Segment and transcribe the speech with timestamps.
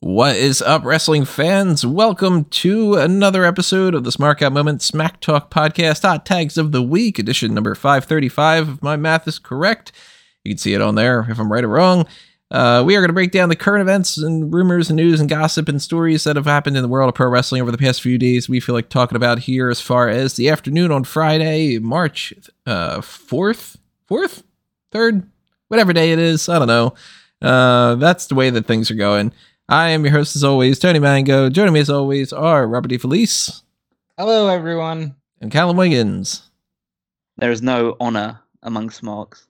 [0.00, 1.84] What is up, wrestling fans?
[1.84, 6.82] Welcome to another episode of the Smart Moment Smack Talk Podcast Hot Tags of the
[6.82, 8.68] Week, edition number 535.
[8.68, 9.92] If my math is correct,
[10.44, 12.06] you can see it on there if I'm right or wrong.
[12.50, 15.28] Uh, we are going to break down the current events and rumors and news and
[15.28, 18.00] gossip and stories that have happened in the world of pro wrestling over the past
[18.00, 18.48] few days.
[18.48, 22.32] We feel like talking about here as far as the afternoon on Friday, March
[22.64, 23.76] uh, 4th,
[24.10, 24.42] 4th,
[24.92, 25.26] 3rd,
[25.68, 26.48] whatever day it is.
[26.48, 26.94] I don't know.
[27.40, 29.32] Uh, that's the way that things are going.
[29.68, 31.48] I am your host as always, Tony Mango.
[31.50, 33.62] Joining me as always are Robert Felice,
[34.16, 35.14] Hello, everyone.
[35.40, 36.42] and Callum Wiggins.
[37.36, 39.46] There is no honor among smarks.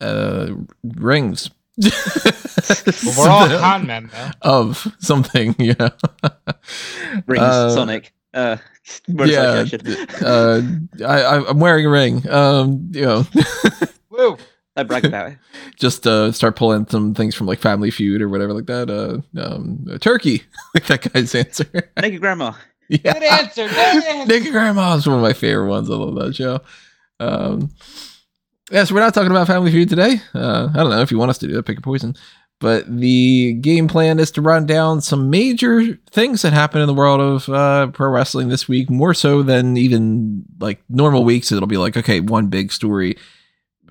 [0.00, 0.48] Uh,
[0.82, 1.50] rings.
[1.80, 4.30] Well, we're all con men, though.
[4.42, 5.90] of something, you know.
[7.26, 8.12] Rings, Uh, Sonic.
[8.34, 8.56] Uh,
[9.08, 9.64] yeah,
[10.22, 10.60] uh,
[11.00, 12.28] I, I, I'm wearing a ring.
[12.28, 13.26] Um, you know,
[14.10, 14.36] Woo!
[14.78, 15.38] I brag about it.
[15.76, 18.88] just uh, start pulling some things from like Family Feud or whatever like that.
[18.88, 20.44] Uh, um, turkey,
[20.74, 21.64] like that guy's answer.
[21.64, 22.52] Thank Naked grandma.
[22.90, 23.68] Good answer.
[23.68, 24.26] Good answer.
[24.26, 25.90] Naked Grandma is one of my favorite ones.
[25.90, 26.60] I love that show.
[27.20, 27.70] Um,
[28.70, 30.22] yeah, so we're not talking about Family Feud today.
[30.34, 32.16] Uh, I don't know if you want us to do that, pick your poison.
[32.60, 36.94] But the game plan is to run down some major things that happen in the
[36.94, 41.52] world of uh, pro wrestling this week, more so than even like normal weeks.
[41.52, 43.16] It'll be like, okay, one big story.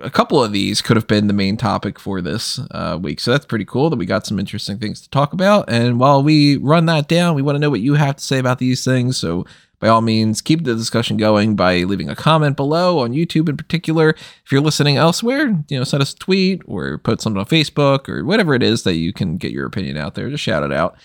[0.01, 3.19] A couple of these could have been the main topic for this uh, week.
[3.19, 5.69] So that's pretty cool that we got some interesting things to talk about.
[5.69, 8.37] And while we run that down, we want to know what you have to say
[8.37, 9.17] about these things.
[9.17, 9.45] So
[9.79, 13.57] by all means, keep the discussion going by leaving a comment below on YouTube in
[13.57, 14.09] particular.
[14.09, 18.09] If you're listening elsewhere, you know, send us a tweet or put something on Facebook
[18.09, 20.29] or whatever it is that you can get your opinion out there.
[20.29, 20.95] Just shout it out.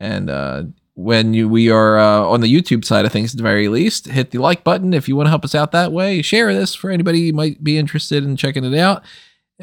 [0.00, 3.42] And uh, when you, we are uh, on the YouTube side of things, at the
[3.42, 6.22] very least, hit the like button if you want to help us out that way.
[6.22, 9.02] Share this for anybody who might be interested in checking it out.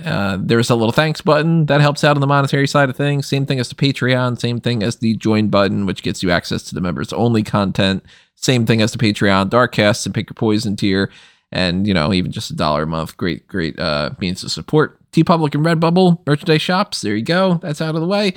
[0.04, 3.28] Uh, there's a little thanks button that helps out on the monetary side of things.
[3.28, 6.64] Same thing as the Patreon, same thing as the join button, which gets you access
[6.64, 8.04] to the members only content.
[8.36, 11.12] Same thing as the Patreon, Darkcast, and Pick Your Poison tier.
[11.52, 13.18] And, you know, even just a dollar a month.
[13.18, 15.00] Great, great uh, means to support.
[15.12, 17.02] TeePublic and Redbubble merchandise shops.
[17.02, 17.56] There you go.
[17.56, 18.36] That's out of the way.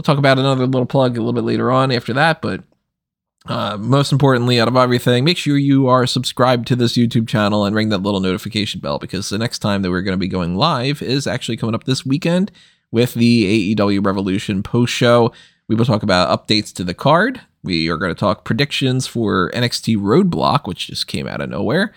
[0.00, 2.40] We'll talk about another little plug a little bit later on after that.
[2.40, 2.62] But
[3.44, 7.66] uh, most importantly, out of everything, make sure you are subscribed to this YouTube channel
[7.66, 10.26] and ring that little notification bell because the next time that we're going to be
[10.26, 12.50] going live is actually coming up this weekend
[12.90, 15.34] with the AEW Revolution post show.
[15.68, 17.42] We will talk about updates to the card.
[17.62, 21.92] We are going to talk predictions for NXT Roadblock, which just came out of nowhere,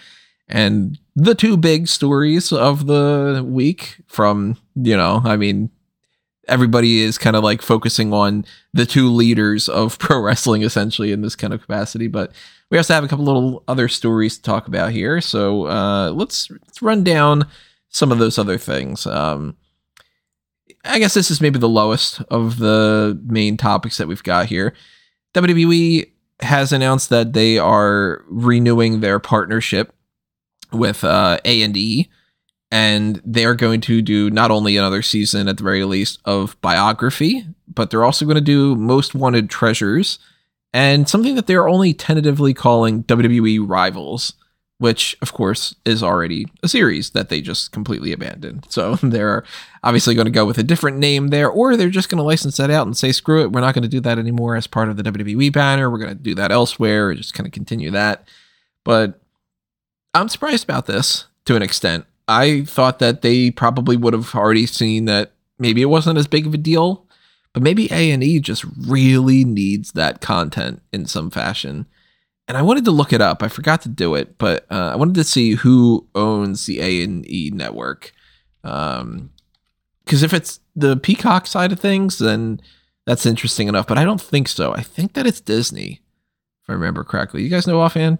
[0.49, 5.69] and the two big stories of the week from, you know, I mean,
[6.47, 11.21] everybody is kind of like focusing on the two leaders of pro wrestling essentially in
[11.21, 12.31] this kind of capacity but
[12.73, 15.21] we also have a couple little other stories to talk about here.
[15.21, 17.45] So uh, let's, let's run down
[17.89, 19.05] some of those other things.
[19.05, 19.57] Um,
[20.83, 24.73] i guess this is maybe the lowest of the main topics that we've got here.
[25.35, 26.09] Wwe
[26.39, 29.93] has announced that they are renewing their partnership
[30.71, 32.09] with uh, a&e
[32.73, 37.45] and they're going to do not only another season at the very least of biography,
[37.71, 40.17] but they're also going to do most wanted treasures
[40.73, 44.33] and something that they're only tentatively calling WWE Rivals,
[44.79, 48.65] which of course is already a series that they just completely abandoned.
[48.69, 49.43] So they're
[49.83, 52.57] obviously going to go with a different name there, or they're just going to license
[52.57, 54.89] that out and say, screw it, we're not going to do that anymore as part
[54.89, 55.91] of the WWE banner.
[55.91, 58.27] We're going to do that elsewhere, or just kind of continue that.
[58.83, 59.21] But
[60.15, 62.05] I'm surprised about this to an extent.
[62.27, 66.47] I thought that they probably would have already seen that maybe it wasn't as big
[66.47, 67.05] of a deal,
[67.53, 71.85] but maybe A&E just really needs that content in some fashion.
[72.47, 73.41] And I wanted to look it up.
[73.41, 77.51] I forgot to do it, but uh, I wanted to see who owns the A&E
[77.53, 78.11] network.
[78.63, 79.31] Um,
[80.03, 82.59] because if it's the Peacock side of things, then
[83.05, 83.87] that's interesting enough.
[83.87, 84.73] But I don't think so.
[84.73, 86.01] I think that it's Disney,
[86.63, 87.43] if I remember correctly.
[87.43, 88.17] You guys know offhand?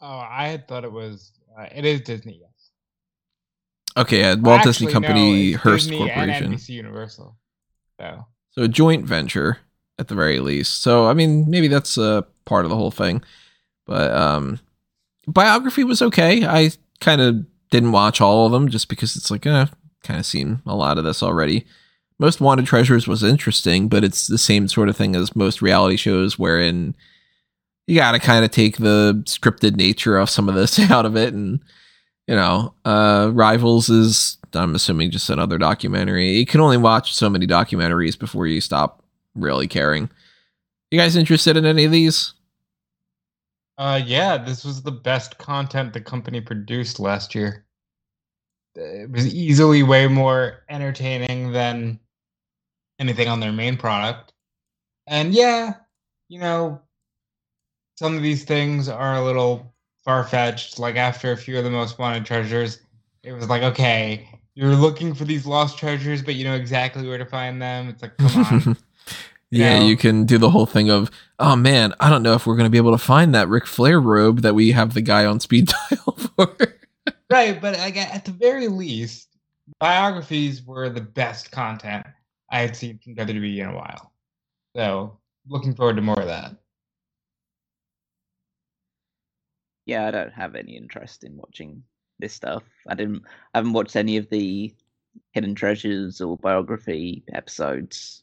[0.00, 1.32] Oh, I had thought it was.
[1.56, 2.50] Uh, it is Disney, yes.
[3.96, 6.52] Okay, yeah, Well, Walt Disney actually, no, Company, it's Hearst Disney Corporation.
[6.52, 7.36] NBC Universal.
[8.00, 9.58] So So a joint venture
[9.98, 10.82] at the very least.
[10.82, 13.22] So I mean, maybe that's a part of the whole thing.
[13.86, 14.58] But um
[15.26, 16.44] biography was okay.
[16.46, 16.70] I
[17.00, 19.66] kind of didn't watch all of them just because it's like, eh,
[20.02, 21.64] kind of seen a lot of this already.
[22.18, 25.96] Most Wanted Treasures was interesting, but it's the same sort of thing as most reality
[25.96, 26.94] shows wherein
[27.86, 31.16] you got to kind of take the scripted nature of some of this out of
[31.16, 31.60] it and
[32.26, 36.30] you know, uh Rivals is I'm assuming just another documentary.
[36.38, 39.02] You can only watch so many documentaries before you stop
[39.34, 40.08] really caring.
[40.90, 42.32] You guys interested in any of these?
[43.76, 47.66] uh yeah, this was the best content the company produced last year.
[48.76, 51.98] it was easily way more entertaining than
[52.98, 54.32] anything on their main product.
[55.06, 55.74] And yeah,
[56.28, 56.80] you know,
[57.96, 59.74] some of these things are a little
[60.04, 60.78] far fetched.
[60.78, 62.80] Like after a few of the most wanted treasures,
[63.22, 67.18] it was like, okay, you're looking for these lost treasures, but you know exactly where
[67.18, 67.88] to find them.
[67.88, 68.76] It's like, come on.
[69.50, 72.56] yeah, you can do the whole thing of, oh man, I don't know if we're
[72.56, 75.24] going to be able to find that Ric Flair robe that we have the guy
[75.24, 76.56] on speed dial for.
[77.30, 79.28] right, but like at the very least,
[79.80, 82.06] biographies were the best content
[82.50, 84.12] I had seen from WWE in a while.
[84.76, 85.18] So
[85.48, 86.56] looking forward to more of that.
[89.86, 91.82] Yeah, I don't have any interest in watching
[92.18, 92.62] this stuff.
[92.88, 93.22] I didn't.
[93.54, 94.72] I haven't watched any of the
[95.32, 98.22] hidden treasures or biography episodes,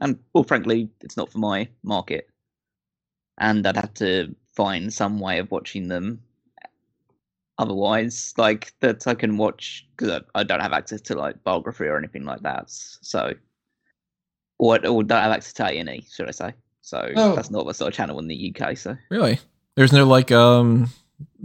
[0.00, 2.28] and well, frankly, it's not for my market.
[3.38, 6.22] And I'd have to find some way of watching them.
[7.58, 11.84] Otherwise, like that, I can watch because I, I don't have access to like biography
[11.84, 12.64] or anything like that.
[12.70, 13.34] So,
[14.58, 16.54] or, or don't have access to A&E, should I say?
[16.80, 17.34] So Oh.
[17.36, 18.76] that's not the sort of channel in the UK.
[18.76, 19.38] So really?
[19.76, 20.88] There's no like, um,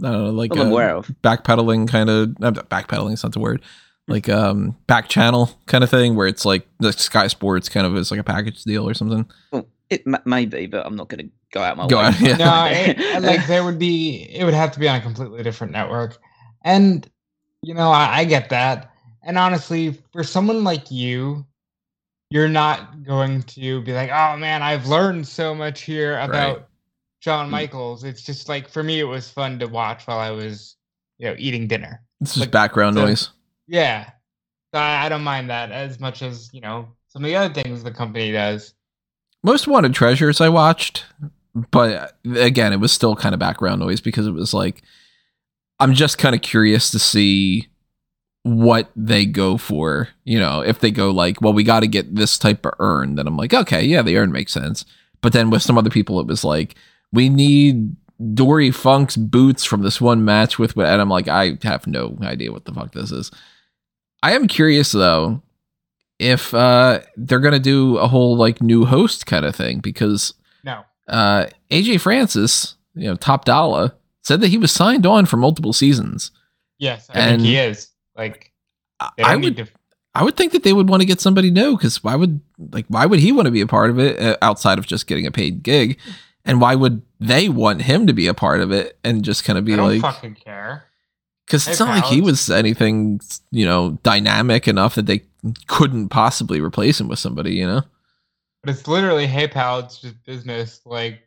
[0.02, 1.08] I don't know, like I'm uh, aware of.
[1.22, 2.28] backpedaling kind of,
[2.68, 3.62] backpedaling, it's not the word.
[4.06, 7.94] Like um back channel kind of thing where it's like the Sky Sports kind of
[7.96, 9.28] is like a package deal or something.
[9.52, 12.04] Well, it m- may be, but I'm not going to go out my Go way.
[12.04, 12.36] out, yeah.
[12.36, 15.72] no, it, like there would be it would have to be on a completely different
[15.72, 16.16] network.
[16.64, 17.08] And
[17.62, 18.90] you know, I, I get that.
[19.22, 21.44] And honestly, for someone like you,
[22.30, 26.67] you're not going to be like, oh man, I've learned so much here about
[27.20, 27.50] Shawn Mm.
[27.50, 28.04] Michaels.
[28.04, 30.76] It's just like for me it was fun to watch while I was,
[31.18, 32.02] you know, eating dinner.
[32.20, 33.30] It's just Like, background so- noise.
[33.66, 34.10] Yeah.
[34.74, 37.52] So I, I don't mind that as much as, you know, some of the other
[37.54, 38.74] things the company does.
[39.42, 41.04] Most Wanted Treasures I watched,
[41.70, 44.82] but again, it was still kind of background noise because it was like
[45.80, 47.68] I'm just kind of curious to see
[48.42, 50.08] what they go for.
[50.24, 53.14] You know, if they go like, well, we got to get this type of urn,
[53.14, 54.84] then I'm like, okay, yeah, the urn makes sense.
[55.20, 56.74] But then with some other people, it was like,
[57.12, 57.96] we need
[58.34, 62.18] Dory Funk's boots from this one match with, what, and I'm like, I have no
[62.22, 63.30] idea what the fuck this is.
[64.22, 65.42] I am curious though
[66.18, 70.34] if uh they're gonna do a whole like new host kind of thing because
[70.64, 70.82] No.
[71.06, 73.92] uh AJ Francis, you know, top dollar,
[74.24, 76.32] said that he was signed on for multiple seasons.
[76.78, 77.88] Yes, I And- think he is.
[78.16, 78.50] Like
[78.98, 79.66] I they I don't would to
[80.16, 82.40] I would think that they would want to get somebody new because why would
[82.72, 85.06] like why would he want to be a part of it uh, outside of just
[85.06, 85.96] getting a paid gig,
[86.48, 89.58] and why would they want him to be a part of it and just kind
[89.58, 90.84] of be I don't like fucking care.
[91.46, 95.22] because Hey, it's not like he was anything you know dynamic enough that they
[95.66, 97.82] couldn't possibly replace him with somebody you know
[98.62, 100.80] But it's literally, hey pal, it's just business.
[100.84, 101.20] Like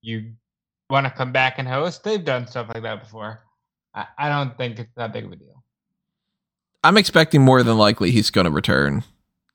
[0.00, 0.32] you
[0.90, 2.02] want to come back and host?
[2.02, 3.40] They've done stuff like that before.
[3.94, 5.62] I, I don't think it's that big of a deal.
[6.82, 9.04] I'm expecting more than likely he's going to return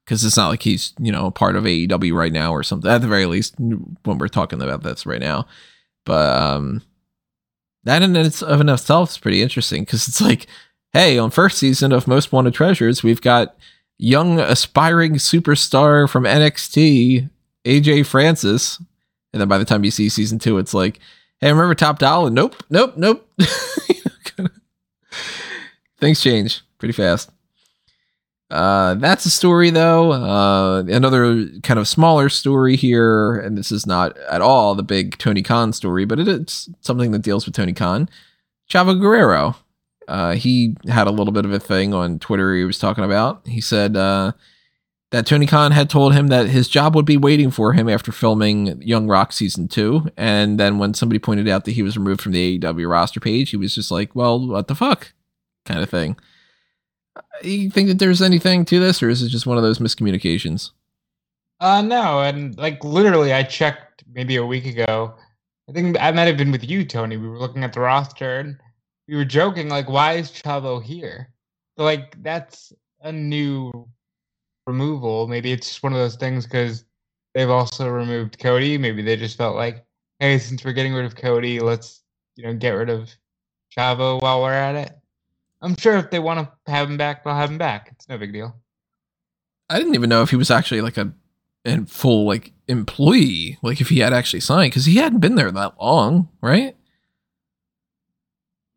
[0.07, 2.89] because it's not like he's you know part of AEW right now or something.
[2.89, 5.47] At the very least, when we're talking about this right now,
[6.05, 6.81] but um,
[7.83, 10.47] that in its of itself is pretty interesting because it's like,
[10.93, 13.57] hey, on first season of Most Wanted Treasures, we've got
[13.97, 17.29] young aspiring superstar from NXT,
[17.65, 18.81] AJ Francis,
[19.33, 20.99] and then by the time you see season two, it's like,
[21.41, 22.29] hey, remember Top Dollar?
[22.29, 23.29] Nope, nope, nope.
[25.99, 27.29] Things change pretty fast.
[28.49, 30.13] Uh, that's a story though.
[30.13, 35.17] Uh, another kind of smaller story here, and this is not at all the big
[35.17, 38.09] Tony Khan story, but it is something that deals with Tony Khan.
[38.69, 39.55] Chavo Guerrero.
[40.07, 43.45] Uh, he had a little bit of a thing on Twitter he was talking about.
[43.45, 44.31] He said uh,
[45.11, 48.13] that Tony Khan had told him that his job would be waiting for him after
[48.13, 50.09] filming Young Rock season two.
[50.15, 53.49] And then when somebody pointed out that he was removed from the AEW roster page,
[53.49, 55.11] he was just like, well, what the fuck?
[55.65, 56.15] Kind of thing.
[57.43, 60.71] You think that there's anything to this, or is it just one of those miscommunications?
[61.59, 65.15] Uh, no, and like literally, I checked maybe a week ago.
[65.69, 67.17] I think I might have been with you, Tony.
[67.17, 68.57] We were looking at the roster and
[69.07, 71.31] we were joking, like, why is Chavo here?
[71.77, 73.87] So, like, that's a new
[74.65, 75.27] removal.
[75.27, 76.85] Maybe it's just one of those things because
[77.33, 78.77] they've also removed Cody.
[78.77, 79.85] Maybe they just felt like,
[80.19, 82.01] hey, since we're getting rid of Cody, let's,
[82.35, 83.09] you know, get rid of
[83.75, 84.96] Chavo while we're at it.
[85.61, 87.89] I'm sure if they want to have him back, they'll have him back.
[87.93, 88.55] It's no big deal.
[89.69, 91.11] I didn't even know if he was actually like a,
[91.65, 95.51] a full like employee, like if he had actually signed, because he hadn't been there
[95.51, 96.75] that long, right?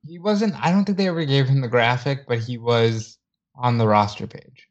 [0.07, 0.55] He wasn't.
[0.55, 3.19] I don't think they ever gave him the graphic, but he was
[3.55, 4.69] on the roster page.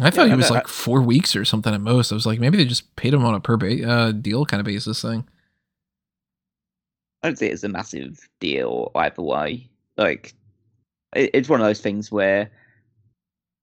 [0.00, 2.12] I thought Yeah, he was that- like four weeks or something at most.
[2.12, 4.60] I was like, maybe they just paid him on a per ba- uh, deal kind
[4.60, 5.26] of basis thing.
[7.22, 9.67] I don't think it's a massive deal either way.
[9.98, 10.34] Like,
[11.14, 12.50] it, it's one of those things where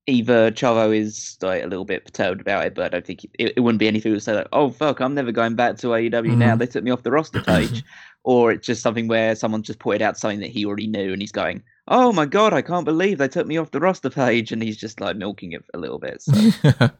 [0.07, 3.53] either Chavo is like a little bit perturbed about it, but I don't think it,
[3.57, 6.37] it wouldn't be anything to say like, "Oh fuck, I'm never going back to AEW
[6.37, 6.55] now.
[6.55, 6.59] Mhm.
[6.59, 7.83] They took me off the roster page,"
[8.23, 11.21] or it's just something where someone just pointed out something that he already knew, and
[11.21, 14.51] he's going, "Oh my god, I can't believe they took me off the roster page,"
[14.51, 16.21] and he's just like milking it a little bit.
[16.21, 16.33] So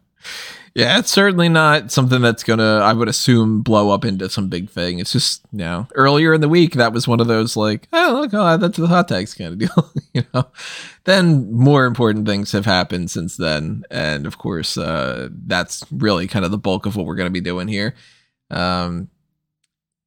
[0.75, 4.69] yeah, it's certainly not something that's gonna, I would assume, blow up into some big
[4.69, 4.99] thing.
[4.99, 8.19] It's just, you know, earlier in the week that was one of those like, oh
[8.19, 10.47] look, oh, that's the hot tags kind of deal, you know.
[11.05, 16.43] Then more important things have happened since then, and of course, uh, that's really kind
[16.43, 17.95] of the bulk of what we're gonna be doing here.
[18.51, 19.09] Um,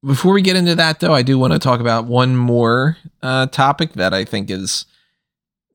[0.05, 3.47] before we get into that, though, I do want to talk about one more uh,
[3.47, 4.85] topic that I think is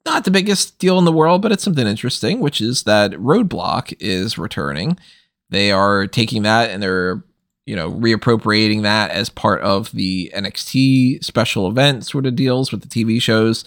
[0.05, 3.93] not the biggest deal in the world, but it's something interesting, which is that Roadblock
[4.00, 4.98] is returning.
[5.50, 7.24] They are taking that and they're,
[7.65, 12.81] you know, reappropriating that as part of the NXT special event sort of deals with
[12.81, 13.63] the TV shows.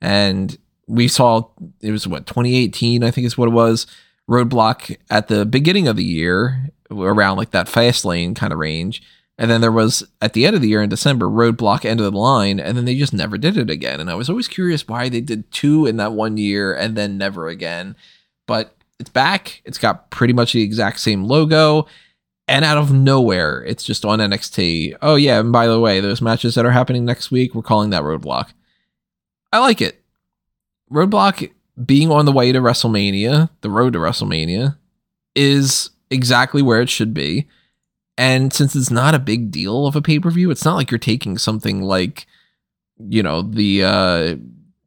[0.00, 0.56] And
[0.86, 1.48] we saw
[1.80, 3.86] it was what 2018, I think is what it was.
[4.28, 9.02] Roadblock at the beginning of the year, around like that fast lane kind of range.
[9.40, 12.12] And then there was at the end of the year in December, Roadblock end of
[12.12, 13.98] the line, and then they just never did it again.
[13.98, 17.16] And I was always curious why they did two in that one year and then
[17.16, 17.96] never again.
[18.46, 19.62] But it's back.
[19.64, 21.86] It's got pretty much the exact same logo.
[22.48, 24.98] And out of nowhere, it's just on NXT.
[25.00, 25.40] Oh, yeah.
[25.40, 28.50] And by the way, those matches that are happening next week, we're calling that Roadblock.
[29.54, 30.02] I like it.
[30.92, 31.50] Roadblock
[31.82, 34.76] being on the way to WrestleMania, the road to WrestleMania,
[35.34, 37.46] is exactly where it should be.
[38.20, 40.90] And since it's not a big deal of a pay per view, it's not like
[40.90, 42.26] you're taking something like,
[42.98, 44.36] you know, the uh,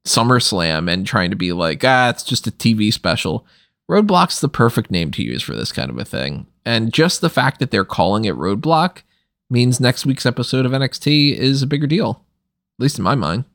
[0.05, 3.43] SummerSlam and trying to be like, ah, it's just a TV special.
[3.89, 6.45] Roadblock's the perfect name to use for this kind of a thing.
[6.63, 9.01] And just the fact that they're calling it Roadblock
[9.49, 12.23] means next week's episode of NXT is a bigger deal,
[12.77, 13.45] at least in my mind.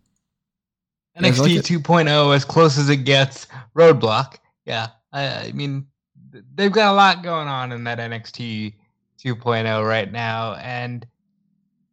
[1.15, 1.65] Like NXT it?
[1.83, 3.47] 2.0 as close as it gets.
[3.77, 4.39] Roadblock.
[4.65, 4.89] Yeah.
[5.13, 5.87] I, I mean,
[6.57, 8.75] they've got a lot going on in that NXT
[9.25, 10.55] 2.0 right now.
[10.55, 11.07] And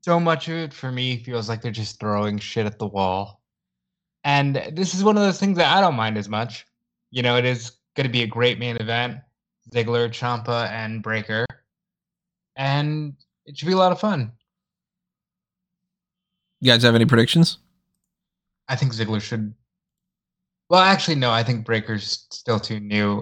[0.02, 3.42] so much of it for me feels like they're just throwing shit at the wall.
[4.24, 6.66] And this is one of those things that I don't mind as much.
[7.12, 9.18] You know, it is going to be a great main event
[9.74, 11.46] Ziggler, Ciampa, and Breakker.
[12.56, 13.14] And
[13.46, 14.32] it should be a lot of fun.
[16.62, 17.58] You guys have any predictions?
[18.68, 19.54] I think Ziggler should.
[20.70, 21.32] Well, actually, no.
[21.32, 23.22] I think Breakker's still too new.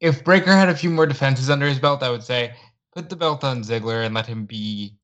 [0.00, 2.54] If Breakker had a few more defenses under his belt, I would say
[2.94, 4.94] put the belt on Ziggler and let him be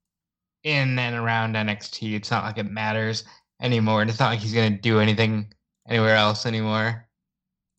[0.65, 2.15] in and around NXT.
[2.15, 3.25] It's not like it matters
[3.61, 5.53] anymore, and it's not like he's gonna do anything
[5.89, 7.07] anywhere else anymore.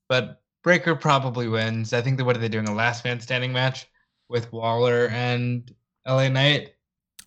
[0.10, 1.94] But Breakker probably wins.
[1.94, 2.68] I think that what are they doing?
[2.68, 3.88] A last man standing match
[4.30, 5.74] with Waller and
[6.08, 6.76] LA Knight.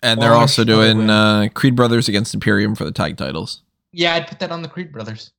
[0.03, 3.63] And they're also doing uh, Creed Brothers against Imperium for the tag titles.
[3.93, 5.33] Yeah, I'd put that on the Creed brothers.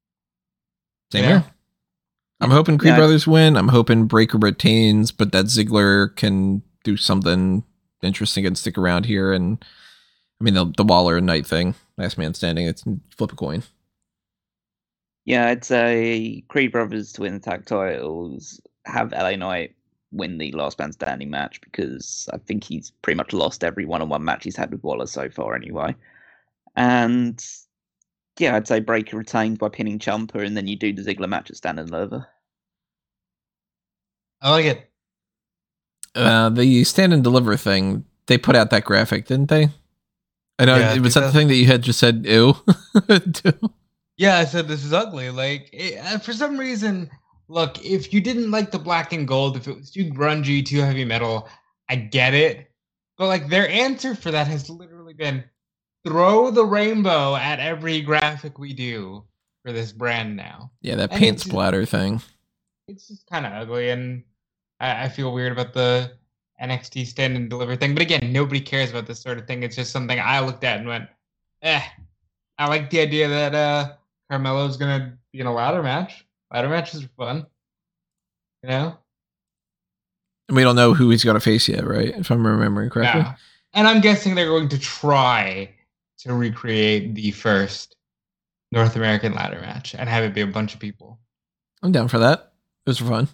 [1.11, 1.29] Same Yeah.
[1.41, 1.45] here.
[2.41, 2.97] I'm hoping Creed Yeah.
[2.97, 3.55] Brothers win.
[3.57, 7.65] I'm hoping Breakker retains, but that Ziggler can do something
[8.01, 9.33] interesting and stick around here.
[9.33, 9.63] And
[10.39, 12.85] I mean, the, the Waller and Knight thing, last man standing, it's
[13.17, 13.63] flip a coin.
[15.25, 19.75] yeah, I'd say Creed Brothers to win the tag titles, have LA Knight
[20.11, 24.01] win the last man standing match because I think he's pretty much lost every one
[24.01, 25.95] on one match he's had with Waller so far anyway.
[26.75, 27.43] And
[28.39, 31.49] yeah, I'd say Breakker retains by pinning Ciampa, and then you do the Ziggler match
[31.49, 32.27] at Stand and Deliver.
[34.41, 34.91] I like it.
[36.15, 39.69] Uh, the stand and deliver thing, they put out that graphic, didn't they?
[40.57, 42.55] I know Yeah, it was that the thing that you had just said, ew.
[44.17, 45.29] Yeah, I said this is ugly.
[45.29, 47.09] Like it, uh, for some reason,
[47.47, 50.79] look, if you didn't like the black and gold, if it was too grungy, too
[50.79, 51.49] heavy metal,
[51.89, 52.71] I get it.
[53.17, 55.43] But like their answer for that has literally been
[56.05, 59.23] throw the rainbow at every graphic we do
[59.63, 60.71] for this brand now.
[60.81, 62.21] yeah, that And paint splatter thing.
[62.87, 64.23] It's just kind of ugly, and
[64.79, 66.11] I, I feel weird about the
[66.61, 67.93] NXT stand and deliver thing.
[67.93, 69.63] But again, nobody cares about this sort of thing.
[69.63, 71.09] It's just something I looked at and went,
[71.61, 71.81] eh.
[72.57, 73.93] I like the idea that uh
[74.29, 76.25] Carmelo's gonna be in a ladder match.
[76.51, 77.45] Ladder matches are fun.
[78.63, 78.97] You know?
[80.47, 82.09] And we don't know who he's going to face yet, right?
[82.09, 83.21] If I'm remembering correctly.
[83.21, 83.35] Yeah.
[83.73, 85.69] And I'm guessing they're going to try
[86.19, 87.95] to recreate the first
[88.71, 91.19] North American ladder match and have it be a bunch of people.
[91.81, 92.53] I'm down for that.
[92.85, 93.27] It was fun.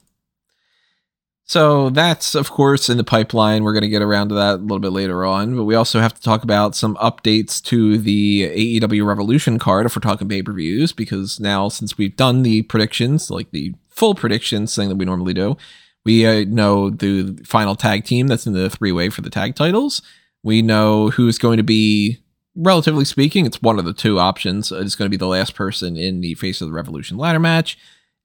[1.45, 3.63] So that's of course in the pipeline.
[3.63, 5.99] We're going to get around to that a little bit later on, but we also
[5.99, 10.93] have to talk about some updates to the AEW Revolution card if we're talking pay-per-views
[10.93, 15.33] because now since we've done the predictions, like the full predictions thing that we normally
[15.33, 15.57] do,
[16.05, 20.01] we uh, know the final tag team that's in the three-way for the tag titles.
[20.43, 22.21] We know who's going to be
[22.55, 24.71] relatively speaking, it's one of the two options.
[24.71, 27.77] It's going to be the last person in the Face of the Revolution ladder match.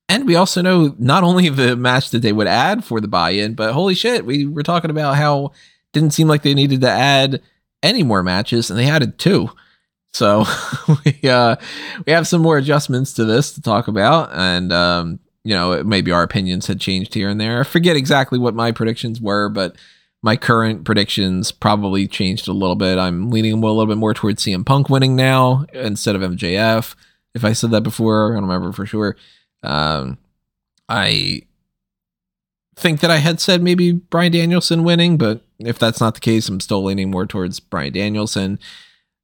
[0.08, 3.54] And we also know not only the match that they would add for the buy-in,
[3.54, 5.52] but holy shit, we were talking about how
[5.92, 7.42] didn't seem like they needed to add
[7.82, 9.50] any more matches, and they added two.
[10.12, 10.44] So
[11.04, 11.56] we uh,
[12.06, 16.10] we have some more adjustments to this to talk about, and um, you know maybe
[16.10, 17.60] our opinions had changed here and there.
[17.60, 19.76] I forget exactly what my predictions were, but
[20.22, 22.98] my current predictions probably changed a little bit.
[22.98, 26.94] I'm leaning a little bit more towards CM Punk winning now instead of MJF.
[27.34, 29.16] If I said that before, I don't remember for sure.
[29.66, 30.18] Um,
[30.88, 31.42] I
[32.76, 36.49] think that I had said maybe Bryan Danielson winning, but if that's not the case,
[36.49, 38.58] I'm still leaning more towards Bryan Danielson.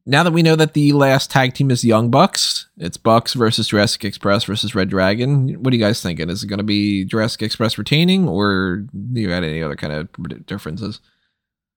[0.04, 3.68] Now that we know that the last tag team is Young Bucks, it's Bucks versus
[3.68, 5.62] Jurassic Express versus Red Dragon.
[5.62, 6.28] What are you guys thinking?
[6.28, 9.92] Is it going to be Jurassic Express retaining, or do you got any other kind
[9.92, 10.99] of differences?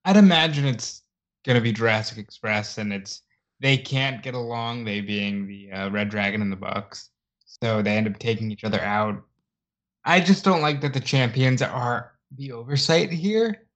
[0.06, 1.04] I'd imagine it's
[1.46, 3.22] going to be Jurassic Express, and it's
[3.60, 4.86] they can't get along.
[4.86, 7.12] They being the uh, Red Dragon and the Bucks,
[7.62, 9.22] so they end up taking each other out.
[10.04, 13.68] I just don't like that the champions are the oversight here,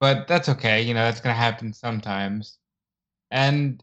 [0.00, 0.82] but that's okay.
[0.82, 2.58] You know, that's going to happen sometimes.
[3.30, 3.82] And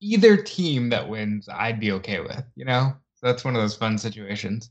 [0.00, 2.92] either team that wins, I'd be okay with, you know?
[3.16, 4.70] So that's one of those fun situations.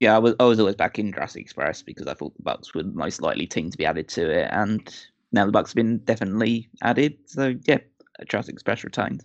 [0.00, 2.74] Yeah, I was, I was always back in Jurassic Express because I thought the Bucks
[2.74, 4.94] would most likely team to be added to it, and
[5.32, 7.16] now the Bucks have been definitely added.
[7.26, 7.78] So yeah,
[8.28, 9.24] Jurassic Express retained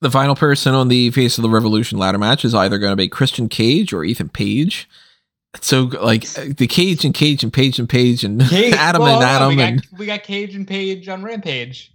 [0.00, 2.96] the final person on the Face of the Revolution ladder match is either going to
[2.96, 4.88] be Christian Cage or Ethan Page.
[5.60, 9.16] So like uh, the Cage and Cage and Page and Page and Cage, Adam well,
[9.16, 11.92] and Adam we got, and we got Cage and Page on Rampage.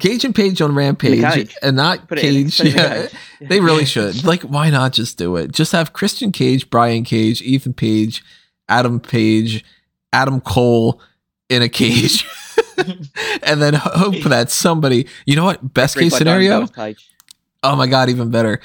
[0.00, 2.60] Cage and Page on Rampage and not Put Cage.
[2.60, 3.08] Yeah,
[3.40, 4.24] they really should.
[4.24, 5.52] Like, why not just do it?
[5.52, 8.24] Just have Christian Cage, Brian Cage, Ethan Page,
[8.68, 9.64] Adam Page,
[10.12, 11.00] Adam Cole
[11.50, 12.26] in a cage.
[13.42, 15.74] and then hope that somebody, you know what?
[15.74, 16.66] Best case scenario.
[17.62, 18.60] Oh my god, even better.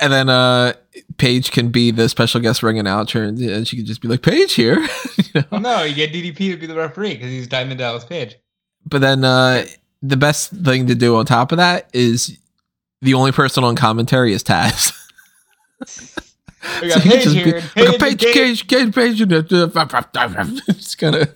[0.00, 0.74] And then uh
[1.16, 4.22] Paige can be the special guest ring announcer, and, and she can just be like,
[4.22, 4.80] "Paige here."
[5.16, 5.44] you know?
[5.50, 8.36] well, no, you get DDP to be the referee because he's Diamond Dallas Page.
[8.86, 9.64] But then uh
[10.02, 12.38] the best thing to do on top of that is
[13.02, 14.92] the only person on commentary is Taz.
[16.82, 17.60] We got so Paige here.
[17.60, 19.20] Be, Paige, Paige, Cage, Cage, Page.
[20.68, 21.28] It's gonna.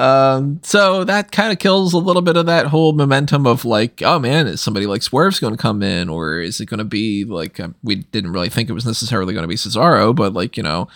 [0.00, 4.00] Um, so that kind of kills a little bit of that whole momentum of like,
[4.00, 6.84] oh man, is somebody like Swerve's going to come in, or is it going to
[6.84, 10.32] be like uh, we didn't really think it was necessarily going to be Cesaro, but
[10.32, 10.88] like you know,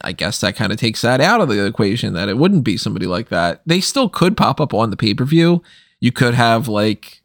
[0.00, 2.78] I guess that kind of takes that out of the equation that it wouldn't be
[2.78, 3.60] somebody like that.
[3.66, 5.62] They still could pop up on the pay per view.
[6.00, 7.20] You could have like,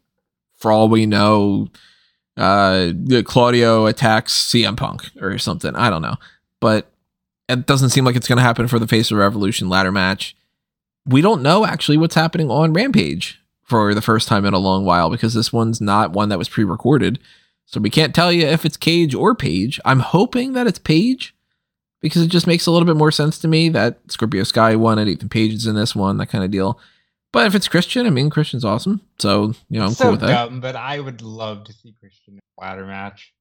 [0.57, 1.69] for all we know,
[2.35, 2.91] uh,
[3.23, 5.73] Claudio attacks CM Punk or something.
[5.73, 6.17] I don't know,
[6.59, 6.91] but
[7.47, 10.35] it doesn't seem like it's going to happen for the Face of Revolution ladder match
[11.07, 14.85] we don't know actually what's happening on Rampage for the first time in a long
[14.85, 17.19] while because this one's not one that was pre-recorded.
[17.65, 19.79] So we can't tell you if it's Cage or Page.
[19.83, 21.35] I'm hoping that it's Page
[22.01, 24.99] because it just makes a little bit more sense to me that Scorpio Sky won
[24.99, 26.79] and Ethan Page is in this one, that kind of deal.
[27.33, 29.01] But if it's Christian, I mean Christian's awesome.
[29.19, 30.61] So, you know, I'm so cool with dumb, that.
[30.61, 33.33] But I would love to see Christian in a ladder match.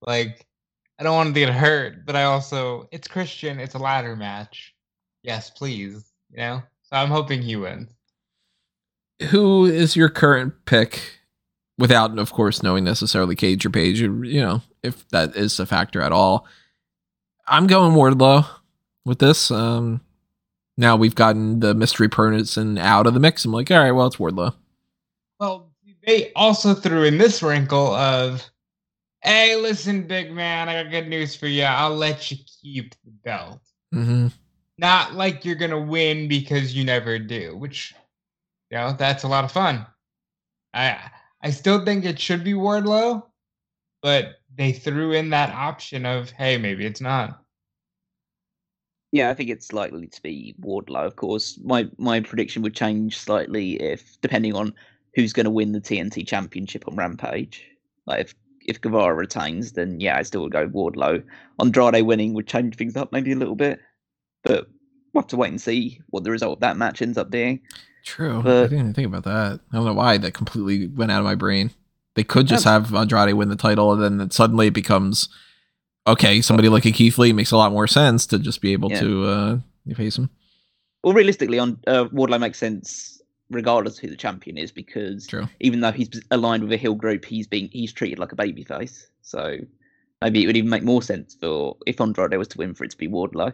[0.00, 0.46] Like,
[0.98, 4.74] I don't want to get hurt, but I also it's Christian, it's a ladder match.
[5.22, 6.12] Yes, please.
[6.30, 6.62] You know?
[6.86, 7.90] So I'm hoping he wins.
[9.30, 11.20] Who is your current pick
[11.78, 16.00] without, of course, knowing necessarily Cage or Page, you know, if that is a factor
[16.00, 16.46] at all?
[17.48, 18.46] I'm going Wardlow
[19.04, 19.50] with this.
[19.50, 20.00] Um,
[20.76, 23.44] now we've gotten the mystery person out of the mix.
[23.44, 24.54] I'm like, all right, well, it's Wardlow.
[25.40, 25.72] Well,
[26.06, 28.48] they also threw in this wrinkle of,
[29.22, 31.64] hey, listen, big man, I got good news for you.
[31.64, 33.60] I'll let you keep the belt.
[33.92, 34.28] Mm-hmm
[34.78, 37.94] not like you're gonna win because you never do, which
[38.70, 39.86] you know that's a lot of fun.
[40.74, 40.98] I
[41.42, 43.24] I still think it should be Wardlow,
[44.02, 47.42] but they threw in that option of hey maybe it's not.
[49.12, 51.06] Yeah, I think it's likely to be Wardlow.
[51.06, 54.74] Of course, my my prediction would change slightly if depending on
[55.14, 57.64] who's going to win the TNT Championship on Rampage.
[58.06, 58.34] Like if
[58.66, 61.24] if Guevara retains, then yeah, I still would go Wardlow.
[61.60, 63.80] Andrade winning would change things up maybe a little bit.
[64.46, 64.68] But
[65.12, 67.60] we'll have to wait and see what the result of that match ends up being.
[68.04, 68.42] True.
[68.42, 69.60] But, I didn't even think about that.
[69.72, 71.72] I don't know why that completely went out of my brain.
[72.14, 75.28] They could just have Andrade win the title, and then suddenly it becomes
[76.06, 76.40] okay.
[76.40, 79.00] Somebody like a Keith Lee makes a lot more sense to just be able yeah.
[79.00, 79.58] to uh,
[79.94, 80.30] face him.
[81.04, 83.16] Well, realistically, on uh, Wardlow makes sense
[83.50, 85.46] regardless of who the champion is because True.
[85.60, 89.06] even though he's aligned with a heel group, he's being he's treated like a babyface.
[89.22, 89.58] So
[90.22, 92.90] maybe it would even make more sense for if Andrade was to win for it
[92.92, 93.52] to be Wardlow.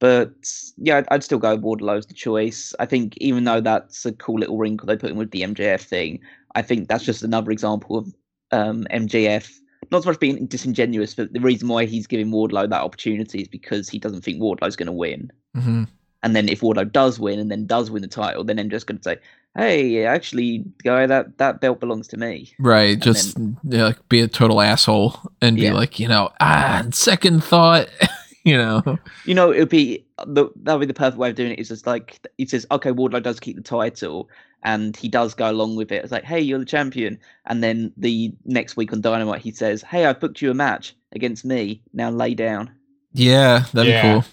[0.00, 0.32] But
[0.78, 2.74] yeah, I'd, still go Wardlow as the choice.
[2.80, 5.82] I think even though that's a cool little wrinkle they put in with the MJF
[5.82, 6.20] thing,
[6.54, 8.14] I think that's just another example of
[8.50, 9.60] um, MJF
[9.90, 13.48] not so much being disingenuous, but the reason why he's giving Wardlow that opportunity is
[13.48, 15.30] because he doesn't think Wardlow's going to win.
[15.54, 15.84] hmm
[16.22, 18.98] And then if Wardlow does win and then does win the title, then MJF's going
[18.98, 19.16] to say,
[19.56, 22.98] "Hey, actually, guy, that that belt belongs to me." Right.
[22.98, 27.88] Just yeah, like, be a total asshole and be like, you know, ah, second thought,
[28.44, 28.98] you know.
[29.24, 31.58] You know, it would be the that would be the perfect way of doing it.
[31.58, 34.28] Is just like he says, "Okay, Wardlow does keep the title."
[34.62, 36.02] And he does go along with it.
[36.02, 37.18] It's like, hey, you're the champion.
[37.46, 40.94] And then the next week on Dynamite, he says, hey, I booked you a match
[41.12, 41.80] against me.
[41.94, 42.70] Now lay down.
[43.14, 44.02] Yeah, that'd Yeah.
[44.02, 44.24] be cool.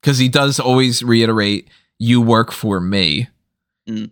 [0.00, 3.28] Because he does always reiterate, "You work for me."
[3.86, 4.08] Mm.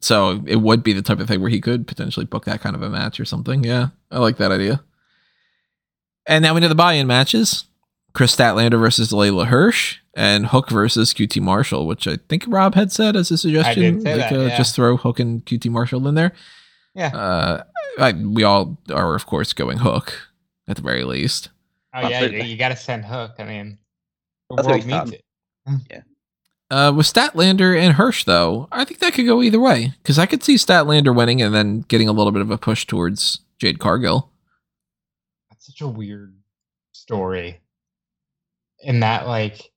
[0.00, 2.74] So it would be the type of thing where he could potentially book that kind
[2.74, 3.62] of a match or something.
[3.62, 4.82] Yeah, I like that idea.
[6.26, 7.66] And now we know the buy-in matches:
[8.12, 12.92] Kris Statlander versus Leyla Hirsch, and Hook versus QT Marshall, which I think Rob had
[12.92, 14.00] said as a suggestion.
[14.00, 14.56] say that, uh, yeah.
[14.56, 16.32] Just throw Hook and QT Marshall in there.
[16.94, 17.08] Yeah.
[17.08, 17.62] Uh,
[17.98, 20.12] I, we all are, of course, going Hook
[20.68, 21.50] at the very least.
[21.94, 22.42] Oh yeah, Absolutely.
[22.42, 23.32] you, you got to send Hook.
[23.38, 23.78] I mean,
[24.48, 25.20] the That's world really needs
[25.66, 25.80] fun.
[25.90, 26.04] it.
[26.72, 30.26] Uh, with Statlander and Hirsch, though, I think that could go either way because I
[30.26, 33.80] could see Statlander winning and then getting a little bit of a push towards Jade
[33.80, 34.30] Cargill.
[35.50, 36.36] That's such a weird
[36.92, 37.58] story.
[38.82, 39.70] In that, like,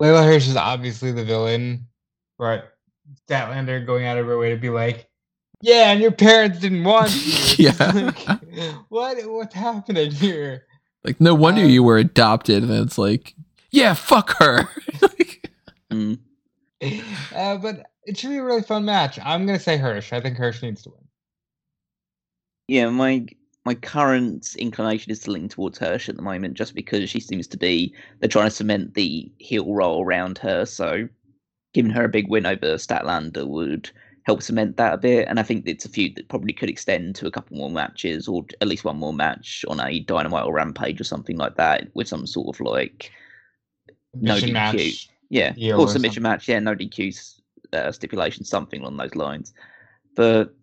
[0.00, 1.86] Leyla Hirsch is obviously the villain,
[2.38, 2.74] but
[3.28, 5.08] Statlander going out of her way to be like,
[5.62, 7.14] "Yeah, and your parents didn't want
[7.58, 8.12] you." Yeah.
[8.28, 9.16] like, what?
[9.26, 10.66] What's happening here?
[11.04, 12.62] Like, no wonder Um, you were adopted.
[12.62, 13.34] And it's like,
[13.70, 14.68] yeah, fuck her.
[15.92, 16.18] Mm.
[17.34, 19.18] Uh, but it should be a really fun match.
[19.24, 20.12] I'm gonna say Hirsch.
[20.12, 21.04] I think Hirsch needs to win.
[22.66, 23.26] Yeah, my
[23.64, 27.46] my current inclination is to lean towards Hirsch at the moment, just because she seems
[27.48, 30.66] to be they're trying to cement the heel role around her.
[30.66, 31.08] So
[31.72, 33.90] giving her a big win over Statlander would
[34.24, 35.28] help cement that a bit.
[35.28, 38.28] And I think it's a feud that probably could extend to a couple more matches,
[38.28, 41.88] or at least one more match on a Dynamite or Rampage or something like that,
[41.94, 43.10] with some sort of like
[44.14, 44.52] No DQ.
[44.52, 45.08] match.
[45.30, 46.48] yeah, or or submission match.
[46.48, 47.40] Yeah, no DQ
[47.72, 49.52] uh, stipulation, something along those lines.
[50.14, 50.54] But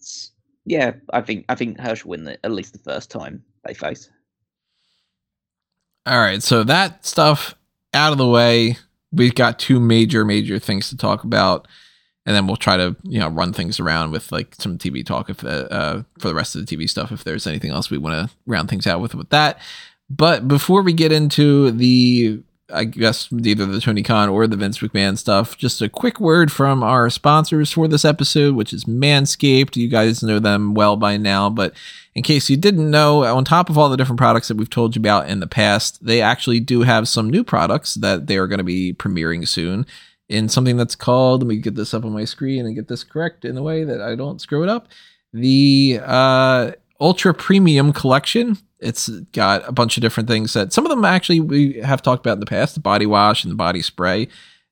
[0.66, 4.10] yeah, I think I think Hirsch win the, at least the first time they face.
[6.06, 7.56] All right, so that stuff
[7.94, 8.78] out of the way.
[9.14, 11.68] We've got two major, major things to talk about,
[12.26, 15.30] and then we'll try to you know run things around with like some TV talk
[15.30, 17.12] if the, uh, for the rest of the TV stuff.
[17.12, 19.60] If there's anything else we want to round things out with with that.
[20.10, 24.80] But before we get into the, I guess either the Tony Khan or the Vince
[24.80, 29.76] McMahon stuff, just a quick word from our sponsors for this episode, which is Manscaped.
[29.76, 31.74] You guys know them well by now, but
[32.16, 34.96] in case you didn't know, on top of all the different products that we've told
[34.96, 38.48] you about in the past, they actually do have some new products that they are
[38.48, 39.86] going to be premiering soon
[40.32, 43.04] in something that's called, let me get this up on my screen and get this
[43.04, 44.88] correct in the way that I don't screw it up.
[45.34, 48.58] The uh, Ultra Premium Collection.
[48.82, 52.26] It's got a bunch of different things that some of them actually we have talked
[52.26, 54.28] about in the past the body wash and the body spray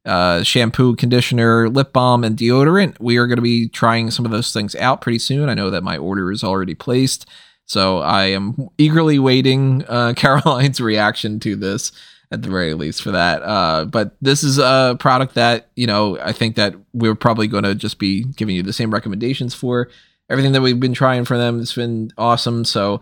[0.06, 3.00] uh, shampoo, conditioner, lip balm, and deodorant.
[3.00, 5.50] We are going to be trying some of those things out pretty soon.
[5.50, 7.28] I know that my order is already placed,
[7.66, 11.92] so I am eagerly waiting uh, Caroline's reaction to this
[12.32, 13.42] at the very least for that.
[13.42, 17.64] Uh, but this is a product that you know I think that we're probably going
[17.64, 19.90] to just be giving you the same recommendations for.
[20.30, 22.64] Everything that we've been trying for them It's been awesome.
[22.64, 23.02] So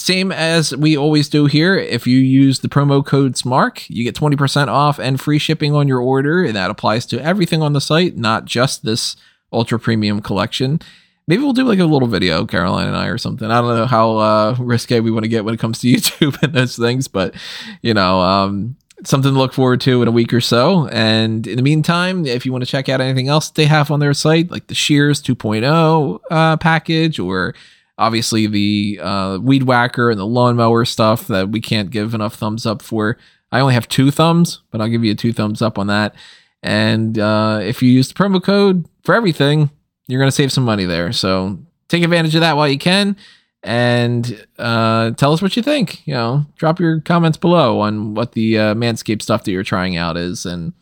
[0.00, 1.76] same as we always do here.
[1.76, 5.88] If you use the promo code SMARK, you get 20% off and free shipping on
[5.88, 6.44] your order.
[6.44, 9.16] And that applies to everything on the site, not just this
[9.52, 10.80] ultra premium collection.
[11.26, 13.50] Maybe we'll do like a little video, Caroline and I, or something.
[13.50, 16.42] I don't know how uh, risque we want to get when it comes to YouTube
[16.42, 17.34] and those things, but
[17.82, 20.88] you know, um, something to look forward to in a week or so.
[20.88, 24.00] And in the meantime, if you want to check out anything else they have on
[24.00, 27.54] their site, like the Shears 2.0 uh, package, or
[28.00, 32.64] obviously the uh, weed whacker and the lawnmower stuff that we can't give enough thumbs
[32.64, 33.18] up for.
[33.52, 36.14] I only have two thumbs, but I'll give you a two thumbs up on that.
[36.62, 39.70] And uh, if you use the promo code for everything,
[40.08, 41.12] you're going to save some money there.
[41.12, 41.58] So
[41.88, 43.16] take advantage of that while you can
[43.62, 46.06] and uh, tell us what you think.
[46.06, 49.98] You know, drop your comments below on what the uh, Manscaped stuff that you're trying
[49.98, 50.72] out is and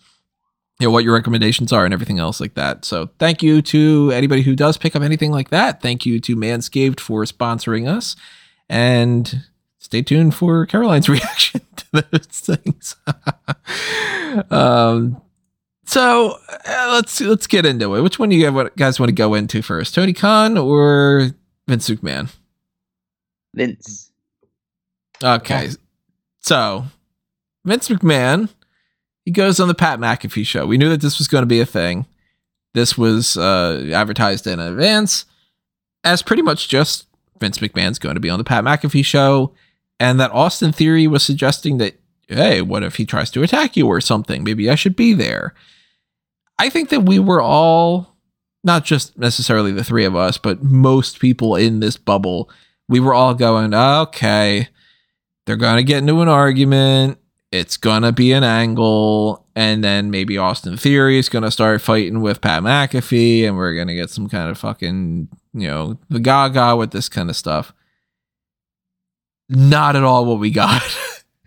[0.78, 2.84] you know what your recommendations are and everything else like that.
[2.84, 5.80] So thank you to anybody who does pick up anything like that.
[5.82, 8.14] Thank you to Manscaped for sponsoring us
[8.68, 9.42] and
[9.78, 12.96] stay tuned for Caroline's reaction to those things.
[14.50, 15.20] um
[15.88, 18.02] so uh, let's let's get into it.
[18.02, 19.94] Which one do you guys want to go into first?
[19.94, 21.30] Tony Khan or
[21.66, 22.30] Vince McMahon?
[23.54, 24.10] Vince.
[25.24, 25.70] Okay.
[26.40, 26.84] So,
[27.64, 28.50] Vince McMahon,
[29.28, 30.64] he goes on the Pat McAfee show.
[30.64, 32.06] We knew that this was going to be a thing.
[32.72, 35.26] This was uh, advertised in advance
[36.02, 37.04] as pretty much just
[37.38, 39.52] Vince McMahon's going to be on the Pat McAfee show,
[40.00, 43.86] and that Austin Theory was suggesting that, hey, what if he tries to attack you
[43.86, 44.42] or something?
[44.42, 45.52] Maybe I should be there.
[46.58, 48.16] I think that we were all,
[48.64, 52.48] not just necessarily the three of us, but most people in this bubble,
[52.88, 54.68] we were all going, okay,
[55.44, 57.18] they're going to get into an argument.
[57.50, 59.46] It's to be an angle.
[59.54, 63.94] And then maybe Austin Theory is to start fighting with Pat McAfee, and we're to
[63.94, 67.72] get some kind of fucking, you know, the gaga with this kind of stuff.
[69.48, 70.82] Not at all what we got.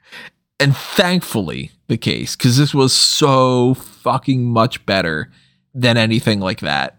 [0.60, 5.32] and thankfully, the case, because this was so fucking much better
[5.74, 6.98] than anything like that.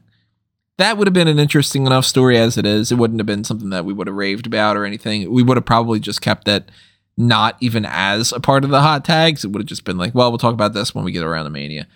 [0.79, 2.91] That would have been an interesting enough story as it is.
[2.91, 5.31] It wouldn't have been something that we would have raved about or anything.
[5.31, 6.71] We would have probably just kept it
[7.17, 9.45] not even as a part of the hot tags.
[9.45, 11.45] It would have just been like, well, we'll talk about this when we get around
[11.45, 11.87] to Mania.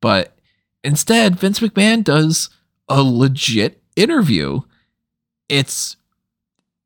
[0.00, 0.36] But
[0.82, 2.50] instead, Vince McMahon does
[2.88, 4.60] a legit interview.
[5.48, 5.96] It's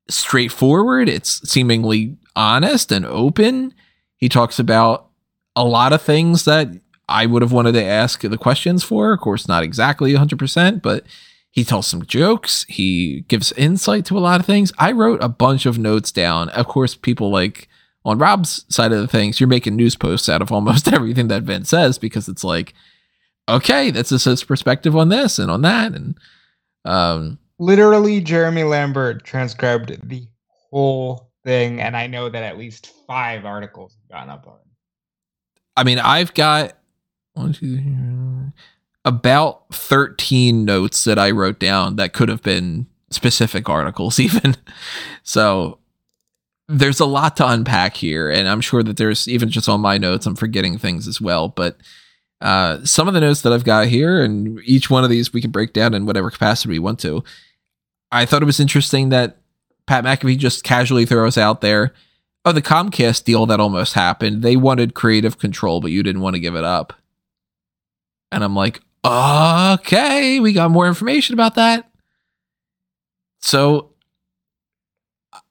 [0.09, 3.75] straightforward, it's seemingly honest and open.
[4.17, 5.09] He talks about
[5.55, 6.69] a lot of things that
[7.09, 9.13] I would have wanted to ask the questions for.
[9.13, 11.05] Of course, not exactly 100%, but
[11.51, 12.65] he tells some jokes.
[12.69, 14.73] He gives insight to a lot of things.
[14.79, 16.49] I wrote a bunch of notes down.
[16.51, 17.69] Of course, people like
[18.09, 21.43] on Rob's side of the things, you're making news posts out of almost everything that
[21.43, 22.75] Vince says because it's like,
[23.49, 25.93] okay, that's his perspective on this and on that.
[25.93, 26.19] And
[26.85, 30.27] um, literally, Jeremy Lambert transcribed the
[30.71, 31.81] whole thing.
[31.81, 35.61] And I know that at least five articles have gone up on it.
[35.77, 36.79] I mean, I've got
[37.35, 38.53] one, two, three,
[39.05, 44.57] about 13 notes that I wrote down that could have been specific articles, even.
[45.23, 45.79] So
[46.69, 48.31] there's a lot to unpack here.
[48.31, 51.49] And I'm sure that there's even just on my notes, I'm forgetting things as well.
[51.49, 51.79] But
[52.41, 55.41] uh, some of the notes that I've got here, and each one of these we
[55.41, 57.25] can break down in whatever capacity we want to.
[58.13, 59.39] I thought it was interesting that
[59.87, 61.93] Pat McAfee just casually throws out there
[62.49, 66.35] oh, the Comcast deal that almost happened, they wanted creative control, but you didn't want
[66.35, 66.95] to give it up.
[68.33, 71.91] And I'm like, okay, we got more information about that.
[73.41, 73.91] So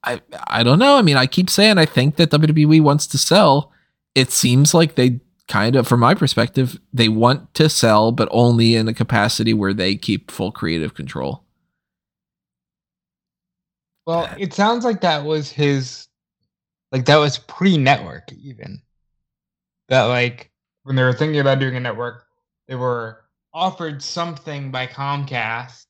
[0.08, 0.98] I I don't know.
[0.98, 3.72] I mean, I keep saying I think that WWE wants to sell.
[4.16, 8.76] It seems like they kind of from my perspective, they want to sell but only
[8.76, 11.44] in a capacity where they keep full creative control.
[14.06, 16.08] Well, it sounds like that was his
[16.92, 18.82] like that was pre-network even.
[19.90, 20.52] That like
[20.84, 22.26] when they were thinking about doing a network,
[22.68, 25.86] they were offered something by Comcast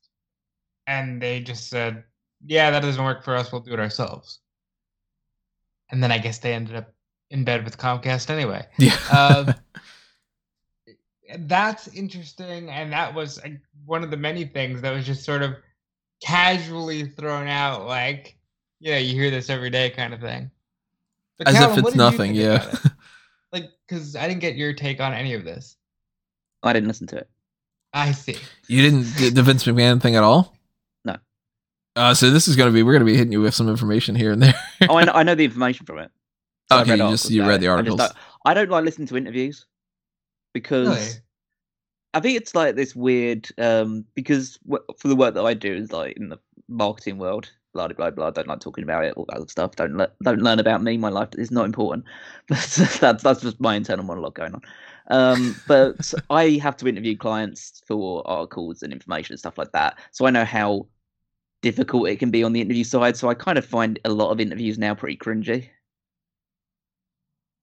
[0.86, 2.02] and they just said,
[2.46, 3.52] "Yeah, that doesn't work for us.
[3.52, 4.40] We'll do it ourselves."
[5.90, 6.92] And then I guess they ended up
[7.30, 8.66] in bed with Comcast anyway.
[8.78, 8.96] Yeah.
[9.10, 9.52] uh,
[11.38, 15.42] that's interesting, and that was like, one of the many things that was just sort
[15.42, 15.56] of
[16.22, 18.36] casually thrown out, like,
[18.80, 20.50] you know, you hear this every day, kind of thing.
[21.36, 22.74] But As Callum, if it's nothing, yeah.
[23.52, 25.76] like, because I didn't get your take on any of this.
[26.62, 27.28] I didn't listen to it.
[27.92, 28.36] I see.
[28.66, 30.57] You didn't the Vince McMahon thing at all?
[31.96, 33.68] Uh, so this is going to be we're going to be hitting you with some
[33.68, 34.54] information here and there.
[34.88, 36.10] oh, I know, I know the information from it.
[36.70, 38.00] Okay, you just you read the articles.
[38.00, 39.66] I, don't, I don't like listening to interviews
[40.52, 41.10] because really?
[42.14, 43.48] I think it's like this weird.
[43.58, 44.58] Um, because
[44.98, 48.30] for the work that I do is like in the marketing world, blah blah blah.
[48.30, 49.76] Don't like talking about it, all that stuff.
[49.76, 50.98] Don't le- don't learn about me.
[50.98, 52.04] My life is not important.
[52.48, 54.62] That's that's just my internal monologue going on.
[55.10, 59.98] Um, but I have to interview clients for articles and information and stuff like that.
[60.12, 60.86] So I know how
[61.62, 63.16] difficult it can be on the interview side.
[63.16, 65.68] So I kind of find a lot of interviews now pretty cringy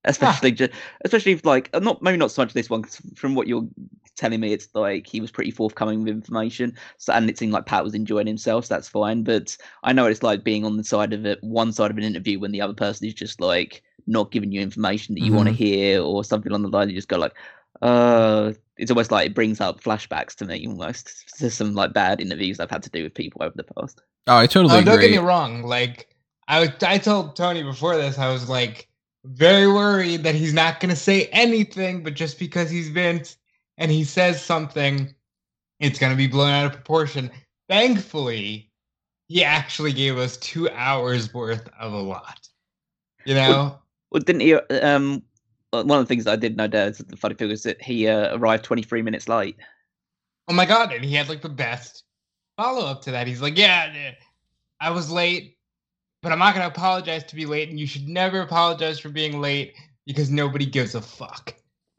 [0.06, 0.72] especially just,
[1.04, 3.68] especially if like uh, not maybe not so much this one cause from what you're
[4.16, 7.66] telling me it's like he was pretty forthcoming with information so and it seemed like
[7.66, 10.84] pat was enjoying himself so that's fine but i know it's like being on the
[10.84, 13.84] side of it one side of an interview when the other person is just like
[14.08, 15.38] not giving you information that you mm-hmm.
[15.38, 17.34] want to hear or something on the line you just go like
[17.82, 22.22] uh it's almost like it brings up flashbacks to me almost to some like bad
[22.22, 25.00] interviews i've had to do with people over the past oh i totally oh, don't
[25.00, 26.16] get me wrong like
[26.48, 28.88] i was i told tony before this i was like
[29.26, 33.38] very worried that he's not going to say anything, but just because he's Vince
[33.78, 35.14] and he says something,
[35.80, 37.32] it's going to be blown out of proportion.
[37.68, 38.72] Thankfully,
[39.28, 42.48] he actually gave us two hours worth of a lot.
[43.26, 43.50] You know?
[43.50, 44.54] Well, well didn't he?
[44.54, 45.24] Um,
[45.84, 48.08] one of the things that I did know, Dad, the funny thing was that he
[48.08, 49.58] uh, arrived 23 minutes late.
[50.48, 50.92] Oh my God.
[50.94, 52.04] And he had like the best
[52.58, 53.28] follow up to that.
[53.28, 54.12] He's like, yeah,
[54.80, 55.56] I was late
[56.26, 59.10] but I'm not going to apologize to be late, and you should never apologize for
[59.10, 59.76] being late
[60.08, 61.54] because nobody gives a fuck.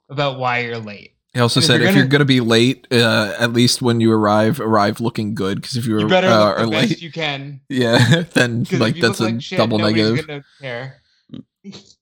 [0.08, 1.14] about why you're late.
[1.32, 4.00] He also And if said you're if you're gonna- be late, uh, at least when
[4.00, 5.60] you arrive, arrive looking good.
[5.60, 7.60] Because if you, You are better uh, look are best late, you can.
[7.68, 10.44] yeah, then like that's a like shit, double nobody's negative.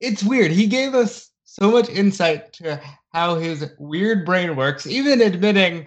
[0.00, 0.12] Gonna care.
[0.12, 0.50] It's weird.
[0.50, 2.80] He gave us so much insight to
[3.12, 5.86] how his weird brain works, even admitting,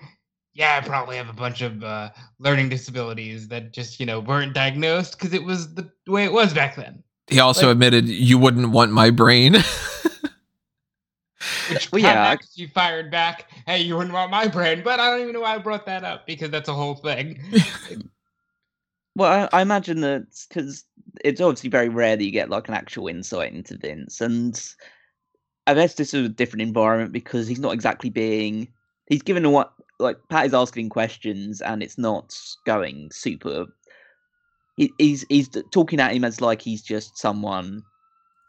[0.53, 4.53] yeah, I probably have a bunch of uh, learning disabilities that just you know weren't
[4.53, 7.03] diagnosed because it was the way it was back then.
[7.27, 9.53] He also like- admitted you wouldn't want my brain.
[11.69, 13.49] Which Well, yeah, I- she fired back.
[13.65, 16.03] Hey, you wouldn't want my brain, but I don't even know why I brought that
[16.03, 17.39] up because that's a whole thing.
[19.15, 20.85] Well, I, I imagine that because
[21.23, 24.59] it's obviously very rare that you get like an actual insight into Vince, and
[25.67, 28.67] I guess this is a different environment because he's not exactly being.
[29.07, 33.65] He's given a what like Pat is asking questions, and it's not going super.
[34.77, 37.83] He, he's he's talking at him as like he's just someone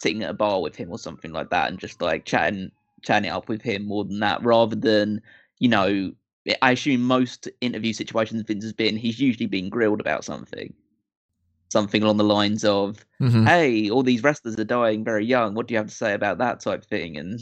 [0.00, 2.70] sitting at a bar with him or something like that, and just like chatting
[3.02, 5.20] chatting it up with him more than that, rather than
[5.58, 6.12] you know
[6.60, 10.74] I assume most interview situations Vince has been, he's usually being grilled about something.
[11.74, 13.46] Something along the lines of, Mhm.
[13.48, 15.54] hey, all these wrestlers are dying very young.
[15.54, 17.16] What do you have to say about that type thing?
[17.16, 17.40] And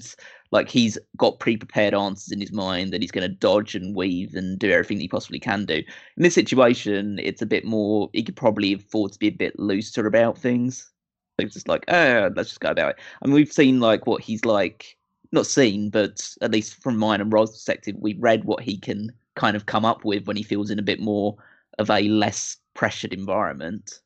[0.53, 3.95] like he's got pre prepared answers in his mind that he's going to dodge and
[3.95, 5.77] weave and do everything he possibly can do.
[6.17, 9.59] In this situation, it's a bit more, he could probably afford to be a bit
[9.59, 10.91] looser about things.
[11.39, 12.97] Like just like, oh, let's just go about it.
[13.23, 14.97] I mean, we've seen like what he's like
[15.33, 19.13] not seen, but at least from mine and Rod's perspective, we read what he can
[19.35, 21.37] kind of come up with when he feels in a bit more
[21.79, 24.01] of a less pressured environment.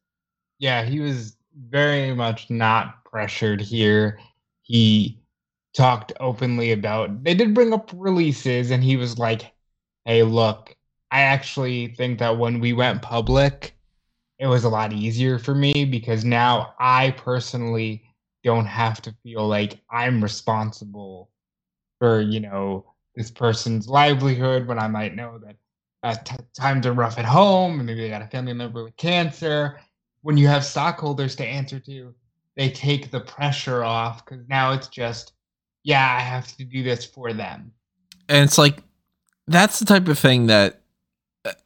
[0.58, 4.18] Yeah, he was very much not pressured here.
[4.62, 5.20] He
[5.74, 9.52] talked openly about they did bring up releases and he was like,
[10.04, 10.74] "Hey, look,
[11.10, 13.76] I actually think that when we went public,
[14.38, 18.04] it was a lot easier for me because now I personally
[18.44, 21.30] don't have to feel like I'm responsible
[21.98, 25.38] for, you know, this person's livelihood when I might know
[26.02, 28.96] that t- times are rough at home and maybe they got a family member with
[28.96, 29.80] cancer
[30.26, 32.12] when you have stockholders to answer to,
[32.56, 35.34] they take the pressure off because now it's just,
[35.84, 37.70] yeah, I have to do this for them.
[38.28, 38.82] and it's like
[39.46, 40.80] that's the type of thing that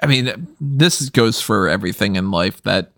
[0.03, 2.93] i mean this goes for everything in life that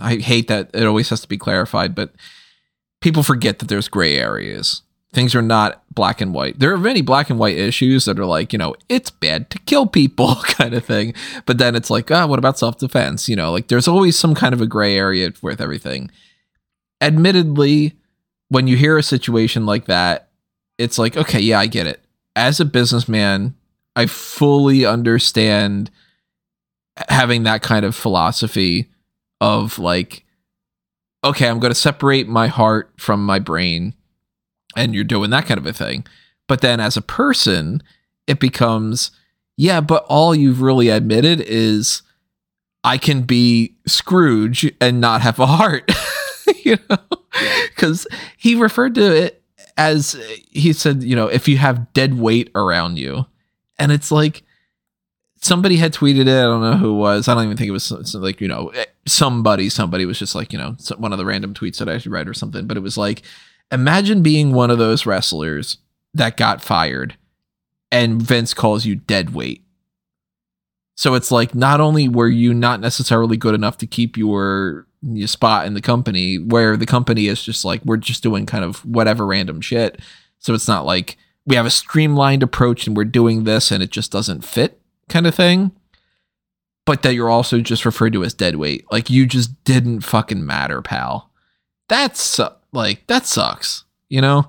[0.00, 2.14] i hate that it always has to be clarified but
[3.02, 4.80] people forget that there's gray areas
[5.12, 6.58] things are not black and white.
[6.58, 9.58] There are many black and white issues that are like you know it's bad to
[9.60, 11.14] kill people kind of thing.
[11.46, 13.28] But then it's like ah what about self-defense?
[13.28, 16.10] You know like there's always some kind of a gray area with everything.
[17.00, 17.96] Admittedly
[18.48, 20.28] when you hear a situation like that
[20.76, 22.00] it's like okay yeah i get it.
[22.34, 23.54] As a businessman,
[23.94, 25.90] I fully understand
[27.08, 28.90] having that kind of philosophy
[29.40, 30.24] of like,
[31.24, 33.94] okay, I'm going to separate my heart from my brain,
[34.76, 36.06] and you're doing that kind of a thing.
[36.48, 37.82] But then as a person,
[38.26, 39.10] it becomes,
[39.56, 42.02] yeah, but all you've really admitted is
[42.84, 45.90] I can be Scrooge and not have a heart,
[46.64, 46.98] you know?
[47.74, 48.06] Because
[48.36, 49.42] he referred to it
[49.76, 50.12] as
[50.50, 53.26] he said, you know, if you have dead weight around you,
[53.78, 54.42] and it's like
[55.40, 56.38] somebody had tweeted it.
[56.38, 57.28] I don't know who it was.
[57.28, 59.68] I don't even think it was like you know eh, somebody.
[59.68, 62.28] Somebody was just like you know one of the random tweets that I should read
[62.28, 62.66] or something.
[62.66, 63.22] But it was like,
[63.70, 65.78] imagine being one of those wrestlers
[66.14, 67.16] that got fired,
[67.90, 69.62] and Vince calls you dead weight.
[70.94, 75.26] So it's like not only were you not necessarily good enough to keep your your
[75.26, 78.84] spot in the company, where the company is just like we're just doing kind of
[78.84, 80.00] whatever random shit.
[80.38, 83.90] So it's not like we have a streamlined approach and we're doing this and it
[83.90, 85.72] just doesn't fit kind of thing.
[86.84, 88.84] But that you're also just referred to as dead weight.
[88.90, 91.30] Like you just didn't fucking matter, pal.
[91.88, 92.40] That's
[92.72, 93.84] like that sucks.
[94.08, 94.48] You know?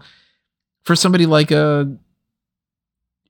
[0.84, 1.98] For somebody like a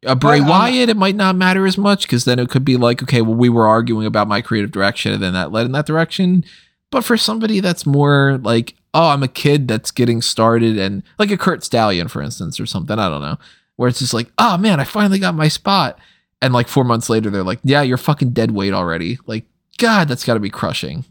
[0.05, 2.77] a Bray um, Wyatt, it might not matter as much because then it could be
[2.77, 5.71] like, okay, well, we were arguing about my creative direction and then that led in
[5.73, 6.43] that direction.
[6.91, 11.31] But for somebody that's more like, oh, I'm a kid that's getting started and like
[11.31, 13.37] a Curt Stallion, for instance, or something, I don't know,
[13.77, 15.97] where it's just like, oh man, I finally got my spot.
[16.41, 19.17] And like four months later, they're like, yeah, you're fucking dead weight already.
[19.25, 19.45] Like,
[19.77, 21.05] God, that's got to be crushing.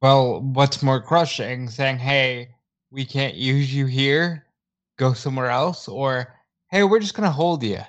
[0.00, 1.68] Well, what's more crushing?
[1.68, 2.50] Saying, hey,
[2.90, 4.46] we can't use you here,
[4.96, 6.34] go somewhere else, or
[6.70, 7.80] hey, we're just going to hold you.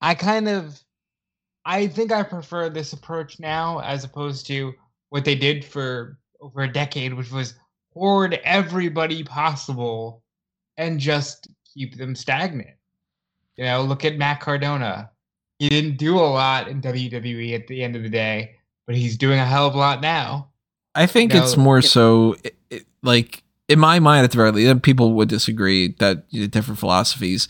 [0.00, 0.82] I kind of,
[1.64, 4.74] I think I prefer this approach now as opposed to
[5.10, 7.54] what they did for over a decade, which was
[7.92, 10.24] hoard everybody possible
[10.76, 12.76] and just keep them stagnant.
[13.56, 15.10] You know, look at Matt Cardona.
[15.58, 18.56] He didn't do a lot in WWE at the end of the day,
[18.86, 20.48] but he's doing a hell of a lot now.
[20.94, 24.50] I think it's more it- so it, it- like in my mind, at the very
[24.52, 27.48] least, people would disagree that you know, different philosophies.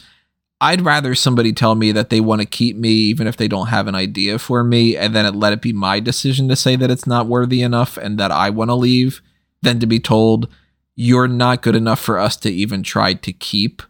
[0.61, 3.67] I'd rather somebody tell me that they want to keep me, even if they don't
[3.67, 6.77] have an idea for me, and then it, let it be my decision to say
[6.77, 9.21] that it's not worthy enough and that I want to leave,
[9.63, 10.49] than to be told
[10.95, 13.83] you're not good enough for us to even try to keep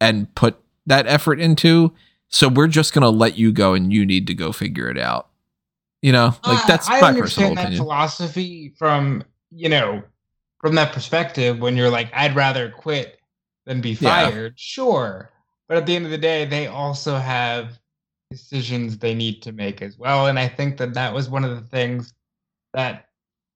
[0.00, 1.92] and put that effort into.
[2.28, 4.98] So we're just going to let you go and you need to go figure it
[4.98, 5.28] out.
[6.02, 7.82] You know, like uh, that's I my understand personal that opinion.
[7.84, 10.02] philosophy from you know
[10.60, 13.20] from that perspective when you're like I'd rather quit
[13.66, 14.30] than be Yeah.
[14.30, 14.58] fired.
[14.58, 15.30] Sure,
[15.68, 17.78] but at the end of the day, they also have
[18.30, 21.50] decisions they need to make as well, and I think that that was one of
[21.56, 22.12] the things
[22.74, 23.08] that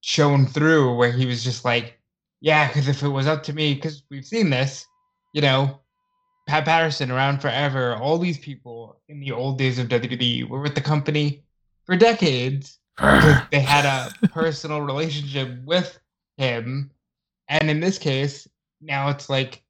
[0.03, 1.99] shone through where he was just like,
[2.40, 4.86] yeah, because if it was up to me, because we've seen this,
[5.34, 5.80] you know.
[6.49, 7.97] Pat Patterson around forever.
[7.97, 11.45] All these people in the old days of WWE were with the company
[11.87, 12.78] for decades
[13.51, 15.99] they had a personal relationship with
[16.39, 16.91] him.
[17.49, 18.49] And in this case,
[18.80, 19.62] now it's like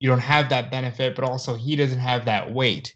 [0.00, 2.94] you don't have that benefit, but also he doesn't have that weight.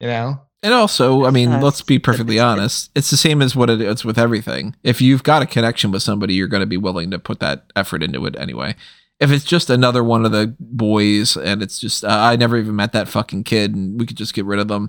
[0.00, 0.40] You know?
[0.62, 2.90] And also, I mean, let's be perfectly it's- honest.
[2.94, 4.74] It's the same as what it is with everything.
[4.82, 7.66] If you've got a connection with somebody, you're going to be willing to put that
[7.76, 8.74] effort into it anyway.
[9.20, 12.74] If it's just another one of the boys and it's just, uh, I never even
[12.74, 14.88] met that fucking kid and we could just get rid of them,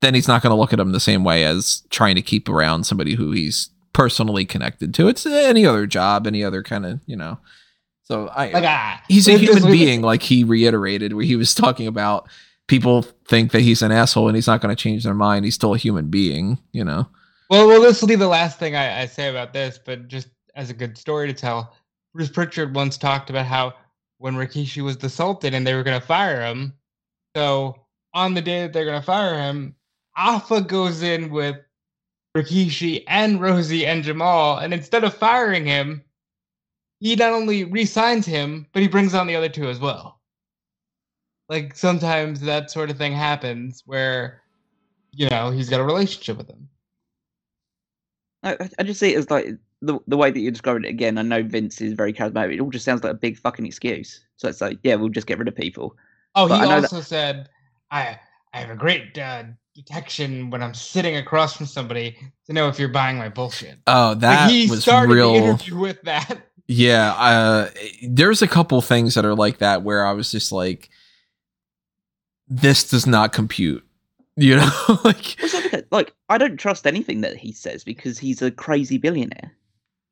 [0.00, 2.48] then he's not going to look at him the same way as trying to keep
[2.48, 5.08] around somebody who he's personally connected to.
[5.08, 7.38] It's any other job, any other kind of, you know.
[8.02, 11.86] So I, Like ah, he's a human being like he reiterated where he was talking
[11.86, 12.28] about
[12.66, 15.54] people think that he's an asshole and he's not going to change their mind he's
[15.54, 17.06] still a human being you know
[17.50, 20.28] Well, well, this will be the last thing I, I say about this, but just
[20.54, 21.74] as a good story to tell,
[22.14, 23.74] Bruce Prichard once talked about how
[24.18, 26.72] when Rikishi was the Sultan and they were going to fire him,
[27.36, 27.74] so
[28.14, 29.74] on the day that they're going to fire him,
[30.16, 31.56] Alpha goes in with
[32.36, 36.02] Rikishi and Rosie and Jamal, and instead of firing him,
[37.00, 40.20] he not only re-signs him, but he brings on the other two as well.
[41.48, 44.40] Like sometimes that sort of thing happens where,
[45.12, 46.68] you know, he's got a relationship with them.
[48.42, 49.46] I, I- just see it as like
[49.80, 51.18] the the way that you're describing it again.
[51.18, 52.54] I know Vince is very charismatic.
[52.54, 54.24] It all just sounds like a big fucking excuse.
[54.36, 55.96] So it's like, yeah, we'll just get rid of people.
[56.34, 57.48] Oh, But he know that- also said,
[57.90, 58.18] "I
[58.52, 59.44] I have a great uh,
[59.74, 62.16] detection when I'm sitting across from somebody
[62.46, 65.34] to know if you're buying my bullshit." oh that like he was started the real
[65.34, 66.48] interview with that.
[66.68, 67.68] yeah uh
[68.08, 70.88] there's a couple things that are like that where i was just like
[72.48, 73.84] this does not compute
[74.36, 74.70] you know
[75.04, 79.52] like Also, like I don't trust anything that he says because he's a crazy billionaire.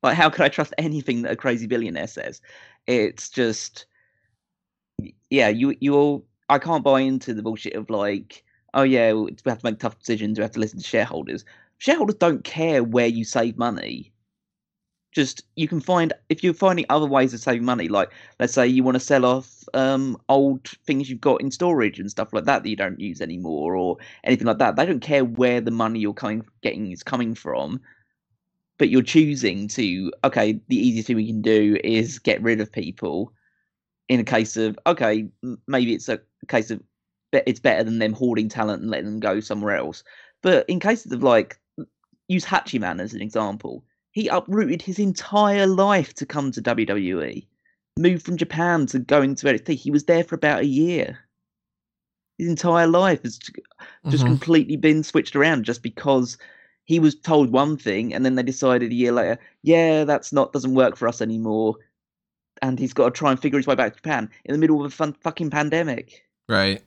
[0.03, 2.41] Like, how could I trust anything that a crazy billionaire says?
[2.87, 3.87] It's just,
[5.31, 6.27] yeah, you you all.
[6.49, 8.45] I can't buy into the bullshit of like,
[8.75, 10.39] oh yeah, we have to make tough decisions.
[10.39, 11.45] We have to listen to shareholders.
[11.79, 14.13] Shareholders don't care where you save money.
[15.13, 18.11] Just you can find if you're finding other ways of saving money, like
[18.41, 22.11] let's say you want to sell off um, old things you've got in storage and
[22.11, 24.77] stuff like that that you don't use anymore, or anything like that.
[24.77, 27.79] They don't care where the money you're coming getting is coming from,
[28.79, 30.59] but you're choosing to okay.
[30.69, 33.35] The easiest thing we can do is get rid of people.
[34.09, 35.29] In a case of okay,
[35.67, 36.81] maybe it's a case of
[37.33, 40.05] it's better than them hoarding talent and letting them go somewhere else.
[40.43, 41.59] But in cases of like
[42.29, 47.47] use Hachiman as an example, he uprooted his entire life to come to WWE.
[47.99, 49.75] Moved from Japan to going to NXT.
[49.75, 51.19] He was there for about a year.
[52.39, 53.39] His entire life has
[54.09, 54.29] just Mhm.
[54.29, 56.39] completely been switched around just because
[56.85, 60.53] he was told one thing and then they decided a year later, yeah, that's not
[60.53, 61.77] doesn't work for us anymore.
[62.61, 64.81] And he's got to try and figure his way back to Japan in the middle
[64.81, 66.25] of a fun, fucking pandemic.
[66.49, 66.83] right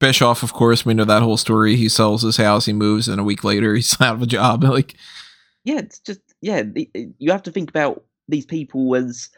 [0.00, 3.20] bischoff of course we know that whole story he sells his house he moves and
[3.20, 4.94] a week later he's out of a job like
[5.64, 6.62] Yeah, it's just yeah.
[6.62, 9.28] the- uh, You have to think about these people as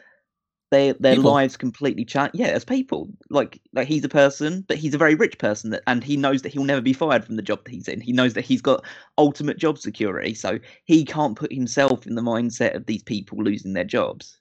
[0.71, 1.31] their their People.
[1.31, 2.31] lives completely change.
[2.33, 3.09] Yeah, as people.
[3.29, 6.43] Like like he's a person, but he's a very rich person, that, and he knows
[6.43, 7.99] that he'll never be fired from the job that he's in.
[7.99, 8.85] He knows that he's got
[9.17, 13.73] ultimate job security, so he can't put himself in the mindset of these people losing
[13.73, 14.39] their jobs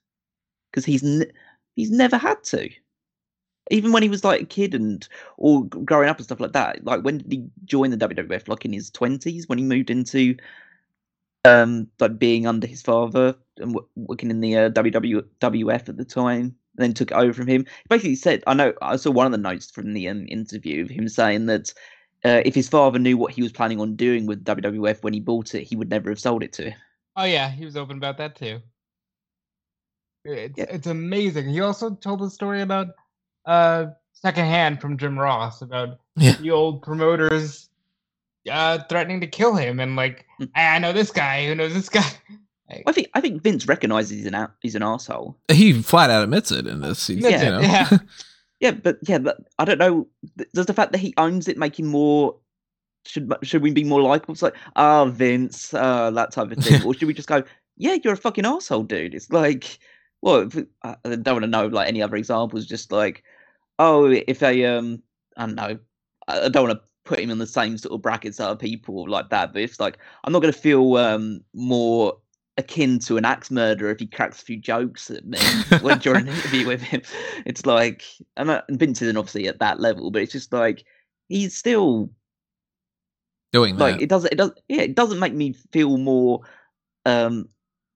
[0.70, 1.32] because he's n-
[1.74, 2.68] he's never had to.
[3.70, 5.06] Even when he was like a kid and
[5.36, 6.84] or growing up and stuff like that.
[6.84, 8.48] Like when did he join the WWF?
[8.48, 10.36] Like in his twenties when he moved into
[11.44, 16.04] um like being under his father and w- working in the uh, WWF at the
[16.04, 19.10] time and then took it over from him he basically said i know i saw
[19.10, 21.72] one of the notes from the um, interview of him saying that
[22.24, 25.20] uh, if his father knew what he was planning on doing with WWF when he
[25.20, 26.78] bought it, he would never have sold it to him.
[27.16, 28.60] Oh yeah, he was open about that too.
[30.24, 30.66] It's Yeah.
[30.68, 31.48] it's amazing.
[31.48, 32.88] He also told a story about
[33.46, 36.32] uh secondhand from Jim Ross about Yeah.
[36.36, 37.68] the old promoters
[38.50, 40.50] uh threatening to kill him and like Mm.
[40.54, 42.04] I I know this guy who knows this guy
[42.70, 45.36] Like, I think I think Vince recognizes he's an a- he's an asshole.
[45.50, 47.24] He flat out admits it in this season.
[47.34, 47.60] Admits you know?
[47.60, 47.98] yeah.
[48.60, 50.06] Yeah, but yeah, but I don't know.
[50.54, 52.36] Does the fact that he owns it make him more?
[53.06, 54.34] Should should we be more likable?
[54.34, 57.42] It's like, ah, Vince, uh, that type of thing, or should we just go,
[57.78, 59.14] yeah, you're a fucking asshole, dude?
[59.14, 59.78] It's like,
[60.22, 62.66] well, if, I I don't want to know like any other examples.
[62.66, 63.22] Just like,
[63.78, 65.02] oh, if they um,
[65.36, 65.78] I don't know,
[66.28, 68.56] I I don't want to put him in the same sort of brackets as other
[68.56, 69.52] people like that.
[69.52, 72.16] But it's like, I'm not going to feel um more
[72.56, 75.38] akin to an axe murderer if he cracks a few jokes at me
[75.80, 77.02] when during an interview with him.
[77.46, 78.04] It's like,
[78.36, 80.84] and, and Vince isn't obviously at that level, but it's just like
[81.28, 82.10] he's still
[83.52, 83.82] Doing that.
[83.82, 86.42] like it doesn't it does yeah it doesn't make me feel more
[87.04, 87.48] um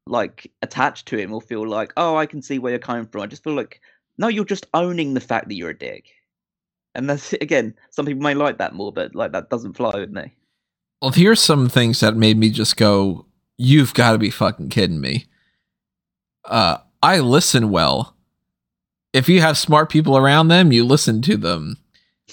[0.07, 3.23] like attached to him or feel like oh I can see where you're coming from.
[3.23, 3.81] I just feel like
[4.19, 6.11] no, you're just owning the fact that you're a dick.
[6.95, 10.11] And that's again, some people may like that more, but like that doesn't fly with
[10.11, 10.33] me.
[11.03, 13.27] Well, here's some things that made me just go,
[13.59, 15.27] "You've got to be fucking kidding me."
[16.45, 18.17] Uh, I listen well.
[19.13, 21.77] If you have smart people around them, you listen to them.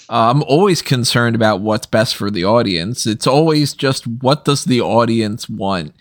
[0.08, 3.06] Uh, I'm always concerned about what's best for the audience.
[3.06, 5.94] It's always just what does the audience want.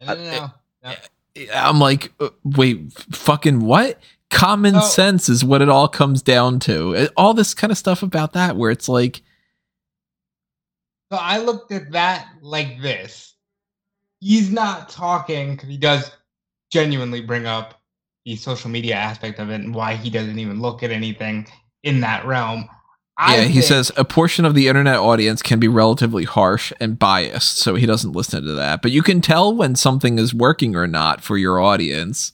[0.00, 0.50] No, no, no.
[0.84, 0.94] no.
[1.54, 3.98] I'm like, uh, wait, fucking what?
[4.30, 4.80] Common No.
[4.80, 6.94] sense is what it all comes down to.
[6.96, 9.22] Eh, all this kind of stuff about that, where it's like,
[11.12, 13.34] So I looked at that like this.
[14.20, 16.10] He's not talking because he does
[16.70, 17.80] genuinely bring up
[18.24, 21.46] the social media aspect of it and why he doesn't even look at anything
[21.82, 22.68] in that realm.
[23.22, 26.98] I yeah, he says a portion of the internet audience can be relatively harsh and
[26.98, 28.80] biased, so he doesn't listen to that.
[28.80, 32.32] But you can tell when something is working or not for your audience.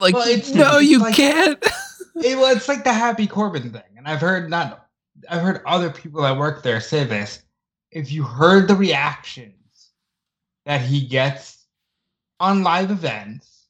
[0.00, 1.62] Like, Well, it's- no, it's you like- can't.
[2.16, 4.88] it, well, it's like the Happy Corbin thing, and I've heard not,
[5.28, 7.42] I've heard other people that work there say this.
[7.90, 9.90] If you heard the reactions
[10.64, 11.66] that he gets
[12.40, 13.66] on live events,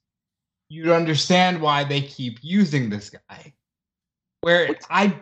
[0.68, 3.52] you'd understand why they keep using this guy.
[4.42, 5.14] Where I,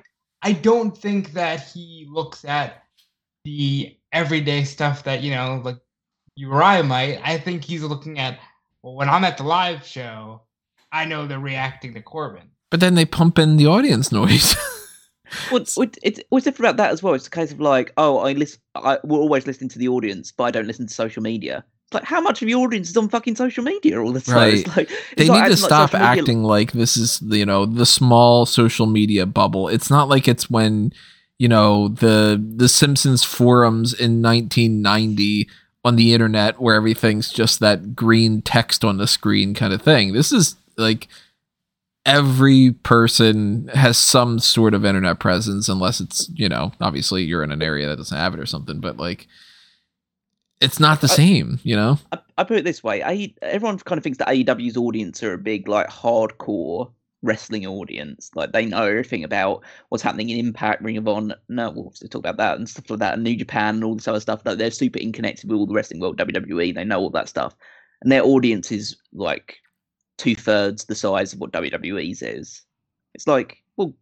[0.42, 2.82] I don't think that he looks at
[3.44, 5.76] the everyday stuff that you know, like
[6.36, 7.20] you or I might.
[7.24, 8.38] I think he's looking at
[8.82, 10.42] well, when I'm at the live show,
[10.92, 12.48] I know they're reacting to Corbin.
[12.70, 14.56] but then they pump in the audience noise.
[15.52, 17.14] Well, it- it's what's different about that as well.
[17.14, 18.60] It's a case of like, oh, I listen.
[18.74, 21.64] I will always listen to the audience, but I don't listen to social media.
[21.92, 24.36] Like how much of your audience is on fucking social media all the time?
[24.36, 24.54] Right.
[24.66, 27.66] It's like they it's not need to like stop acting like this is you know
[27.66, 30.92] the small social media bubble it's not like it's when
[31.38, 35.48] you know the the simpsons forums in 1990
[35.84, 40.12] on the internet where everything's just that green text on the screen kind of thing
[40.12, 41.08] this is like
[42.06, 47.52] every person has some sort of internet presence unless it's you know obviously you're in
[47.52, 49.26] an area that doesn't have it or something but like
[50.60, 53.78] it's not the I- same you know I, I put it this way: A, everyone
[53.80, 56.90] kind of thinks that AEW's audience are a big, like, hardcore
[57.22, 58.30] wrestling audience.
[58.34, 61.36] Like they know everything about what's happening in Impact, Ring of Honor.
[61.48, 63.94] No, we'll obviously talk about that and stuff like that, and New Japan and all
[63.94, 64.44] this other stuff.
[64.44, 66.74] That they're super in connected with all the wrestling world, WWE.
[66.74, 67.54] They know all that stuff,
[68.02, 69.58] and their audience is like
[70.18, 72.62] two thirds the size of what WWE's is.
[73.14, 73.94] It's like, well,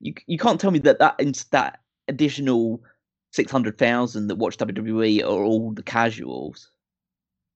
[0.00, 1.18] you you can't tell me that that
[1.50, 2.82] that additional
[3.32, 6.70] six hundred thousand that watch WWE are all the casuals.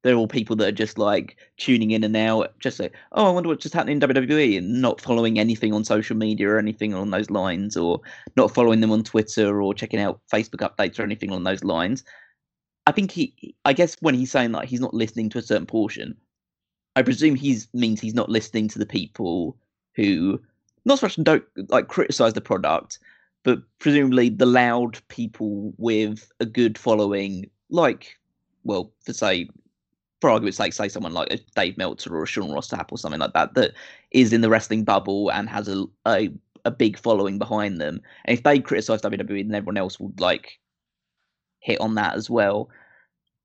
[0.03, 3.31] They're all people that are just like tuning in and now just like, oh, I
[3.31, 6.93] wonder what's just happening in WWE and not following anything on social media or anything
[6.93, 8.01] along those lines, or
[8.37, 12.05] not following them on Twitter or checking out Facebook updates or anything along those lines.
[12.87, 15.67] I think he, I guess when he's saying like he's not listening to a certain
[15.67, 16.17] portion,
[16.97, 19.57] I presume he's means he's not listening to the people
[19.97, 20.41] who
[20.85, 22.99] not so much don't like criticize the product,
[23.45, 28.17] but presumably the loud people with a good following, like,
[28.65, 29.49] well, for say,
[30.21, 33.21] for argument's sake, say someone like a Dave Meltzer or a Sean Ross or something
[33.21, 33.73] like that, that
[34.11, 36.31] is in the wrestling bubble and has a a,
[36.65, 38.01] a big following behind them.
[38.25, 40.59] And if they criticize WWE, then everyone else would like
[41.61, 42.71] hit on that as well.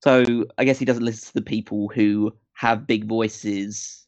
[0.02, 4.06] So I guess he doesn't listen to the people who have big voices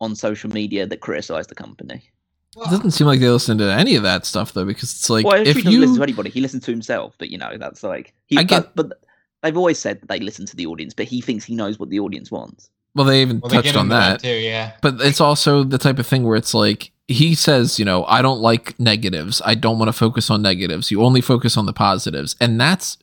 [0.00, 2.12] on social media that criticize the company.
[2.56, 5.24] It doesn't seem like they listen to any of that stuff though, because it's like
[5.24, 7.14] well, if if he doesn't you listen to anybody, he listens to himself.
[7.18, 8.36] But you know, that's like he.
[8.38, 8.98] I get- but, but
[9.42, 11.88] they've always said that they listen to the audience, but he thinks he knows what
[11.88, 12.68] the audience wants.
[12.94, 14.20] well, they even Well, they touched get on that.
[14.20, 14.72] too, yeah.
[14.82, 18.20] But it's also the type of thing where it's like he says, you know, I
[18.22, 19.40] don't like negatives.
[19.44, 20.90] I don't want to focus on negatives.
[20.90, 22.98] You only focus on the positives, and that's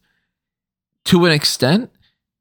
[1.06, 1.90] to an extent.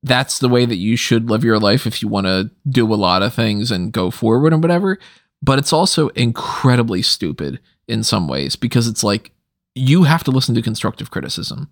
[0.03, 2.95] That's the way that you should live your life if you want to do a
[2.95, 4.99] lot of things and go forward and whatever.
[5.43, 9.31] But it's also incredibly stupid in some ways because it's like
[9.75, 11.71] you have to listen to constructive criticism.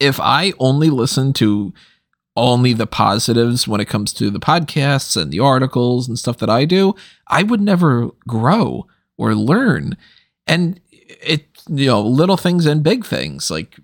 [0.00, 1.72] If I only listen to
[2.36, 6.50] only the positives when it comes to the podcasts and the articles and stuff that
[6.50, 6.94] I do,
[7.28, 8.86] I would never grow
[9.18, 9.96] or learn.
[10.46, 13.50] And it, you know, little things and big things.
[13.50, 13.76] Like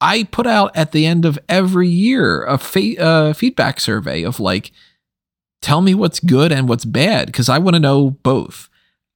[0.00, 4.40] I put out at the end of every year a fa- uh, feedback survey of
[4.40, 4.72] like,
[5.62, 8.68] tell me what's good and what's bad because I want to know both.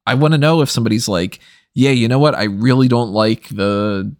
[0.07, 1.41] I want to know if somebody's like,
[1.75, 2.35] yeah, you know what?
[2.35, 4.15] I really don't like the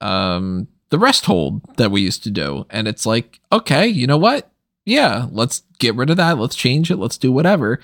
[0.00, 2.66] um the rest hold that we used to do.
[2.70, 4.50] And it's like, okay, you know what?
[4.84, 6.38] Yeah, let's get rid of that.
[6.38, 6.96] Let's change it.
[6.96, 7.80] Let's do whatever.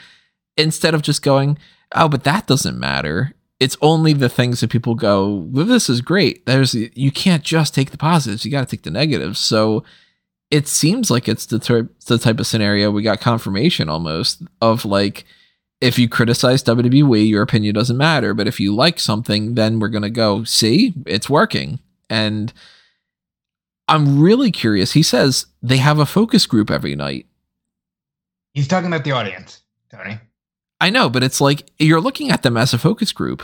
[0.57, 1.59] Instead of just going,
[1.95, 3.33] oh, but that doesn't matter.
[3.59, 6.45] It's only the things that people go, well, this is great.
[6.47, 8.45] There's you can't just take the positives.
[8.45, 9.39] You got to take the negatives.
[9.39, 9.83] So
[10.51, 14.85] it seems like it's the, ter- the type of scenario we got confirmation almost of
[14.85, 15.25] like
[15.81, 18.33] if you criticize WWE, your opinion doesn't matter.
[18.33, 21.81] But if you like something, then we're gonna go, see, it's working.
[22.09, 22.53] And
[23.89, 24.93] I'm really curious.
[24.93, 27.27] He says they have a focus group every night.
[28.55, 30.19] He's talking about the audience, Tony.
[30.81, 33.43] I know, but it's like you're looking at them as a focus group,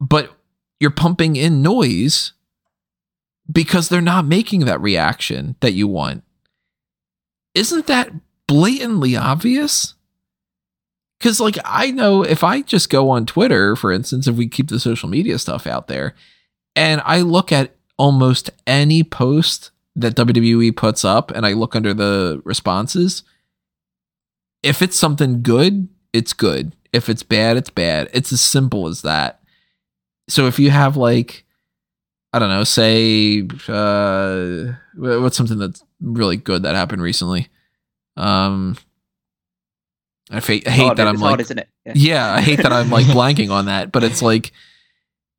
[0.00, 0.32] but
[0.80, 2.32] you're pumping in noise
[3.50, 6.24] because they're not making that reaction that you want.
[7.54, 8.12] Isn't that
[8.46, 9.94] blatantly obvious?
[11.18, 14.68] Because, like, I know if I just go on Twitter, for instance, if we keep
[14.68, 16.14] the social media stuff out there,
[16.74, 21.94] and I look at almost any post that WWE puts up and I look under
[21.94, 23.22] the responses,
[24.62, 26.76] if it's something good, it's good.
[26.92, 28.10] If it's bad, it's bad.
[28.12, 29.40] It's as simple as that.
[30.28, 31.45] So if you have like
[32.32, 37.48] I don't know, say uh what's something that's really good that happened recently?
[38.16, 38.76] Um
[40.30, 41.68] I, fa- I hate Hard, that I'm like hard, isn't it?
[41.84, 41.92] Yeah.
[41.94, 44.50] yeah, I hate that I'm like blanking on that, but it's like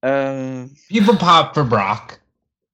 [0.02, 2.20] Um, People pop for Brock,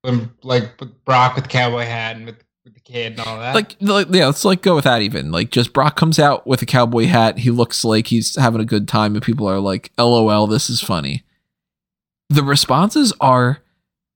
[0.03, 2.35] when like with Brock with the cowboy hat and with,
[2.65, 3.55] with the kid and all that.
[3.55, 6.61] like, like yeah let's like go with that even like just brock comes out with
[6.61, 9.91] a cowboy hat he looks like he's having a good time and people are like
[9.97, 11.23] lol this is funny
[12.29, 13.62] the responses are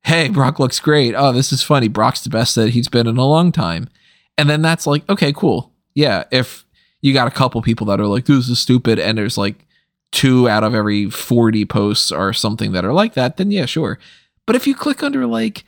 [0.08, 3.18] hey brock looks great oh this is funny brock's the best that he's been in
[3.18, 3.90] a long time
[4.38, 6.66] and then that's like okay cool yeah if
[7.02, 9.66] you got a couple people that are like this is stupid and there's like
[10.14, 14.00] two out of every 40 posts or something that are like that then yeah sure
[14.46, 15.66] but if you click under like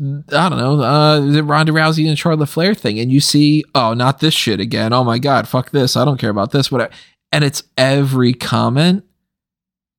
[0.00, 3.94] I don't know, uh, the Ronda Rousey and Charlotte Flair thing, and you see, oh,
[3.94, 4.92] not this shit again.
[4.92, 5.96] Oh my god, fuck this.
[5.96, 6.72] I don't care about this.
[6.72, 6.92] Whatever.
[7.30, 9.04] And it's every comment.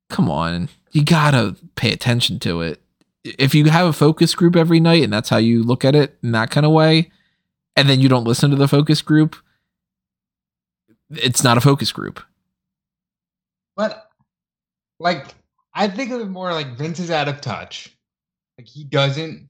[0.10, 2.82] Come on, you gotta pay attention to it.
[3.26, 6.18] If you have a focus group every night, and that's how you look at it
[6.22, 7.12] in that kind of way,
[7.76, 9.36] and then you don't listen to the focus group,
[11.10, 12.22] it's not a focus group.
[13.76, 14.10] But
[15.00, 15.34] like
[15.74, 17.98] I think of it more like Vince is out of touch.
[18.58, 19.50] Like he doesn't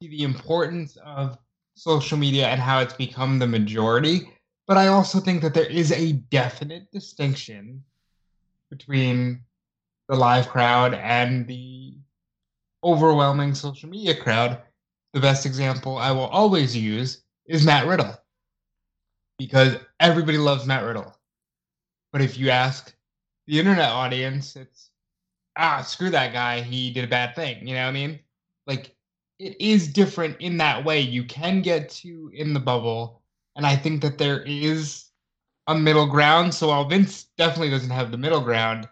[0.00, 1.38] see the importance of
[1.74, 4.30] social media and how it's become the majority.
[4.66, 7.82] But I also think that there is a definite distinction
[8.70, 9.40] between
[10.08, 11.94] the live crowd and the
[12.86, 14.62] overwhelming social media crowd.
[15.12, 18.14] The best example I will always use is Matt Riddle.
[19.38, 21.14] Because everybody loves Matt Riddle.
[22.12, 22.94] But if you ask
[23.46, 24.90] the internet audience, it's
[25.56, 26.62] ah, screw that guy.
[26.62, 27.66] He did a bad thing.
[27.66, 28.20] You know what I mean?
[28.66, 28.94] Like
[29.38, 31.00] it is different in that way.
[31.00, 33.20] You can get to in the bubble,
[33.56, 35.06] and I think that there is
[35.66, 36.54] a middle ground.
[36.54, 38.88] So while Vince definitely doesn't have the middle ground,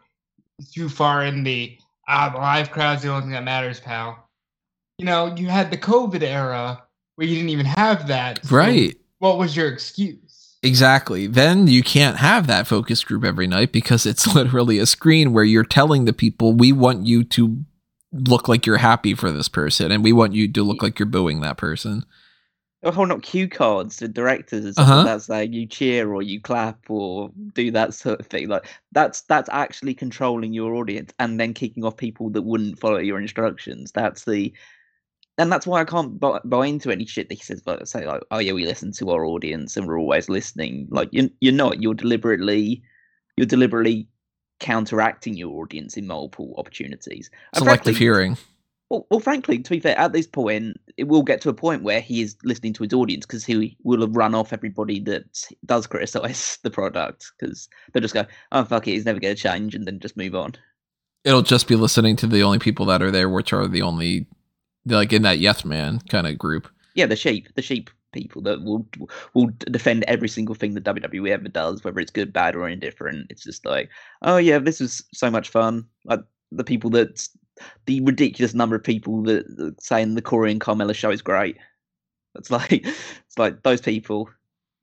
[0.73, 1.79] too far in the
[2.09, 4.29] ah, the live crowd's the only thing that matters, pal.
[4.99, 6.83] You know, you had the COVID era
[7.17, 8.45] where you didn't even have that.
[8.45, 8.97] so Right.
[9.19, 10.57] What was your excuse?
[10.63, 11.27] Exactly.
[11.27, 15.45] Then you can't have that focus group every night because it's literally a screen where
[15.45, 17.65] you're telling the people, we want you to
[18.13, 21.07] look like you're happy for this person and we want you to look like you're
[21.07, 22.05] booing that person.
[22.85, 25.19] Or hold up cue cards to directors Uh-huh.
[25.29, 28.49] like you cheer or you clap or do that sort of thing.
[28.49, 32.99] Like that's that's actually controlling your audience and then kicking off people that wouldn't follow
[32.99, 33.91] your instructions.
[33.93, 34.53] That's the
[35.39, 37.63] and that's why I can't buy, buy into any shit that he says.
[37.67, 40.87] Like say like, oh yeah, we listen to our audience and we're always listening.
[40.91, 41.81] Like you you're not.
[41.81, 42.83] You're deliberately
[43.37, 44.09] you're deliberately
[44.61, 47.31] counteracting your audience in multiple opportunities.
[47.55, 48.37] Selective hearing.
[48.91, 51.83] Well, well, frankly, to be fair, at this point, it will get to a point
[51.83, 55.49] where he is listening to his audience because he will have run off everybody that
[55.65, 59.43] does criticize the product because they'll just go, "Oh fuck it, he's never going to
[59.43, 60.55] change," and then just move on.
[61.25, 64.27] It'll just be listening to the only people that are there, which are the only,
[64.85, 66.69] like in that yes man kind of group.
[66.95, 68.87] Yeah, the sheep, the sheep people that will
[69.35, 73.27] will defend every single thing that WWE ever does, whether it's good, bad, or indifferent.
[73.31, 73.91] It's just like,
[74.23, 75.87] oh yeah, this was so much fun.
[76.05, 76.21] Like
[76.53, 77.27] the people that,
[77.87, 81.57] the ridiculous number of people that, saying the Corey and Carmella show is great.
[82.35, 84.29] It's like it's like those people,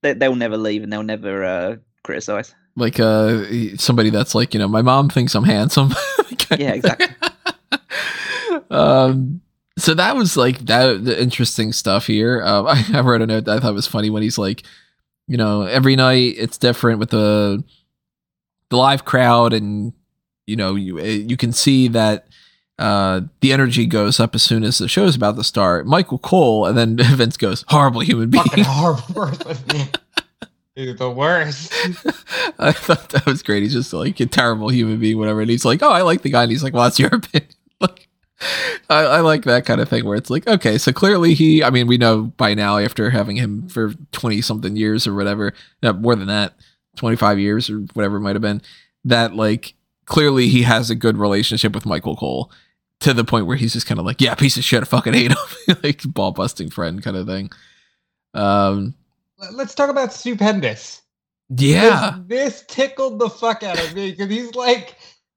[0.02, 2.56] they, they'll never leave and they'll never uh, criticize.
[2.76, 3.44] Like uh,
[3.76, 5.94] somebody that's like, you know, my mom thinks I'm handsome.
[6.60, 7.08] Yeah, exactly.
[8.72, 9.42] um,
[9.78, 12.44] so that was like that the interesting stuff here.
[12.44, 14.64] Um, I, I wrote a note that I thought was funny when he's like,
[15.28, 17.64] you know, every night it's different with the
[18.70, 19.94] the live crowd, and
[20.46, 22.28] you know, you eh, you can see that
[22.82, 25.86] uh, the energy goes up as soon as the show's about to start.
[25.86, 28.44] Michael Cole, and then Vince goes, horrible human being.
[28.44, 29.24] Fucking horrible.
[30.76, 31.72] Dude, the worst.
[32.60, 33.62] I thought that was great.
[33.62, 35.42] He's just like a terrible human being, whatever.
[35.42, 37.50] And he's like, "Oh, I like the guy." And he's like, "Well, that's your opinion."
[37.82, 38.08] like,
[38.90, 41.62] I, I like that kind of thing where it's like, okay, so clearly he.
[41.62, 45.54] I mean, we know by now after having him for twenty something years or whatever,
[45.84, 46.54] no, more than that,
[46.96, 48.62] twenty five years or whatever it might have been,
[49.04, 49.74] that like
[50.06, 52.50] clearly he has a good relationship with Michael Cole
[53.02, 55.14] to the point where he's just kind of like, yeah, piece of shit, I fucking
[55.14, 57.50] hate him, like ball busting friend kind of thing.
[58.34, 58.96] Um,
[59.52, 61.02] Let's talk about Stupendous.
[61.50, 62.20] yeah.
[62.28, 64.96] This, this tickled the fuck out of me because he's like,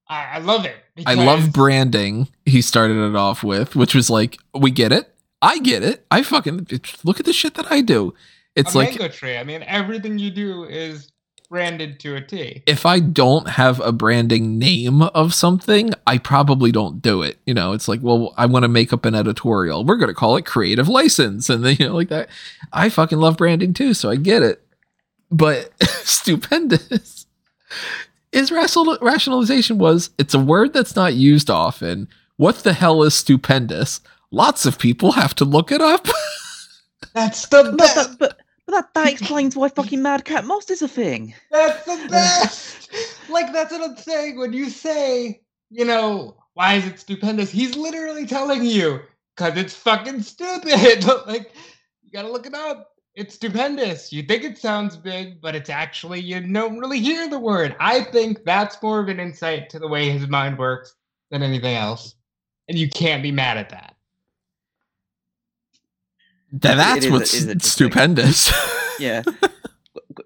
[0.09, 0.77] I, I love it.
[1.07, 2.29] I love branding.
[2.45, 5.11] He started it off with, which was like, we get it.
[5.41, 6.07] I get it.
[6.11, 6.67] I fucking
[7.03, 8.15] look at the shit that I do.
[8.55, 9.37] It's a like mango tree.
[9.37, 11.11] I mean, everything you do is
[11.49, 12.63] branded to a T.
[12.67, 17.39] if I don't have a branding name of something, I probably don't do it.
[17.47, 19.85] You know, it's like, well, I want to make up an editorial.
[19.85, 21.49] We're going to call it creative license.
[21.49, 22.29] And then, you know, like that.
[22.73, 23.95] I fucking love branding too.
[23.95, 24.67] So I get it.
[25.31, 27.27] But stupendous.
[28.33, 32.09] His rational, rationalization was it's a word that's not used often.
[32.37, 34.01] What the hell is stupendous?
[34.31, 36.09] Lots of people have to look it up.
[37.15, 37.95] That's the best.
[37.95, 41.35] that, but, but that, that explains why fucking Madcap Moss is a thing.
[41.51, 42.91] That's the best.
[43.29, 44.39] like that's what I'm saying.
[44.39, 47.51] When you say, you know, why is it stupendous?
[47.51, 49.01] He's literally telling you
[49.37, 51.05] because it's fucking stupid.
[51.27, 51.53] like
[52.03, 52.91] you gotta look it up.
[53.15, 54.13] It's stupendous.
[54.13, 57.77] You think it sounds big, but it's actually you don't really hear the word.
[57.79, 60.95] I think that's more of an insight to the way his mind works
[61.31, 62.15] than anything else,
[62.69, 63.95] and you can't be mad at that.
[66.61, 68.53] Th- That's is what's it is stupendous.
[68.99, 69.23] Yeah.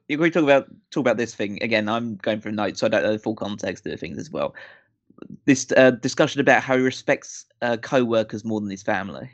[0.08, 2.90] If we talk about talk about this thing again, I'm going from notes, so I
[2.90, 4.54] don't know the full context of the things as well.
[5.44, 9.30] This uh, discussion about how he respects uh, co-workers more than his family.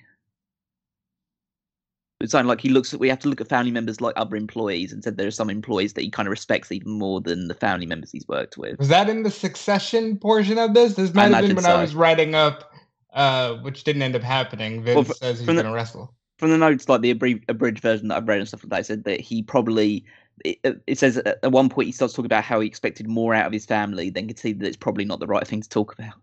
[2.21, 4.37] It sounded like he looks at we have to look at family members like other
[4.37, 7.49] employees, and said there are some employees that he kind of respects even more than
[7.49, 8.79] the family members he's worked with.
[8.79, 10.95] Was that in the succession portion of this?
[10.95, 12.73] This might have been imagine when I was writing up,
[13.13, 14.83] uh, which didn't end up happening.
[14.83, 16.15] Vince Well, fr- says he's gonna wrestle.
[16.39, 18.81] From the notes, like the abri- abridged version that I've read and stuff like that,
[18.81, 20.05] it said that he probably.
[20.45, 23.35] It, it says at at one point he starts talking about how he expected more
[23.35, 25.69] out of his family, then could see that it's probably not the right thing to
[25.69, 26.15] talk about.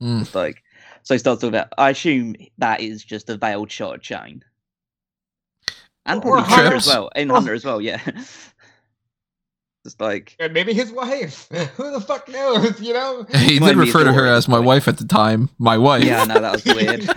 [0.00, 0.20] Mm.
[0.20, 0.62] It's like,
[1.02, 1.72] so he starts talking about.
[1.76, 4.44] I assume that is just a veiled shot at Shane,
[6.04, 7.80] and Or probably Hunter as well, and Or- Hunter as well.
[7.80, 8.00] Yeah,
[9.86, 11.48] just like And maybe his wife.
[11.76, 12.80] Who the fuck knows?
[12.80, 13.24] You know.
[13.34, 15.48] He Might did be refer to her as my wife at the time.
[15.58, 16.02] My wife.
[16.04, 17.08] yeah, no, that was weird.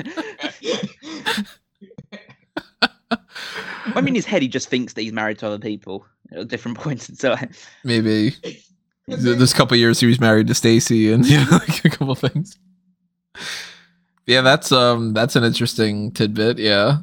[3.95, 6.77] I mean, his head, he just thinks that he's married to other people at different
[6.77, 7.49] points in time.
[7.83, 8.35] Maybe.
[9.07, 12.57] This couple years he was married to Stacy and you know, like a couple things.
[14.27, 16.97] Yeah, that's um that's an interesting tidbit, yeah.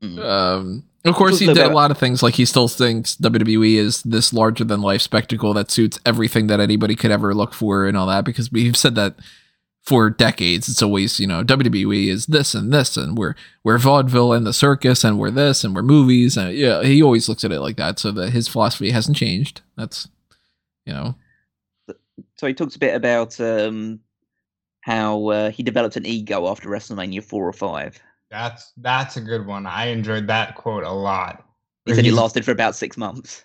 [0.00, 0.18] Mm.
[0.24, 4.02] Um of course he did a lot of things like he still thinks WWE is
[4.02, 7.96] this larger than life spectacle that suits everything that anybody could ever look for and
[7.96, 9.16] all that because we've said that
[9.82, 10.68] for decades.
[10.68, 13.34] It's always, you know, WWE is this and this and we're
[13.64, 17.28] we're vaudeville and the circus and we're this and we're movies and yeah, he always
[17.28, 19.60] looks at it like that so that his philosophy hasn't changed.
[19.76, 20.08] That's
[20.86, 21.14] you know,
[22.36, 24.00] So he talks a bit about um,
[24.80, 28.00] how uh, he developed an ego after WrestleMania four or five.
[28.32, 29.66] That's that's a good one.
[29.66, 31.44] I enjoyed that quote a lot.
[31.84, 33.44] He said it he's- lasted for about six months.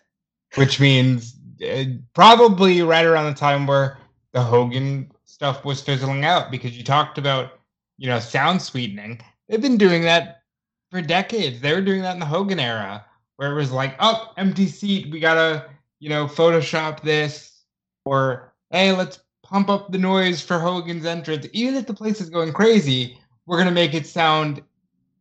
[0.56, 1.84] which means uh,
[2.14, 3.98] probably right around the time where
[4.32, 7.60] the Hogan stuff was fizzling out because you talked about,
[7.98, 9.20] you know, sound sweetening.
[9.50, 10.44] They've been doing that
[10.90, 11.60] for decades.
[11.60, 15.12] They were doing that in the Hogan era where it was like, oh, empty seat,
[15.12, 15.70] we gotta,
[16.00, 17.64] you know, Photoshop this,
[18.06, 21.46] or hey, let's pump up the noise for Hogan's entrance.
[21.52, 24.62] Even if the place is going crazy, we're gonna make it sound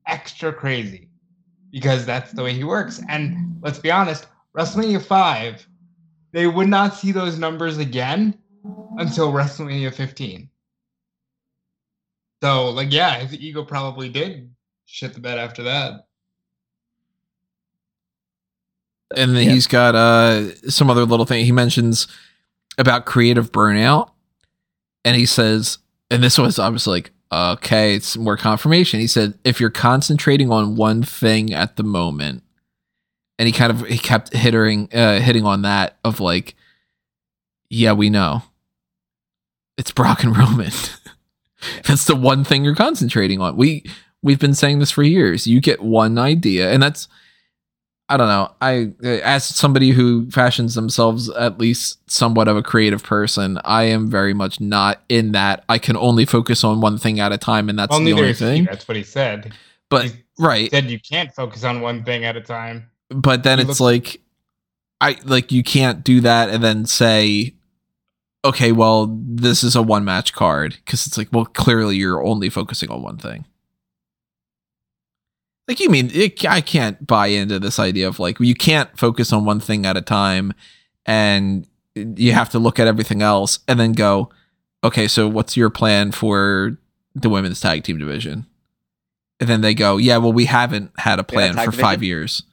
[0.06, 1.08] extra crazy
[1.70, 3.00] because that's the way he works.
[3.08, 4.26] And let's be honest,
[4.56, 5.66] WrestleMania 5,
[6.32, 8.38] they would not see those numbers again
[8.98, 10.48] until WrestleMania 15.
[12.42, 14.50] So, like, yeah, his ego probably did
[14.86, 16.06] shit the bed after that.
[19.14, 19.52] and then Yeah.
[19.52, 22.08] he's got uh some other little thing he mentions
[22.76, 24.10] about creative burnout
[25.04, 25.78] and he says
[26.10, 29.00] and this was i was like okay, it's more confirmation.
[29.00, 32.42] He said, if you're concentrating on one thing at the moment,
[33.38, 36.54] and he kind of he kept hitting uh, hitting on that of like,
[37.68, 38.42] yeah, we know
[39.76, 40.72] it's Brock and Roman.
[41.84, 43.56] that's the one thing you're concentrating on.
[43.56, 43.84] We
[44.22, 45.46] we've been saying this for years.
[45.46, 47.08] You get one idea, and that's
[48.08, 48.52] I don't know.
[48.60, 48.92] I
[49.24, 54.32] as somebody who fashions themselves at least somewhat of a creative person, I am very
[54.32, 55.64] much not in that.
[55.68, 58.28] I can only focus on one thing at a time, and that's well, the only
[58.30, 58.44] is he.
[58.44, 58.64] thing.
[58.64, 59.52] That's what he said.
[59.90, 62.88] But He right, said you can't focus on one thing at a time.
[63.10, 64.20] but then he it's looks- like
[65.00, 67.54] I like you can't do that and then say,
[68.44, 72.50] okay, well, this is a one match card because it's like, well, clearly you're only
[72.50, 73.44] focusing on one thing.
[75.68, 79.32] Like you mean it, I can't buy into this idea of like you can't focus
[79.32, 80.54] on one thing at a time,
[81.04, 84.30] and you have to look at everything else and then go,
[84.84, 86.78] okay, so what's your plan for
[87.14, 88.46] the women's tag team division?
[89.40, 92.42] And then they go, yeah, well, we haven't had a plan for five years.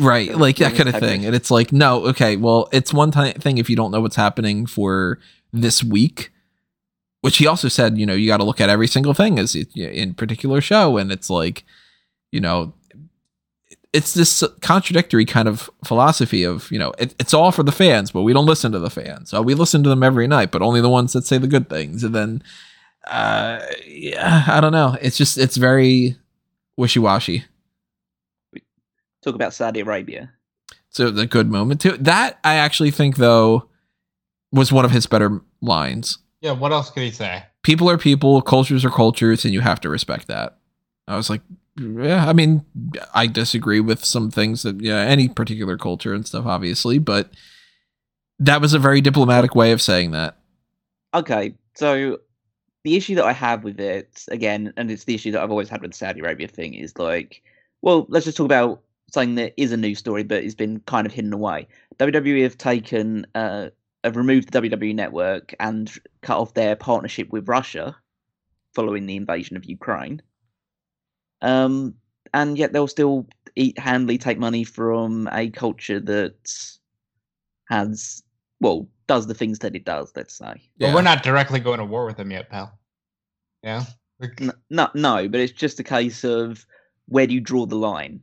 [0.00, 1.00] Right, like that kind of thing.
[1.00, 1.26] division.
[1.26, 4.66] And it's like, no, okay, well, it's one thing if you don't know what's happening
[4.66, 5.18] for
[5.52, 6.30] this week,
[7.22, 9.56] which he also said, you know, you got to look at every single thing as
[9.74, 10.98] in particular show.
[10.98, 11.64] And it's like,
[12.32, 12.74] you know,
[13.92, 18.10] it's this contradictory kind of philosophy of, you know, it, it's all for the fans,
[18.10, 19.30] but we don't listen to the fans.
[19.30, 21.70] So we listen to them every night, but only the ones that say the good
[21.70, 22.04] things.
[22.04, 22.42] And then,
[23.06, 24.96] uh, yeah, I don't know.
[25.00, 26.16] It's just, it's very
[26.76, 27.44] wishy washy.
[29.22, 30.32] Talk about Saudi Arabia.
[30.90, 31.96] So the good moment too.
[31.98, 33.68] That I actually think though
[34.52, 36.18] was one of his better lines.
[36.40, 37.44] Yeah, what else could he say?
[37.62, 40.58] People are people, cultures are cultures, and you have to respect that.
[41.06, 41.42] I was like,
[41.78, 42.64] yeah, I mean,
[43.14, 47.30] I disagree with some things that yeah, any particular culture and stuff, obviously, but
[48.38, 50.38] that was a very diplomatic way of saying that.
[51.14, 52.18] Okay, so
[52.84, 55.68] the issue that I have with it again, and it's the issue that I've always
[55.68, 57.42] had with the Saudi Arabia thing, is like,
[57.82, 61.06] well, let's just talk about something that is a news story, but it's been kind
[61.06, 61.66] of hidden away.
[61.98, 63.70] WWE have taken, uh,
[64.04, 67.96] have removed the WWE network and cut off their partnership with Russia
[68.74, 70.22] following the invasion of Ukraine.
[71.42, 71.94] Um,
[72.34, 73.26] and yet they'll still
[73.56, 76.52] eat handily take money from a culture that
[77.68, 78.22] has,
[78.60, 80.12] well, does the things that it does.
[80.14, 80.62] Let's say.
[80.78, 82.78] But we're not directly going to war with them yet, pal.
[83.62, 83.84] Yeah.
[84.20, 86.66] Like, N- no, no, but it's just a case of
[87.06, 88.20] where do you draw the line,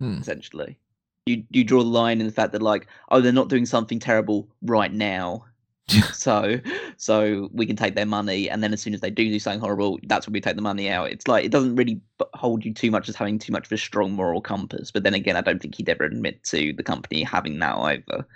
[0.00, 0.18] Hmm.
[0.18, 0.78] essentially.
[1.26, 3.98] You you draw the line in the fact that like, oh, they're not doing something
[3.98, 5.46] terrible right now,
[6.12, 6.58] so
[6.96, 9.60] so we can take their money, and then as soon as they do do something
[9.60, 11.10] horrible, that's when we take the money out.
[11.10, 12.00] It's like it doesn't really
[12.34, 14.90] hold you too much as having too much of a strong moral compass.
[14.90, 18.26] But then again, I don't think he'd ever admit to the company having that either.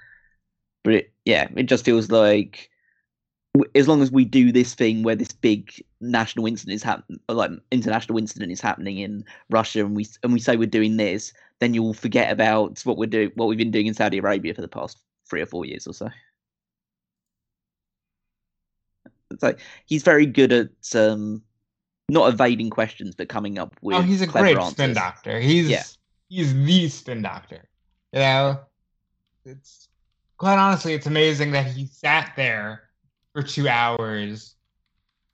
[0.85, 2.71] But it, yeah, it just feels like
[3.75, 7.51] as long as we do this thing where this big national incident is happening, like
[7.73, 11.73] international incident is happening in Russia, and we and we say we're doing this, then
[11.73, 14.69] you'll forget about what we're doing, what we've been doing in Saudi Arabia for the
[14.69, 16.09] past three or four years or so.
[19.39, 19.55] So
[19.87, 21.43] he's very good at um,
[22.09, 23.97] not evading questions, but coming up with.
[23.97, 24.73] oh, he's a great answers.
[24.73, 25.41] spin doctor.
[25.41, 25.85] He's Yeah.
[26.29, 27.69] he's the spin doctor.
[28.13, 28.61] You know,
[29.45, 29.89] it's
[30.39, 32.85] quite honestly, it's amazing that he sat there
[33.33, 34.55] for two hours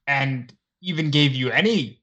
[0.07, 2.03] and even gave you any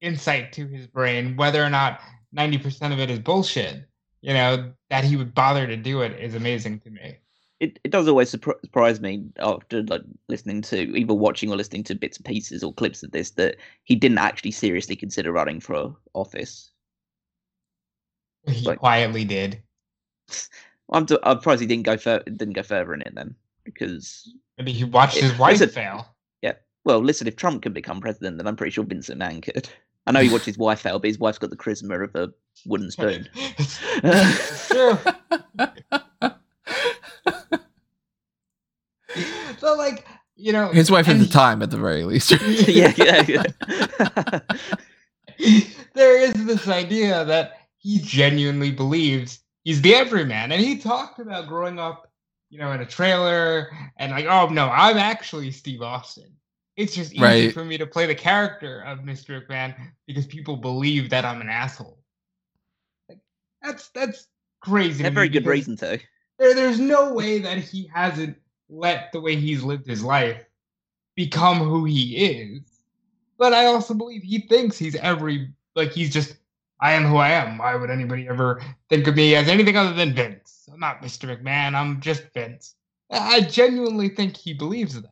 [0.00, 2.00] insight to his brain, whether or not
[2.32, 3.86] ninety percent of it is bullshit.
[4.20, 7.16] You know, that he would bother to do it is amazing to me.
[7.62, 11.94] It, it does always surprise me after like listening to either watching or listening to
[11.94, 15.94] bits and pieces or clips of this that he didn't actually seriously consider running for
[16.12, 16.72] office.
[18.48, 19.62] He Like- quietly did.
[20.92, 24.28] I'm, t- I'm surprised he didn't go fur- didn't go further in it then because
[24.58, 26.06] Maybe he watched Yeah, his wife listen- fail.
[26.42, 26.54] Yeah.
[26.84, 29.68] Well listen if Trump can become president then I'm pretty sure Vince McMahon could.
[30.08, 32.32] I know he watched his wife fail, but his wife's got the charisma of a
[32.66, 33.28] wooden spoon.
[33.36, 34.98] it's true.
[39.72, 40.06] So like,
[40.36, 42.30] you know, His wife at the time, at the very least.
[42.68, 44.40] yeah, yeah, yeah.
[45.94, 51.48] there is this idea that he genuinely believes he's the everyman, and he talked about
[51.48, 52.10] growing up,
[52.50, 56.32] you know, in a trailer, and like, oh no, I'm actually Steve Austin.
[56.76, 57.52] It's just easy Right.
[57.52, 59.46] for me to play the character of Mr.
[59.46, 59.74] McMahon
[60.06, 61.98] because people believe that I'm an asshole.
[63.08, 63.20] Like,
[63.62, 64.26] that's that's
[64.60, 65.04] crazy.
[65.04, 65.98] a very good reason to.
[66.38, 68.36] There, there's no way that he hasn't
[68.72, 70.44] let the way he's lived his life
[71.14, 72.62] become who he is.
[73.38, 76.36] But I also believe he thinks he's every like he's just
[76.80, 77.58] I am who I am.
[77.58, 80.68] Why would anybody ever think of me as anything other than Vince?
[80.72, 81.28] I'm not Mr.
[81.28, 81.74] McMahon.
[81.74, 82.74] I'm just Vince.
[83.10, 85.10] I genuinely think he believes that.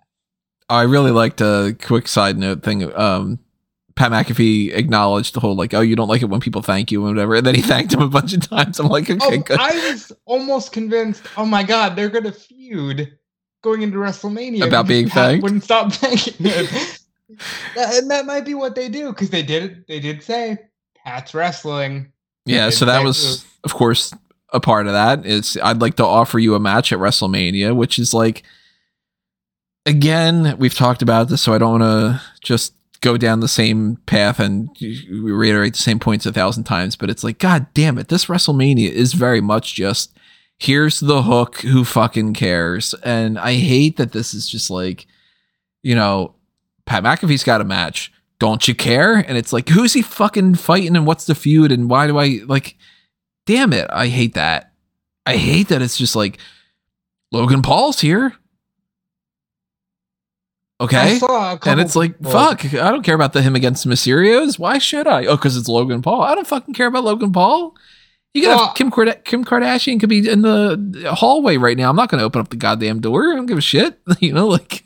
[0.68, 2.92] I really liked a quick side note thing.
[2.96, 3.38] Um,
[3.94, 7.04] Pat McAfee acknowledged the whole like, oh, you don't like it when people thank you
[7.06, 8.80] and whatever, and then he thanked him a bunch of times.
[8.80, 9.58] I'm like, okay, Oh, good.
[9.60, 11.22] I was almost convinced.
[11.36, 13.18] Oh my god, they're gonna feud
[13.62, 15.42] going into WrestleMania About being thanked?
[15.42, 16.66] Wouldn't stop thanking him.
[17.78, 19.84] And that might be what they do because they did.
[19.86, 20.58] They did say
[21.04, 22.12] Pat's wrestling.
[22.44, 24.12] yeah, so that was, of course,
[24.52, 25.24] a part of that.
[25.24, 28.42] Is I'd like to offer you a match at WrestleMania, which is like,
[29.86, 33.96] again, we've talked about this, so I don't want to just go down the same
[34.06, 34.68] path and
[35.08, 36.96] reiterate the same points a thousand times.
[36.96, 40.12] But it's like, god damn it, this WrestleMania is very much just
[40.60, 41.62] here's the hook.
[41.62, 42.94] Who fucking cares?
[43.02, 45.06] And I hate that this is just like,
[45.82, 46.34] you know,
[46.86, 48.12] Pat McAfee's got a match.
[48.38, 49.16] Don't you care?
[49.16, 52.40] And it's like, who's he fucking fighting and what's the feud and why do I
[52.46, 52.76] like
[53.46, 53.88] damn it.
[53.90, 54.72] I hate that.
[55.26, 56.38] I hate that it's just like
[57.32, 58.34] Logan Paul's here.
[60.80, 61.18] Okay.
[61.18, 64.58] saw a couple And it's like, fuck, I don't care about the him against Mysterios.
[64.58, 65.26] Why should I?
[65.26, 66.22] Oh, because it's Logan Paul.
[66.22, 67.74] I don't fucking care about Logan Paul.
[68.34, 71.90] You got Well- Kim, Kard- Kim Kardashian could be in the hallway right now.
[71.90, 73.32] I'm not going to open up the goddamn door.
[73.32, 74.00] I don't give a shit.
[74.20, 74.84] you know, like,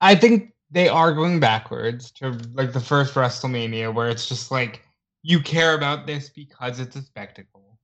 [0.00, 4.82] I think they are going backwards to like the first WrestleMania, where it's just like
[5.22, 7.78] you care about this because it's a spectacle.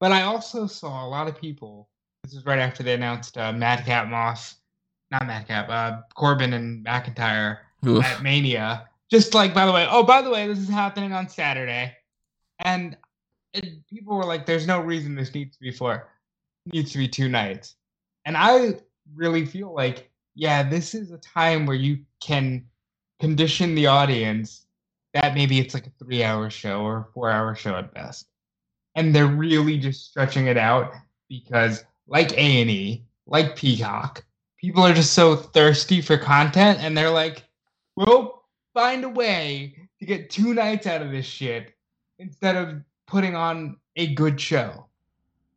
[0.00, 1.88] But I also saw a lot of people.
[2.22, 4.56] This is right after they announced uh, Madcap Moss,
[5.10, 8.04] not Madcap, uh, Corbin and McIntyre oof.
[8.04, 8.88] at Mania.
[9.10, 11.96] Just like, by the way, oh, by the way, this is happening on Saturday,
[12.60, 12.96] and
[13.90, 16.08] people were like, "There's no reason this needs to be for
[16.66, 17.76] needs to be two nights,"
[18.24, 18.80] and I
[19.14, 22.64] really feel like, yeah, this is a time where you can
[23.20, 24.66] condition the audience
[25.12, 28.26] that maybe it's like a three-hour show or a four-hour show at best,
[28.94, 30.92] and they're really just stretching it out
[31.28, 34.24] because, like A and E, like Peacock,
[34.58, 37.44] people are just so thirsty for content, and they're like
[37.96, 38.42] we'll
[38.72, 41.74] find a way to get two nights out of this shit
[42.18, 44.86] instead of putting on a good show.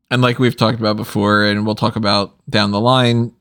[0.10, 3.34] and like we've talked about before, and we'll talk about down the line,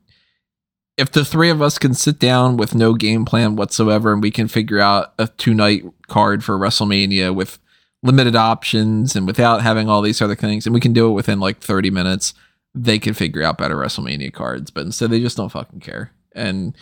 [0.97, 4.31] if the three of us can sit down with no game plan whatsoever and we
[4.31, 7.59] can figure out a two night card for WrestleMania with
[8.03, 11.39] limited options and without having all these other things, and we can do it within
[11.39, 12.33] like 30 minutes,
[12.73, 14.71] they can figure out better WrestleMania cards.
[14.71, 16.11] But instead, they just don't fucking care.
[16.33, 16.75] And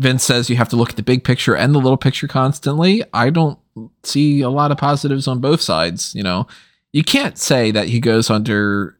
[0.00, 3.02] Vince says you have to look at the big picture and the little picture constantly.
[3.12, 3.58] I don't
[4.02, 6.14] see a lot of positives on both sides.
[6.14, 6.46] You know,
[6.92, 8.98] you can't say that he goes under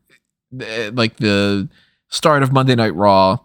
[0.61, 1.69] eh, like the
[2.09, 3.39] start of Monday Night Raw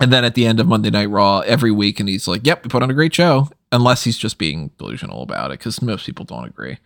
[0.00, 2.64] and then at the end of Monday Night Raw every week and he's like, "Yep,
[2.64, 6.06] we put on a great show," unless he's just being delusional about it cuz most
[6.06, 6.78] people don't agree.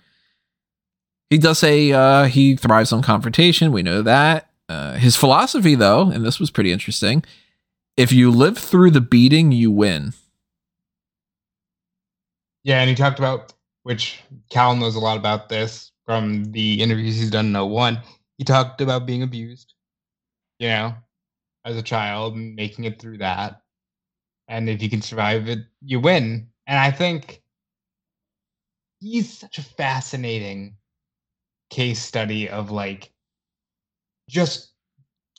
[1.31, 3.73] He does say uh, he thrives on confrontation.
[3.73, 4.51] We know that.
[4.69, 7.25] Uh, his philosophy, though, and this was pretty interesting
[7.97, 10.13] if you live through the beating, you win.
[12.63, 13.53] Yeah, and he talked about
[13.87, 14.21] which
[14.51, 18.01] Cal knows a lot about this from the interviews he's done in 01.
[18.37, 19.75] He talked about being abused,
[20.59, 20.93] you know,
[21.65, 23.63] as a child and making it through that.
[24.49, 26.49] And if you can survive it, you win.
[26.67, 27.45] And I think
[28.99, 30.75] he's such a fascinating
[31.71, 33.13] case study of like
[34.29, 34.73] just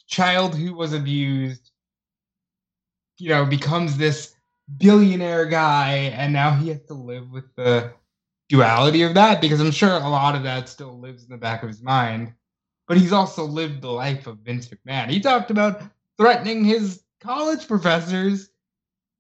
[0.08, 1.72] child who was abused
[3.18, 4.36] you know becomes this
[4.78, 7.91] billionaire guy and now he has to live with the
[8.50, 11.64] duality of that because i'm sure a lot of that still lives in the back
[11.64, 12.34] of his mind
[12.88, 15.10] but he's also lived the life of vince mcmahon.
[15.10, 15.82] He talked about
[16.18, 18.50] threatening his college professors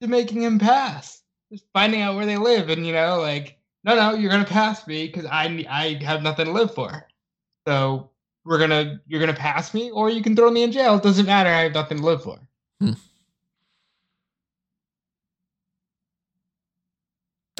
[0.01, 3.95] to making him pass just finding out where they live and you know like no
[3.95, 7.07] no you're gonna pass me because i i have nothing to live for.
[7.67, 8.11] So
[8.45, 10.95] we're gonna you're gonna pass me or you can throw me in jail.
[10.95, 11.49] It doesn't matter.
[11.49, 12.39] I have nothing to live for.
[12.81, 12.95] I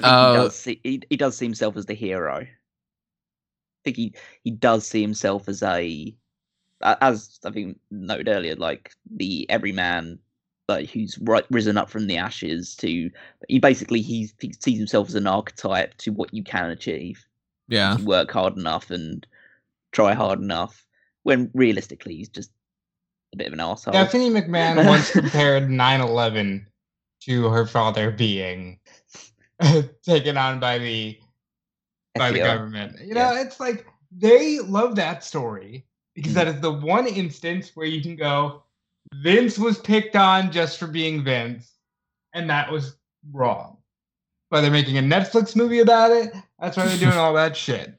[0.03, 2.37] Uh, he does see he, he does see himself as the hero.
[2.41, 2.47] I
[3.83, 6.15] think he he does see himself as a
[6.81, 10.19] a- as I think noted earlier, like the everyman,
[10.67, 13.09] like who's ri- risen up from the ashes to
[13.47, 17.23] he basically he, he sees himself as an archetype to what you can achieve.
[17.69, 17.95] Yeah.
[17.95, 19.25] if work hard enough and
[19.91, 20.85] try hard enough.
[21.23, 22.51] When realistically, he's just
[23.33, 23.93] a bit of an asshole.
[23.93, 26.65] Stephanie McMahon once compared 9/11
[27.21, 28.79] to her father being
[30.03, 31.17] taken on by the
[32.15, 32.97] by the government.
[33.05, 35.85] You know, it's like they love that story
[36.15, 36.35] because Mhm.
[36.35, 38.63] that is the one instance where you can go,
[39.15, 41.73] Vince was picked on just for being Vince,
[42.33, 42.97] and that was
[43.31, 43.77] wrong.
[44.49, 46.33] But they're making a Netflix movie about it.
[46.59, 47.93] That's why they're doing all that shit.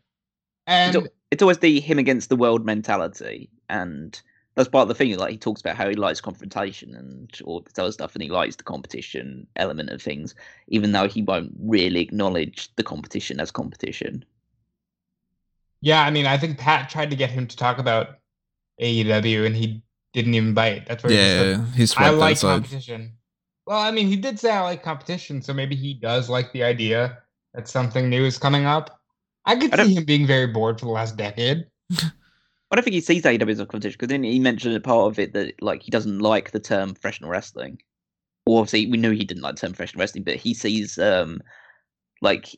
[0.66, 4.20] And It's, it's always the him against the world mentality, and
[4.58, 5.16] that's part of the thing.
[5.16, 8.28] Like he talks about how he likes confrontation and all this other stuff, and he
[8.28, 10.34] likes the competition element of things,
[10.66, 14.24] even though he won't really acknowledge the competition as competition.
[15.80, 18.18] Yeah, I mean, I think Pat tried to get him to talk about
[18.80, 19.80] AEW, and he
[20.12, 20.88] didn't even bite.
[20.88, 22.62] That's where Yeah, he's I swept like outside.
[22.62, 23.12] competition.
[23.64, 26.64] Well, I mean, he did say I like competition, so maybe he does like the
[26.64, 27.18] idea
[27.54, 28.98] that something new is coming up.
[29.44, 31.66] I could I see him being very bored for the last decade.
[32.70, 35.10] I don't think he sees AEW as a competition because then he mentioned a part
[35.10, 37.78] of it that like he doesn't like the term professional wrestling.
[38.46, 41.40] Well, obviously, we knew he didn't like the term professional wrestling, but he sees um
[42.20, 42.54] like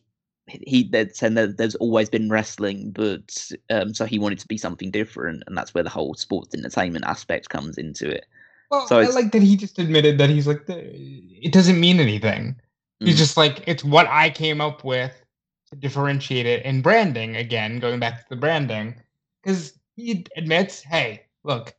[0.47, 4.59] he they're saying that there's always been wrestling, but um so he wanted to be
[4.59, 8.27] something different, and that's where the whole sports entertainment aspect comes into it.
[8.71, 12.57] Well, So I like that he just admitted that he's like, it doesn't mean anything.
[13.01, 13.19] He's Mm.
[13.19, 15.13] just like, it's what I came up with
[15.71, 17.35] to differentiate it in branding.
[17.37, 18.95] Again, going back to the branding,
[19.43, 21.75] because he admits, hey, look,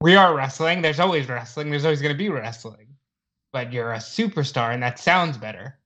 [0.00, 0.82] we are wrestling.
[0.82, 1.70] There's always wrestling.
[1.70, 2.86] There's always going to be wrestling.
[3.52, 5.78] But you're a superstar, and that sounds better.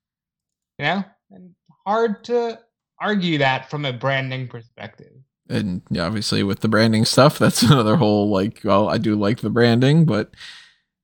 [0.79, 1.55] You know, and
[1.87, 2.61] hard to
[3.01, 5.13] argue that from a branding perspective.
[5.49, 8.61] and yeah, obviously with the branding stuff, that's another whole like.
[8.65, 10.33] Well, I do like the branding, but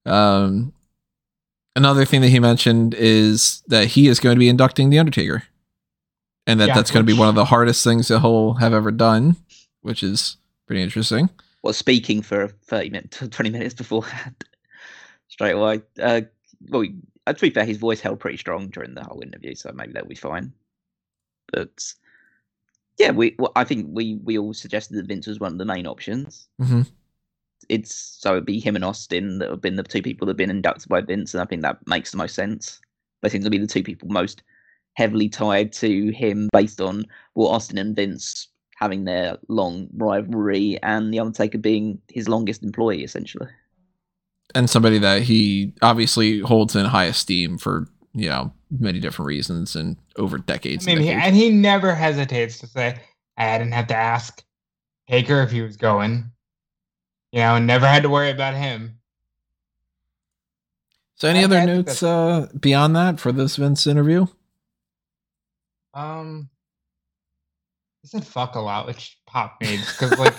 [0.07, 0.73] um,
[1.77, 5.45] another thing that he mentioned is that he is going to be inducting the Undertaker,
[6.47, 8.75] and that Yeah, that's going to be one of the hardest things that he'll have
[8.75, 9.37] ever done,
[9.83, 11.29] which is pretty interesting.
[11.63, 14.45] was speaking for 30 minutes, 20 minutes beforehand,
[15.29, 15.83] straight away.
[16.01, 16.23] Uh,
[16.69, 16.85] well,
[17.27, 19.93] uh, to be fair, his voice held pretty strong during the whole interview, so maybe
[19.93, 20.53] that'll be fine.
[21.53, 21.93] But
[22.99, 25.65] yeah, we well, I think we we all suggested that Vince was one of the
[25.65, 26.49] main options.
[26.61, 26.87] Mhm.
[27.69, 30.37] It's so it'd be him and Austin that have been the two people that have
[30.39, 32.81] been inducted by Vince, and I think that makes the most sense.
[33.23, 34.43] I think They seem to be the two people most
[34.95, 37.05] heavily tied to him based on
[37.35, 38.49] what Austin and Vince
[38.81, 43.49] having their long rivalry and the Undertaker being his longest employee essentially.
[44.55, 49.77] and somebody that he obviously holds in high esteem for you know many different reasons
[49.77, 50.87] and over decades.
[50.87, 52.99] I mean, and he, and he never hesitates to say,
[53.37, 54.43] I didn't have to ask
[55.09, 56.31] Taker if he was going.
[57.33, 58.99] You know, and never had to worry about him.
[61.15, 64.27] so, any I- other I notes uh, beyond that for this Vince interview?
[65.95, 66.50] Um,
[68.03, 70.35] he said fuck a lot, which Pop made because like,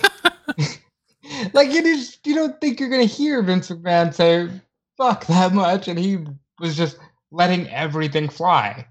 [1.54, 4.48] like you just you don't think you're gonna hear Vince McMahon say
[4.96, 6.18] fuck that much, and he
[6.60, 6.98] was just
[7.30, 8.86] letting everything fly.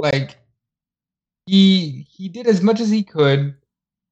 [0.00, 0.36] Like
[1.46, 3.54] he he did as much as he could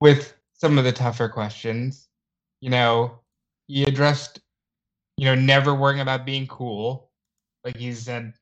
[0.01, 2.09] with some of the tougher questions.
[2.61, 3.21] You know,
[3.69, 4.41] he addressed,
[5.17, 7.11] you know, never worrying about being cool.
[7.65, 8.35] Like he said,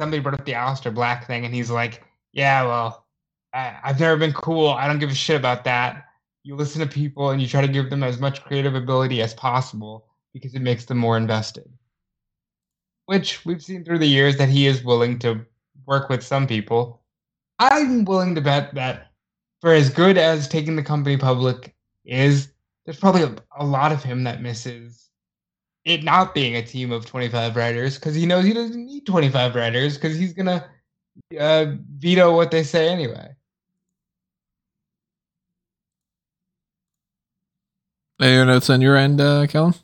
[0.00, 3.06] somebody brought up the Aleister Black thing, and he's like, "Yeah, well,
[3.52, 4.68] I've never been cool.
[4.68, 6.04] I don't give a shit about that.
[6.44, 9.34] You listen to people and you try to give them as much creative ability as
[9.34, 11.68] possible because it makes them more invested."
[13.06, 15.44] Which we've seen through the years that he is willing to
[15.86, 17.00] work with some people.
[17.58, 19.10] I'm willing to bet that
[19.60, 21.74] for as good as taking the company public
[22.04, 22.52] is,
[22.84, 25.08] there's probably a, a lot of him that misses
[25.84, 29.54] it not being a team of 25 writers because he knows he doesn't need 25
[29.54, 30.68] writers because he's gonna
[31.38, 33.34] uh, veto what they say anyway.
[38.20, 39.74] Any notes on your end, uh, Kellen?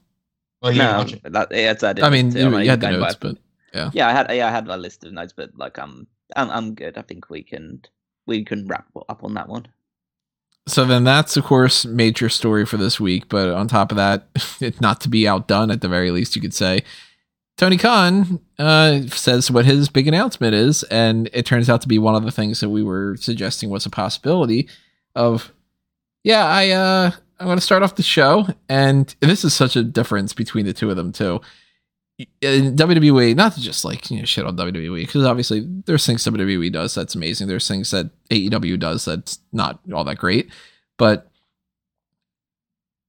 [0.60, 3.36] Well, No, that, yeah, that's, I, I mean, you, I'm you had the notes, but
[3.74, 6.06] yeah, yeah, I had yeah, I had a list of notes, but like um,
[6.36, 6.96] I'm I'm good.
[6.96, 7.82] I think we can
[8.26, 9.66] we can wrap up on that one.
[10.66, 13.28] so then that's of course major story for this week.
[13.28, 14.28] But on top of that,
[14.60, 16.82] it not to be outdone at the very least, you could say.
[17.56, 21.98] Tony Khan uh, says what his big announcement is, and it turns out to be
[21.98, 24.68] one of the things that we were suggesting was a possibility
[25.14, 25.52] of,
[26.24, 29.82] yeah, I uh, I'm going to start off the show, and this is such a
[29.82, 31.40] difference between the two of them too.
[32.40, 36.22] In WWE, not to just like you know shit on WWE because obviously there's things
[36.24, 37.48] WWE does that's amazing.
[37.48, 40.48] There's things that AEW does that's not all that great,
[40.96, 41.28] but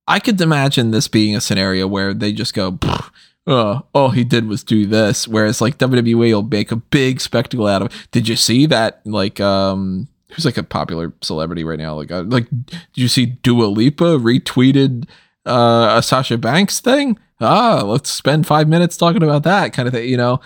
[0.07, 3.11] I could imagine this being a scenario where they just go, "Pfft,
[3.47, 5.27] uh, all he did was do this.
[5.27, 8.07] Whereas like WWE will make a big spectacle out of.
[8.11, 9.01] Did you see that?
[9.05, 11.95] Like, um, who's like a popular celebrity right now?
[11.95, 15.07] Like, uh, like, did you see Dua Lipa retweeted
[15.45, 17.17] uh, a Sasha Banks thing?
[17.39, 20.39] Ah, let's spend five minutes talking about that kind of thing, you know.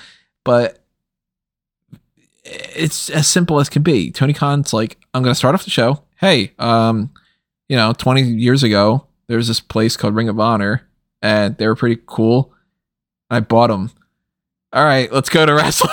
[0.44, 0.80] But
[2.44, 4.12] it's as simple as can be.
[4.12, 6.04] Tony Khan's like, I'm going to start off the show.
[6.18, 7.12] Hey, um,
[7.68, 10.88] you know, 20 years ago, there was this place called Ring of Honor,
[11.22, 12.54] and they were pretty cool.
[13.30, 13.92] I bought them.
[14.74, 15.92] All right, let's go to wrestling.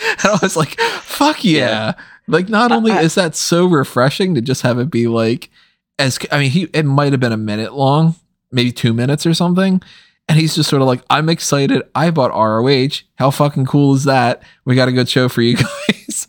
[0.00, 1.52] and I was like, fuck yeah.
[1.52, 1.92] Yeah.
[2.26, 5.50] Like, not only I- is that so refreshing to just have it be like,
[5.98, 8.14] as I mean, he it might have been a minute long,
[8.50, 9.80] maybe two minutes or something.
[10.28, 11.82] And he's just sort of like, I'm excited.
[11.94, 13.02] I bought ROH.
[13.16, 14.42] How fucking cool is that?
[14.64, 15.56] We got a good show for you
[15.88, 16.28] guys.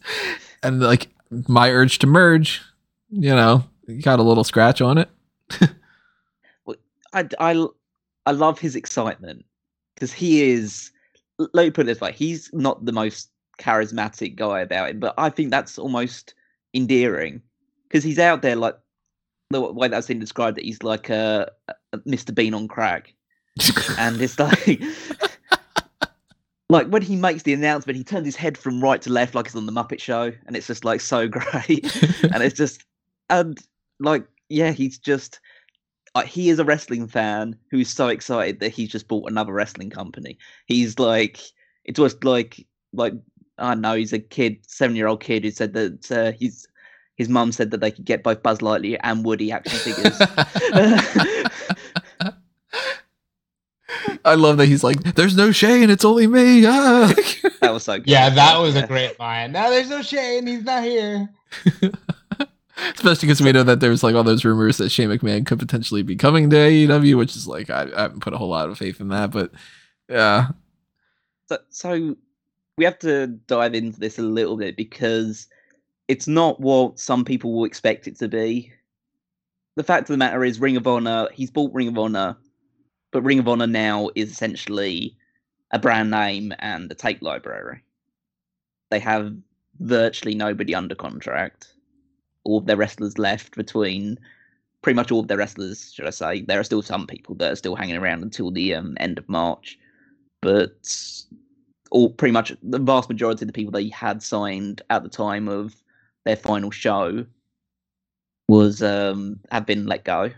[0.62, 1.08] and like
[1.48, 2.62] my urge to merge,
[3.10, 3.64] you know,
[4.02, 5.10] got a little scratch on it.
[7.14, 7.66] I, I,
[8.26, 9.46] I love his excitement
[9.96, 10.92] because he is.
[11.38, 15.14] Let me put it this way: he's not the most charismatic guy about it, but
[15.18, 16.34] I think that's almost
[16.74, 17.42] endearing
[17.88, 18.78] because he's out there like
[19.50, 20.58] the way that's been described.
[20.58, 21.52] That he's like a,
[21.94, 22.34] a Mr.
[22.34, 23.14] Bean on crack,
[23.98, 24.82] and it's like.
[26.70, 29.46] like when he makes the announcement, he turns his head from right to left like
[29.46, 31.86] it's on the Muppet Show, and it's just like so great.
[32.24, 32.84] and it's just
[33.30, 33.60] and
[34.00, 35.40] like yeah, he's just
[36.16, 39.90] like he is a wrestling fan who's so excited that he's just bought another wrestling
[39.90, 40.38] company.
[40.66, 41.40] He's like
[41.84, 43.14] it's just like like
[43.58, 46.68] I don't know, he's a kid, seven year old kid who said that uh, he's
[47.16, 50.20] his mum said that they could get both Buzz Lightyear and Woody action figures.
[54.26, 57.14] I love that he's like, "There's no Shane, it's only me." Ah.
[57.62, 58.08] that was so good.
[58.08, 59.52] Yeah, that was a great line.
[59.52, 61.30] Now there's no Shane, he's not here.
[62.78, 66.02] Especially because we know that there's like all those rumors that Shane McMahon could potentially
[66.02, 68.78] be coming to AEW, which is like I, I haven't put a whole lot of
[68.78, 69.52] faith in that, but
[70.10, 70.48] yeah.
[71.48, 72.18] So, so
[72.78, 75.48] we have to dive into this a little bit because
[76.08, 78.72] it's not what some people will expect it to be.
[79.76, 82.38] The fact of the matter is, Ring of Honor, he's bought Ring of Honor,
[83.12, 85.18] but Ring of Honor now is essentially
[85.72, 87.82] a brand name and a tape library.
[88.92, 89.34] They have
[89.80, 91.74] virtually nobody under contract.
[92.44, 94.20] All of their wrestlers left between
[94.82, 96.42] pretty much all of their wrestlers, should I say.
[96.42, 99.28] There are still some people that are still hanging around until the um, end of
[99.28, 99.80] March,
[100.42, 100.88] but
[101.96, 105.48] all pretty much the vast majority of the people they had signed at the time
[105.48, 105.74] of
[106.26, 107.26] their final show
[108.50, 110.30] was um, have been let go.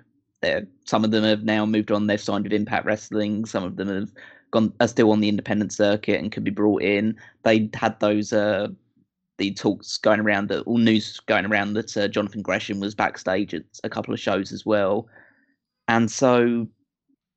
[0.42, 2.06] They're, some of them have now moved on.
[2.06, 3.46] They've signed with Impact Wrestling.
[3.46, 4.12] Some of them have
[4.52, 7.18] gone are still on the independent circuit and could be brought in.
[7.42, 8.68] They had those uh,
[9.40, 13.56] the talks going around, that all news going around that uh, Jonathan Gresham was backstage
[13.56, 15.08] at a couple of shows as well.
[15.88, 16.68] And so,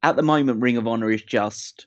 [0.03, 1.87] at the moment, Ring of Honor is just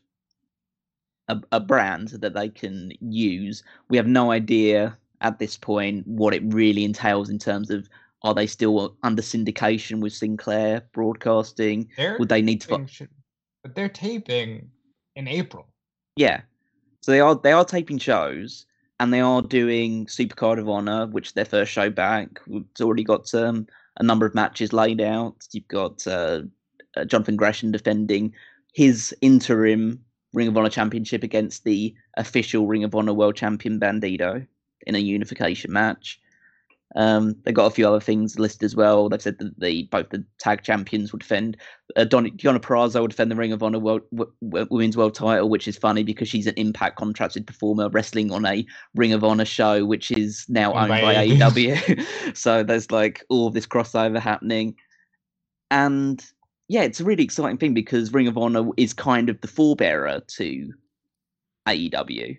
[1.27, 3.63] a, a brand that they can use.
[3.89, 7.87] We have no idea at this point what it really entails in terms of
[8.23, 11.89] are they still under syndication with Sinclair Broadcasting?
[11.97, 12.67] They're Would they need to?
[12.67, 13.09] taping
[13.63, 14.69] but they're taping
[15.15, 15.67] in April.
[16.15, 16.41] Yeah,
[17.01, 18.65] so they are they are taping shows
[18.99, 22.39] and they are doing Supercard of Honor, which is their first show back.
[22.47, 23.67] It's already got um,
[23.97, 25.35] a number of matches laid out.
[25.51, 26.43] You've got uh,
[26.95, 28.33] uh, Jonathan Gresham defending
[28.73, 29.99] his interim
[30.33, 34.45] Ring of Honor championship against the official Ring of Honor World Champion Bandito
[34.85, 36.19] in a unification match.
[36.95, 39.09] Um, they got a few other things listed as well.
[39.09, 41.57] They've said that the both the tag champions would defend.
[41.95, 45.49] Uh, Deonna, Purrazzo would defend the Ring of Honor World, w- w- Women's World Title,
[45.49, 49.45] which is funny because she's an Impact contracted performer wrestling on a Ring of Honor
[49.45, 52.05] show, which is now owned by AEW.
[52.37, 54.75] so there's like all of this crossover happening,
[55.71, 56.23] and
[56.73, 60.25] yeah, it's a really exciting thing because Ring of Honor is kind of the forebearer
[60.37, 60.73] to
[61.67, 62.37] AEW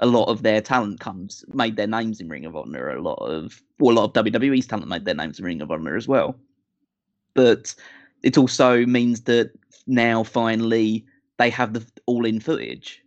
[0.00, 2.90] a lot of their talent comes made their names in Ring of Honor.
[2.90, 5.70] A lot of well, a lot of WWE's talent made their names in Ring of
[5.70, 6.36] Honor as well.
[7.34, 7.74] But
[8.22, 9.52] it also means that
[9.86, 11.04] now finally
[11.38, 13.02] they have the all in footage.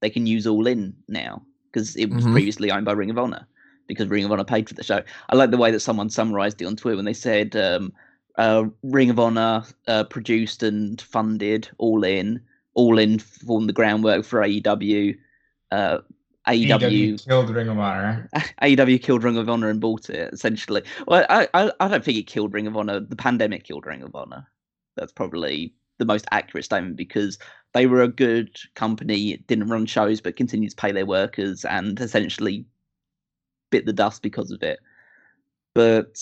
[0.00, 2.32] They can use all in now because it was Mhm.
[2.32, 3.46] previously owned by Ring of Honor
[3.86, 5.02] because Ring of Honor paid for the show.
[5.28, 7.92] I like the way that someone summarized it on Twitter when they said um,
[8.36, 12.40] uh, Ring of Honor uh, produced and funded all in.
[12.74, 15.16] All in formed the groundwork for AEW.
[15.70, 15.98] Uh,
[16.48, 18.28] AEW AEW killed Ring of Honor.
[18.62, 20.82] AEW killed Ring of Honor and bought it essentially.
[21.06, 23.00] Well, I, I I don't think it killed Ring of Honor.
[23.00, 24.46] The pandemic killed Ring of Honor.
[24.96, 27.38] That's probably the most accurate statement because
[27.74, 32.00] they were a good company, didn't run shows but continued to pay their workers and
[32.00, 32.64] essentially
[33.70, 34.80] bit the dust because of it.
[35.74, 36.20] But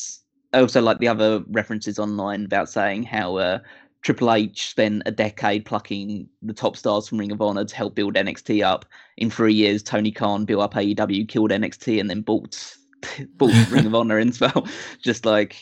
[0.52, 3.58] I also like the other references online about saying how uh,
[4.02, 7.94] Triple H spent a decade plucking the top stars from Ring of Honor to help
[7.94, 8.84] build NXT up.
[9.16, 12.76] In three years, Tony Khan built up AEW, killed NXT, and then bought
[13.36, 14.66] bought Ring of Honor as well.
[15.02, 15.56] Just like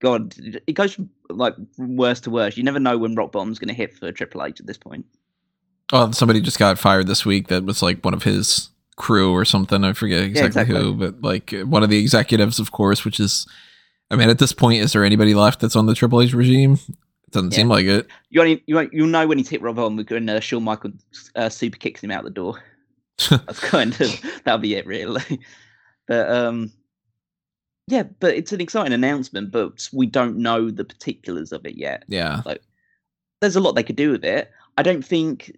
[0.00, 2.56] God, it goes from like from worse to worse.
[2.56, 5.06] You never know when rock bottom's going to hit for Triple H at this point.
[5.92, 9.44] Oh, somebody just got fired this week that was like one of his crew or
[9.44, 9.84] something.
[9.84, 10.82] I forget exactly, exactly.
[10.82, 13.46] who, but like one of the executives, of course, which is,
[14.10, 16.74] I mean, at this point, is there anybody left that's on the Triple H regime?
[16.74, 17.56] It doesn't Yeah.
[17.56, 18.06] seem like it.
[18.30, 20.94] You only you won't- you'll know when he's hit rock bottom when uh, Shawn Michaels
[21.36, 22.62] uh, super kicks him out the door.
[23.30, 25.22] That's kind of that'll be it really.
[26.06, 26.72] But um,
[27.88, 32.04] yeah, but it's an exciting announcement, but we don't know the particulars of it yet.
[32.08, 32.40] Yeah.
[33.42, 34.50] there's a lot they could do with it.
[34.78, 35.54] I don't think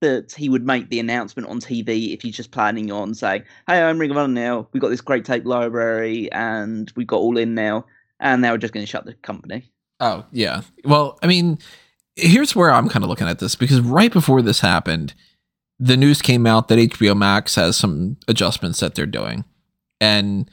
[0.00, 3.82] that he would make the announcement on TV if he's just planning on saying, "Hey,
[3.82, 4.68] I'm Ring of Honor now.
[4.72, 7.84] We've got this great tape library, and we've got all in now,
[8.20, 9.70] and now we're just going to shut the company."
[10.00, 10.62] Oh yeah.
[10.84, 11.58] Well, I mean,
[12.16, 15.14] here's where I'm kind of looking at this because right before this happened,
[15.78, 19.44] the news came out that HBO Max has some adjustments that they're doing,
[20.00, 20.48] and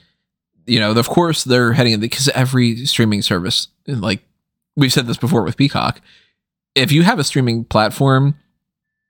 [0.66, 4.24] you know, of course, they're heading because every streaming service, like
[4.76, 6.02] we've said this before with Peacock,
[6.74, 8.36] if you have a streaming platform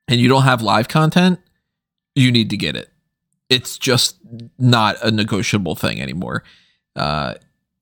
[0.08, 1.40] and you don't have live content,
[2.16, 2.90] you need to get it.
[3.50, 4.18] It's just
[4.58, 6.44] not a negotiable thing anymore.
[6.96, 7.36] Uh,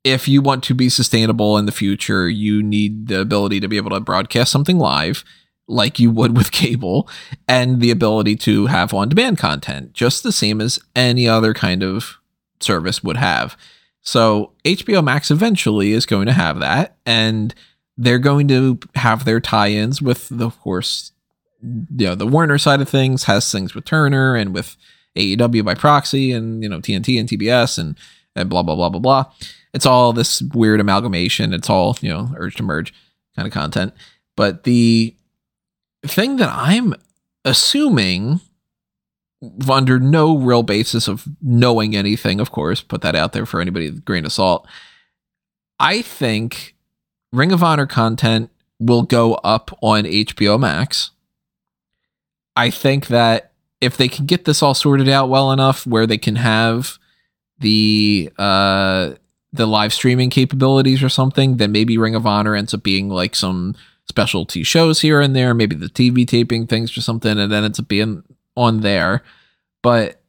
[0.03, 3.77] if you want to be sustainable in the future, you need the ability to be
[3.77, 5.23] able to broadcast something live
[5.67, 7.07] like you would with cable
[7.47, 11.83] and the ability to have on demand content, just the same as any other kind
[11.83, 12.17] of
[12.59, 13.57] service would have.
[14.01, 17.55] So HBO Max eventually is going to have that, and
[17.97, 21.12] they're going to have their tie-ins with, the, of course,
[21.63, 24.75] you know, the Warner side of things has things with Turner and with
[25.17, 27.97] AEW by proxy, and you know TNT and TBS and
[28.35, 29.25] and blah blah blah blah blah.
[29.73, 31.53] It's all this weird amalgamation.
[31.53, 32.93] It's all you know, urge to merge
[33.35, 33.93] kind of content.
[34.35, 35.15] But the
[36.05, 36.95] thing that I'm
[37.45, 38.41] assuming
[39.69, 43.89] under no real basis of knowing anything, of course, put that out there for anybody
[43.89, 44.67] with grain of salt.
[45.79, 46.75] I think
[47.31, 48.49] Ring of Honor content
[48.79, 51.11] will go up on HBO Max.
[52.55, 53.51] I think that
[53.81, 56.97] if they can get this all sorted out well enough where they can have
[57.59, 59.13] the uh
[59.51, 63.35] the live streaming capabilities or something, then maybe Ring of Honor ends up being like
[63.35, 63.75] some
[64.09, 67.79] specialty shows here and there, maybe the TV taping things or something, and then ends
[67.79, 68.23] up being
[68.57, 69.23] on there.
[69.83, 70.21] But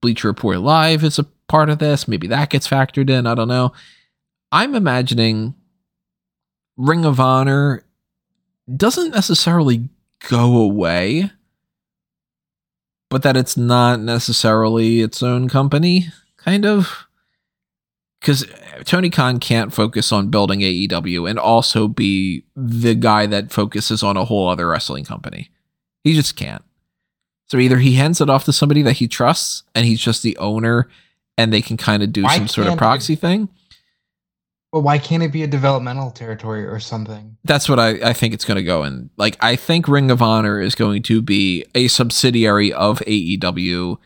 [0.00, 2.08] Bleacher Report Live is a part of this.
[2.08, 3.26] Maybe that gets factored in.
[3.26, 3.72] I don't know.
[4.50, 5.54] I'm imagining
[6.76, 7.84] Ring of Honor
[8.74, 9.88] doesn't necessarily
[10.28, 11.30] go away,
[13.16, 17.06] but that it's not necessarily its own company, kind of.
[18.20, 18.44] Because
[18.84, 24.18] Tony Khan can't focus on building AEW and also be the guy that focuses on
[24.18, 25.48] a whole other wrestling company.
[26.04, 26.62] He just can't.
[27.46, 30.36] So either he hands it off to somebody that he trusts and he's just the
[30.36, 30.86] owner
[31.38, 33.48] and they can kind of do Why some sort of proxy thing.
[34.76, 37.38] Well, why can't it be a developmental territory or something?
[37.44, 39.08] That's what I, I think it's going to go in.
[39.16, 43.96] Like, I think Ring of Honor is going to be a subsidiary of AEW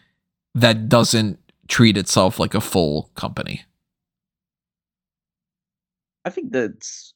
[0.55, 3.64] that doesn't treat itself like a full company.
[6.24, 7.14] I think that's.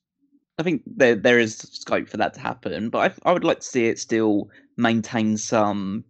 [0.59, 3.61] I think there there is scope for that to happen, but I, I would like
[3.61, 6.03] to see it still maintain some.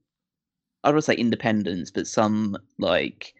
[0.82, 3.34] I don't want to say independence, but some like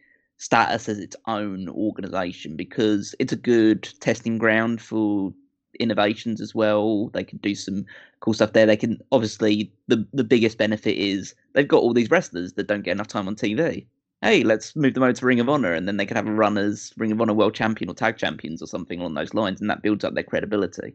[0.45, 5.33] status as its own organization because it's a good testing ground for
[5.81, 7.09] innovations as well.
[7.09, 7.87] They can do some
[8.21, 8.67] cool stuff there.
[8.67, 12.83] They can obviously the the biggest benefit is they've got all these wrestlers that don't
[12.83, 13.87] get enough time on TV.
[14.21, 16.33] Hey, let's move them over to Ring of Honor, and then they can have a
[16.33, 19.61] run as Ring of Honor World Champion or Tag Champions or something along those lines,
[19.61, 20.95] and that builds up their credibility.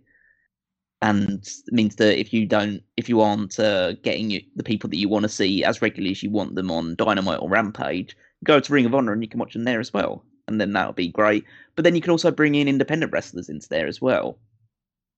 [1.02, 4.98] And means that if you don't, if you aren't uh, getting you, the people that
[4.98, 8.60] you want to see as regularly as you want them on Dynamite or Rampage, go
[8.60, 10.94] to Ring of Honor and you can watch them there as well, and then that'll
[10.94, 11.46] be great.
[11.76, 14.38] But then you can also bring in independent wrestlers into there as well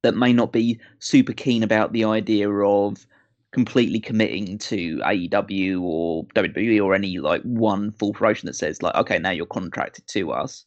[0.03, 3.06] that may not be super keen about the idea of
[3.52, 8.95] completely committing to AEW or WWE or any like one full promotion that says like,
[8.95, 10.65] okay, now you're contracted to us,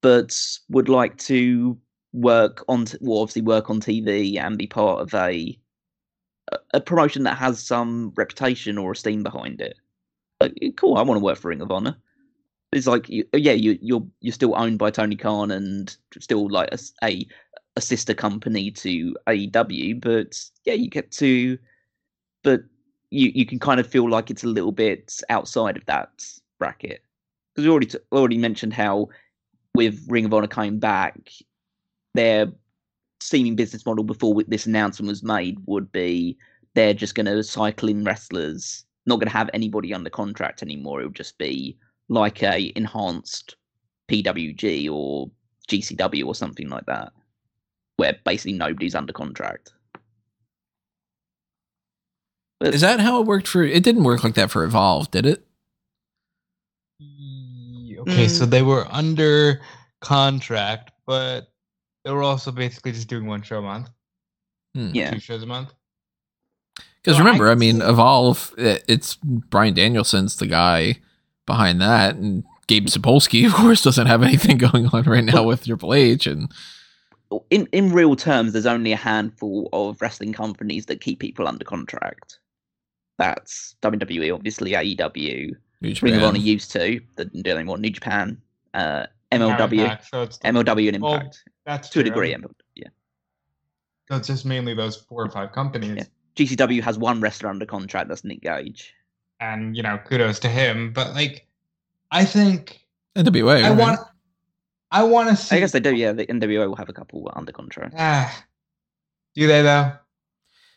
[0.00, 0.36] but
[0.68, 1.78] would like to
[2.12, 5.58] work on, t- well, obviously work on TV and be part of a
[6.74, 9.78] a promotion that has some reputation or esteem behind it.
[10.42, 11.96] Uh, like, cool, I want to work for Ring of Honor.
[12.72, 16.48] It's like, you, oh, yeah, you, you're you're still owned by Tony Khan and still
[16.48, 17.26] like a, a
[17.76, 21.58] a sister company to AEW, but yeah, you get to,
[22.42, 22.62] but
[23.10, 26.10] you you can kind of feel like it's a little bit outside of that
[26.58, 27.02] bracket
[27.54, 29.08] because we already t- already mentioned how
[29.74, 31.18] with Ring of Honor coming back,
[32.14, 32.52] their
[33.20, 36.36] seeming business model before this announcement was made would be
[36.74, 41.00] they're just going to cycle in wrestlers, not going to have anybody under contract anymore.
[41.00, 41.76] It would just be
[42.08, 43.56] like a enhanced
[44.10, 45.30] PWG or
[45.68, 47.12] GCW or something like that
[47.96, 49.72] where basically nobody's under contract.
[52.60, 53.62] But Is that how it worked for?
[53.64, 55.44] It didn't work like that for Evolve, did it?
[56.98, 58.50] Ye- Okay, so Mm.
[58.50, 59.60] they were under
[60.00, 61.52] contract, but
[62.04, 63.90] they were also basically just doing one show a month,
[64.74, 64.90] Hmm.
[64.94, 65.72] yeah, two shows a month.
[66.76, 71.00] Because Well, remember, I, can mean, see- Evolve, it- it's Bryan Danielson's the guy
[71.46, 75.64] behind that, and Gabe Sapolsky, of course, doesn't have anything going on right now with
[75.64, 76.50] Triple H, and
[77.50, 81.64] in in real terms, there's only a handful of wrestling companies that keep people under
[81.64, 82.38] contract.
[83.18, 86.22] That's WWE, obviously AEW, New Ring of Japan.
[86.22, 86.78] Honor used to,
[87.16, 87.78] they didn't do it anymore.
[87.78, 88.40] New Japan,
[88.74, 92.34] uh, MLW, Impact, so it's MLW, and Well, Impact that's to a degree.
[92.34, 92.88] MLW, yeah,
[94.10, 95.96] So it's just mainly those four or five companies.
[95.96, 96.04] Yeah.
[96.36, 98.08] GCW has one wrestler under contract.
[98.08, 98.94] That's Nick Gage.
[99.40, 100.92] And you know, kudos to him.
[100.92, 101.46] But like
[102.10, 102.80] I think
[103.16, 103.62] NWA.
[103.64, 103.78] I right?
[103.78, 104.00] want
[104.90, 105.94] I want to see I guess they do.
[105.94, 107.94] Yeah, the NWO will have a couple under contract.
[107.98, 108.44] Ah,
[109.34, 109.92] do they though?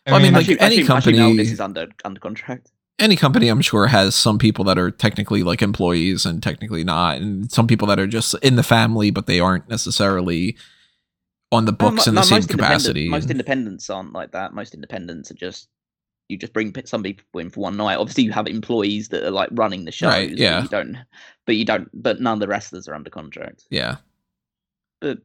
[0.08, 2.72] Well, I mean, like, Actually- any actually- actually, no, company- this is under under contract.
[3.00, 7.18] any company I'm sure has some people that are technically like employees and technically not,
[7.18, 10.56] and some people that are just in the family, but they aren't necessarily
[11.56, 13.10] on the books mo- in the no, same most capacity.
[13.10, 14.54] Most independents aren't like that.
[14.54, 15.70] Most independents are just
[16.28, 17.98] you just bring some people in for one night.
[17.98, 20.10] Obviously, you have employees that are like running the shows.
[20.10, 20.64] Right, yeah.
[20.64, 20.98] You don't,
[21.46, 21.90] but you don't.
[21.94, 23.66] But none of the wrestlers are under contract.
[23.70, 23.98] yeah,
[25.02, 25.20] But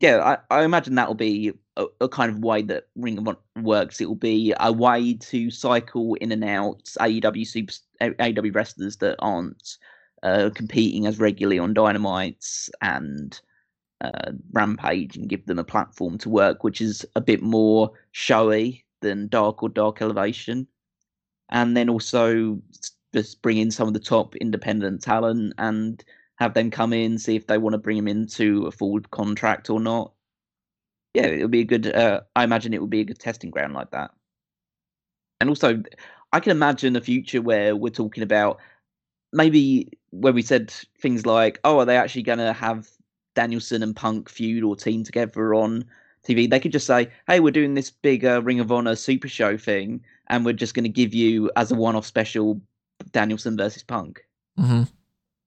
[0.00, 3.28] yeah, I, I imagine that will be a, a kind of way that Ring of
[3.28, 4.00] Honor works.
[4.00, 9.16] It will be a way to cycle in and out AEW super AEW wrestlers that
[9.18, 9.76] aren't
[10.22, 13.38] uh, competing as regularly on Dynamites and
[14.00, 18.84] uh, Rampage, and give them a platform to work, which is a bit more showy
[19.00, 20.66] than Dark or Dark Elevation.
[21.50, 22.60] And then also
[23.14, 26.04] just bring in some of the top independent talent and
[26.36, 29.70] have them come in, see if they want to bring him into a full contract
[29.70, 30.12] or not.
[31.14, 31.92] Yeah, it'll be a good.
[31.92, 34.12] Uh, I imagine it would be a good testing ground like that.
[35.40, 35.82] And also,
[36.32, 38.58] I can imagine a future where we're talking about
[39.32, 40.70] maybe where we said
[41.00, 42.88] things like, "Oh, are they actually going to have
[43.38, 45.84] Danielson and Punk feud or team together on
[46.26, 49.28] TV?" They could just say, "Hey, we're doing this big uh, Ring of Honor Super
[49.28, 52.60] Show thing, and we're just going to give you as a one-off special
[53.12, 54.24] Danielson versus Punk."
[54.56, 54.82] hmm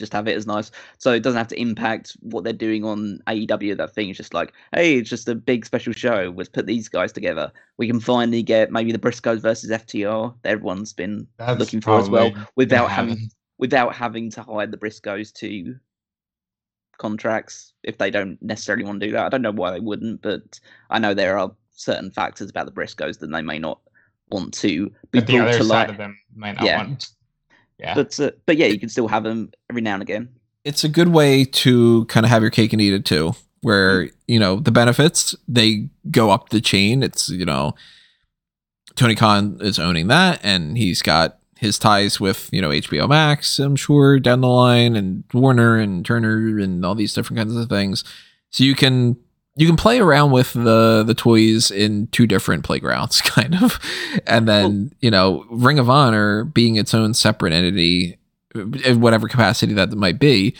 [0.01, 0.71] just have it as nice.
[0.97, 3.77] So it doesn't have to impact what they're doing on AEW.
[3.77, 6.33] That thing is just like, hey, it's just a big special show.
[6.35, 7.51] Let's put these guys together.
[7.77, 11.99] We can finally get maybe the Briscoes versus FTR that everyone's been That's looking for
[11.99, 15.77] as well, without having without having to hide the Briscoes to
[17.01, 19.25] contracts if they don't necessarily want to do that.
[19.25, 20.59] I don't know why they wouldn't, but
[20.89, 23.79] I know there are certain factors about the Briscoes that they may not
[24.29, 26.77] want to be But the brought other to side of them might not Yeah.
[26.77, 27.09] want.
[27.79, 27.95] Yeah.
[27.95, 30.29] But uh, but yeah, you can still have them every now and again.
[30.63, 33.33] it's a good way to kind of have your cake and eat it too.
[33.61, 37.03] Where you know the benefits they go up the chain.
[37.03, 37.73] It's you know
[38.95, 43.59] Tony Khan is owning that, and he's got his ties with you know HBO Max.
[43.59, 47.69] I'm sure down the line, and Warner and Turner and all these different kinds of
[47.69, 48.03] things.
[48.49, 49.15] So you can
[49.55, 53.79] you can play around with the the toys in two different playgrounds, kind of,
[54.25, 58.17] and then you know Ring of Honor being its own separate entity
[58.55, 60.55] in whatever capacity that might be,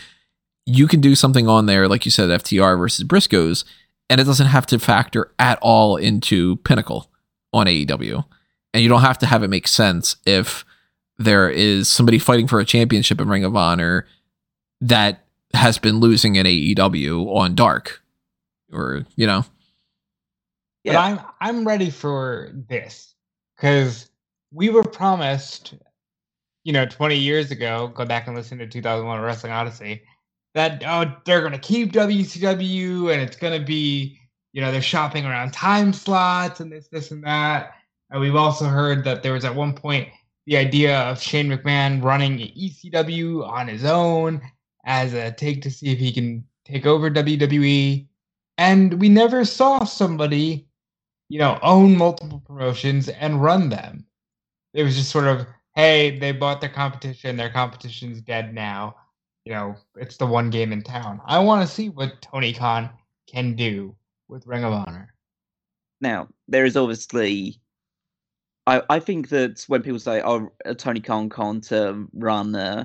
[0.64, 3.64] you can do something on there, like you said, FTR versus Briscoes,
[4.08, 7.10] and it doesn't have to factor at all into Pinnacle
[7.52, 8.24] on AEW.
[8.72, 10.64] And you don't have to have it make sense if
[11.18, 14.06] there is somebody fighting for a championship in Ring of Honor
[14.80, 15.24] that
[15.54, 18.00] has been losing in AEW on Dark.
[18.72, 19.44] Or, you know,
[20.84, 23.14] But I'm I'm ready for this
[23.56, 24.08] because
[24.50, 25.74] we were promised,
[26.64, 27.92] you know, 20 years ago.
[27.94, 30.02] Go back and listen to 2001 Wrestling Odyssey.
[30.54, 34.18] That oh, they're gonna keep WCW and it's gonna be,
[34.52, 37.74] you know, they're shopping around time slots and this, this, and that.
[38.10, 40.08] And we've also heard that there was at one point
[40.46, 44.40] the idea of Shane McMahon running ECW on his own
[44.84, 48.06] as a take to see if he can take over WWE.
[48.58, 50.66] And we never saw somebody
[51.32, 54.04] you know, own multiple promotions and run them.
[54.74, 58.96] It was just sort of, hey, they bought their competition, their competition's dead now.
[59.46, 61.22] You know, it's the one game in town.
[61.24, 62.90] I want to see what Tony Khan
[63.26, 63.96] can do
[64.28, 65.14] with Ring of Honor.
[66.02, 67.61] Now, there is obviously.
[68.66, 72.84] I, I think that when people say, oh, uh, Tony Khan can't um, run uh,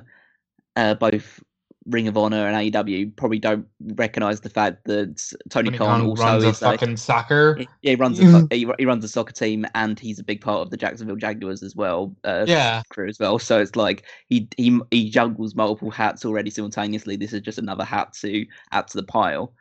[0.76, 1.44] uh, both
[1.86, 6.02] Ring of Honor and AEW, probably don't recognize the fact that Tony, Tony Khan Khan
[6.08, 6.80] also runs a is like.
[6.80, 7.60] fucking soccer.
[7.82, 10.62] Yeah, he runs a he, he runs a soccer team and he's a big part
[10.62, 12.16] of the Jacksonville Jaguars as well.
[12.24, 12.84] Uh, Yeah.
[12.90, 13.40] crew as well.
[13.40, 17.16] So it's like he he he juggles multiple hats already simultaneously.
[17.16, 19.54] This is just another hat to add to the pile.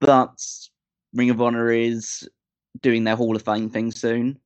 [0.00, 0.40] But
[1.14, 2.28] Ring of Honor is
[2.80, 4.38] doing their Hall of Fame thing soon.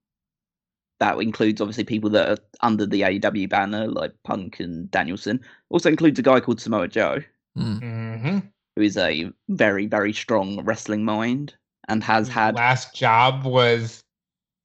[0.98, 5.40] That includes obviously people that are under the AEW banner, like Punk and Danielson.
[5.68, 7.18] Also includes a guy called Samoa Joe,
[7.58, 8.38] mm, Mm-hmm.
[8.76, 11.54] who is a very, very strong wrestling mind
[11.88, 14.02] and has had last job was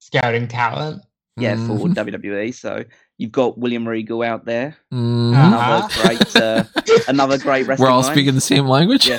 [0.00, 1.02] scouting talent.
[1.36, 2.52] yeah for mhm, WWE.
[2.54, 2.84] So
[3.18, 5.34] you've got William Regal out there, mhm.
[5.34, 5.88] Uh-huh.
[5.88, 6.64] another great, uh,
[7.08, 7.86] another great wrestling.
[7.86, 8.14] We're all mind.
[8.14, 9.06] speaking the same language.
[9.08, 9.18] Yeah.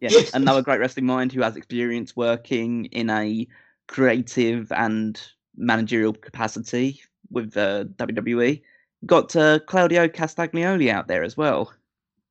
[0.00, 3.46] yeah, another great wrestling mind who has experience working in a
[3.88, 5.20] creative and
[5.56, 7.00] managerial capacity
[7.30, 8.62] with uh, WWE.
[9.06, 11.72] Got uh, Claudio Castagnoli out there as well,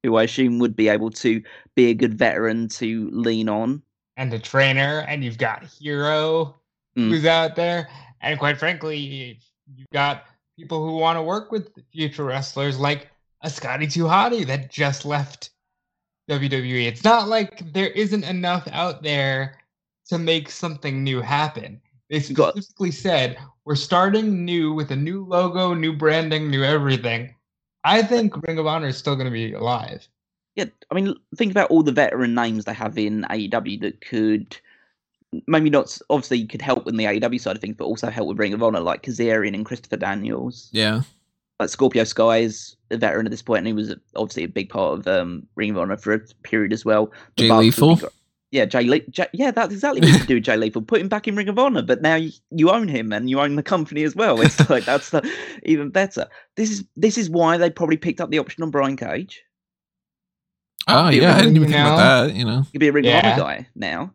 [0.03, 1.41] who I assume would be able to
[1.75, 3.81] be a good veteran to lean on.
[4.17, 6.55] and a trainer, and you've got Hero
[6.95, 7.09] Mm.
[7.09, 7.89] who's out there,
[8.21, 8.95] and quite frankly,
[9.75, 10.25] you've got
[10.55, 13.09] people who want to work with future wrestlers like
[13.41, 15.49] a Scotty Hottie that just left
[16.29, 16.85] WWE.
[16.85, 19.57] It's not like there isn't enough out there
[20.09, 21.81] to make something new happen.
[22.13, 27.33] They Got- specifically said we're starting new with a new logo, new branding, new everything.
[27.83, 30.07] I think Ring of Honor is still going to be alive.
[30.55, 34.55] Yeah, I mean, think about all the veteran names they have in AEW that could
[35.47, 38.27] maybe not s- obviously could help in the AEW side of things, but also help
[38.27, 40.69] with Ring of Honor, like Kazarian and Christopher Daniels.
[40.71, 41.01] Yeah.
[41.59, 44.69] Like Scorpio Sky is a veteran at this point, and he was obviously a big
[44.69, 47.07] part of um, Ring of Honor for a period as well.
[47.37, 47.95] The Jay Bucks would Lethal?
[47.95, 48.05] gr-
[48.53, 50.83] Yeah, Jay, Le- Jay Yeah, that's exactly what you do, Jay Lethal.
[50.83, 53.39] Put him back in Ring of Honor, but now you, you own him and you
[53.39, 54.39] own the company as well.
[54.39, 55.27] It's like that's the,
[55.63, 56.27] even better.
[56.55, 59.41] This is this is why they probably picked up the option on Brian Cage.
[60.87, 62.35] Oh Yeah, yeah, I didn't even think about that.
[62.35, 62.63] You know.
[62.71, 64.13] You'd be a Ring of Honor guy now.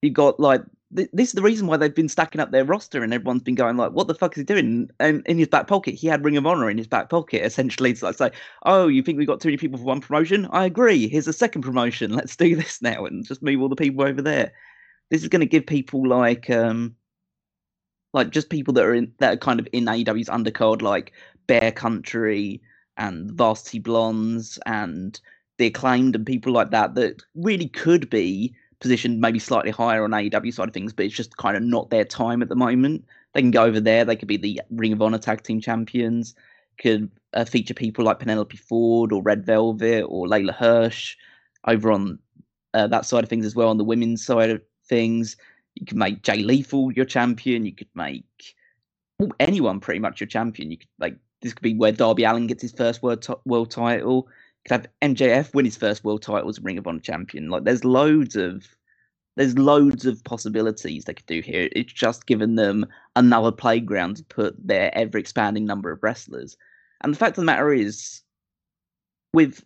[0.00, 0.62] You got like
[0.96, 3.54] th- this is the reason why they've been stacking up their roster, and everyone's been
[3.54, 6.24] going like, "What the fuck is he doing?" And in his back pocket, he had
[6.24, 7.44] Ring of Honor in his back pocket.
[7.44, 10.46] Essentially, it's like "Oh, you think we've got too many people for one promotion?
[10.52, 11.08] I agree.
[11.08, 12.12] Here's a second promotion.
[12.14, 14.52] Let's do this now and just move all the people over there."
[15.10, 16.96] This is going to give people like, um,
[18.14, 21.12] like just people that are in that are kind of in AEW's undercard, like
[21.46, 22.62] Bear Country
[22.96, 25.20] and Varsity Blondes and
[25.58, 30.10] the acclaimed and people like that that really could be positioned maybe slightly higher on
[30.10, 33.04] AEW side of things, but it's just kind of not their time at the moment.
[33.32, 34.04] They can go over there.
[34.04, 36.34] They could be the Ring of Honor Tag Team Champions.
[36.78, 41.16] Could uh, feature people like Penelope Ford or Red Velvet or Leyla Hirsch
[41.66, 42.18] over on
[42.74, 43.68] uh, that side of things as well.
[43.68, 45.36] On the women's side of things,
[45.76, 47.64] you could make Jay Lethal your champion.
[47.64, 48.56] You could make
[49.38, 50.72] anyone pretty much your champion.
[50.72, 53.70] You could like this could be where Darby Allin gets his first world ti- world
[53.70, 54.28] title.
[54.64, 57.48] Could have MJF win his first world title as Ring of Honor champion.
[57.48, 58.66] Like there's loads of
[59.36, 61.68] there's loads of possibilities they could do here.
[61.72, 62.86] It's just given them
[63.16, 66.56] another playground to put their ever expanding number of wrestlers.
[67.02, 68.20] And the fact of the matter is,
[69.32, 69.64] with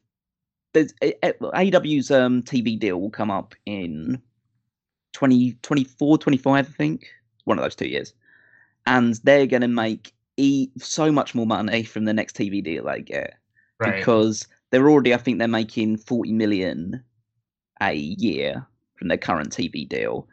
[0.73, 4.23] there's AEW's um, TV deal will come up in
[5.15, 7.09] 2024, 25, I think,
[7.45, 8.13] one of those two years,
[8.87, 12.85] and they're going to make e- so much more money from the next TV deal
[12.85, 13.35] they get
[13.79, 13.97] Right.
[13.97, 17.03] because they're already, I think, they're making 40 million
[17.81, 18.67] a year
[18.97, 20.29] from their current TV deal.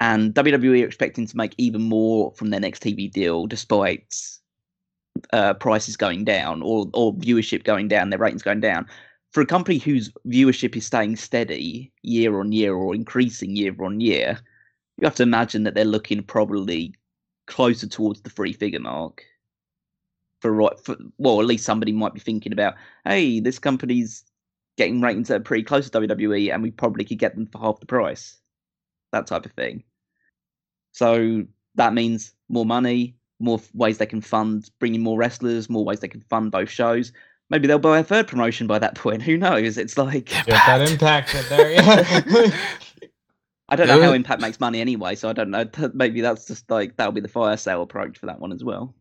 [0.00, 4.14] And WWE are expecting to make even more from their next TV deal, despite
[5.32, 8.86] uh, prices going down or or viewership going down, their ratings going down.
[9.32, 14.00] For a company whose viewership is staying steady year on year or increasing year on
[14.00, 14.38] year,
[14.98, 16.94] you have to imagine that they're looking probably
[17.46, 19.24] closer towards the three figure mark.
[20.40, 24.24] For right, for, well, at least somebody might be thinking about, hey, this company's
[24.78, 27.58] getting ratings that are pretty close to WWE, and we probably could get them for
[27.58, 28.38] half the price.
[29.12, 29.84] That type of thing.
[30.92, 31.44] So
[31.74, 36.08] that means more money, more ways they can fund bringing more wrestlers, more ways they
[36.08, 37.12] can fund both shows.
[37.50, 39.22] Maybe they'll buy a third promotion by that point.
[39.22, 39.76] Who knows?
[39.76, 41.72] It's like Get that impact there.
[41.72, 42.50] Yeah.
[43.68, 45.64] I don't know how Impact makes money anyway, so I don't know.
[45.94, 48.94] Maybe that's just like that'll be the fire sale approach for that one as well.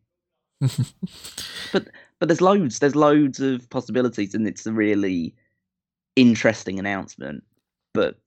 [1.72, 1.88] but
[2.20, 5.34] but there's loads, there's loads of possibilities, and it's a really
[6.16, 7.44] interesting announcement.
[7.94, 8.18] But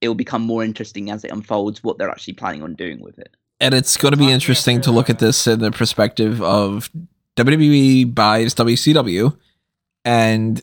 [0.00, 3.34] it'll become more interesting as it unfolds what they're actually planning on doing with it.
[3.60, 6.90] and it's going to be oh, interesting to look at this in the perspective of
[7.36, 9.36] WWE buys WCW,
[10.04, 10.62] and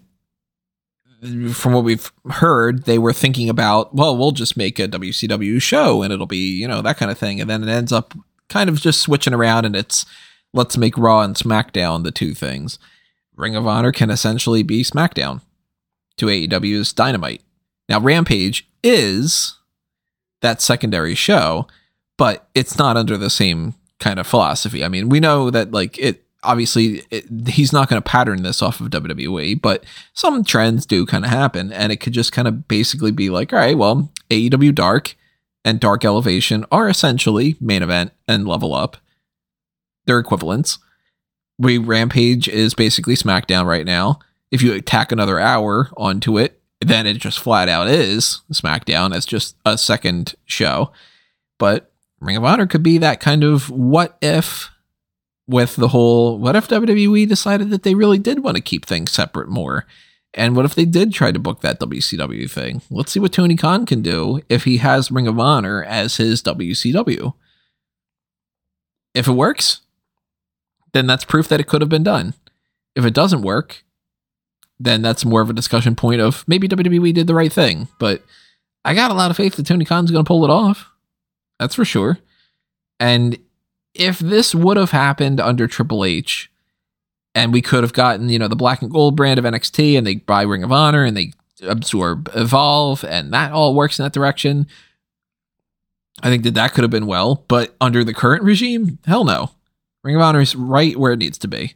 [1.52, 6.03] from what we've heard, they were thinking about, well, we'll just make a WCW show,
[6.03, 8.14] and it'll be you know that kind of thing, and then it ends up
[8.47, 10.06] kind of just switching around, and it's
[10.56, 12.80] let's make Raw and SmackDown the two things.
[13.36, 15.41] Ring of Honor can essentially be SmackDown
[16.18, 17.41] to AEW's Dynamite.
[17.90, 19.60] Now, Rampage is
[20.41, 21.68] that secondary show,
[22.18, 24.84] but it's not under the same kind of philosophy.
[24.84, 28.61] I mean, we know that like it obviously it, he's not going to pattern this
[28.61, 29.84] off of WWE, but
[30.14, 33.52] some trends do kind of happen and it could just kind of basically be like,
[33.52, 35.15] all right, well, AEW Dark
[35.65, 38.98] and Dark Elevation are essentially main event and level up.
[40.06, 40.80] They're equivalents.
[41.57, 44.19] We Rampage is basically SmackDown right now.
[44.52, 49.26] If you tack another hour onto it, then it just flat out is SmackDown It's
[49.26, 50.91] just a second show.
[51.57, 54.69] But Ring of Honor could be that kind of what if
[55.48, 59.11] with the whole what if WWE decided that they really did want to keep things
[59.11, 59.86] separate more
[60.34, 62.82] And what if they did try to book that WCW thing?
[62.91, 66.44] Let's see what Tony Khan can do if he has Ring of Honor as his
[66.44, 67.34] WCW.
[69.14, 69.80] If it works,
[70.95, 72.34] then that's proof that it could have been done.
[72.95, 73.84] If it doesn't work,
[74.80, 77.89] then that's more of a discussion point of maybe WWE did the right thing.
[77.99, 78.23] But
[78.85, 80.89] I got a lot of faith that Tony Khan's going to pull it off.
[81.59, 82.19] That's for sure.
[82.97, 83.38] And
[83.93, 86.49] if this would have happened under Triple H,
[87.34, 90.07] and we could have gotten, you know, the black and gold brand of NXT and
[90.07, 94.13] they buy Ring of Honor and they absorb Evolve and that all works in that
[94.13, 94.67] direction.
[96.23, 99.51] I think that that could have been well, but under the current regime, hell no.
[100.06, 101.73] Ring of Honor is right where it needs to be.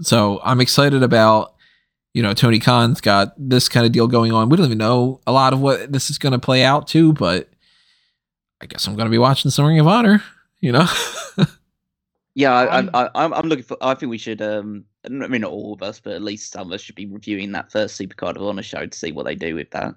[0.00, 1.54] So I'm excited about,
[2.14, 4.48] you know, Tony Khan's got this kind of deal going on.
[4.48, 7.12] We don't even know a lot of what this is going to play out to,
[7.12, 7.50] but
[8.62, 10.22] I guess I'm going to be watching some Ring of Honor,
[10.60, 10.86] you know?
[12.36, 13.76] Yeah, I, I'm- I, I'm, I'm looking for.
[13.80, 14.42] I think we should.
[14.42, 17.06] Um, I mean, not all of us, but at least some of us should be
[17.06, 19.94] reviewing that first Supercard of Honor show to see what they do with that.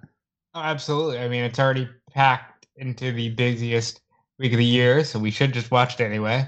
[0.54, 1.18] Oh, absolutely.
[1.18, 4.02] I mean, it's already packed into the busiest
[4.38, 6.48] week of the year, so we should just watch it anyway.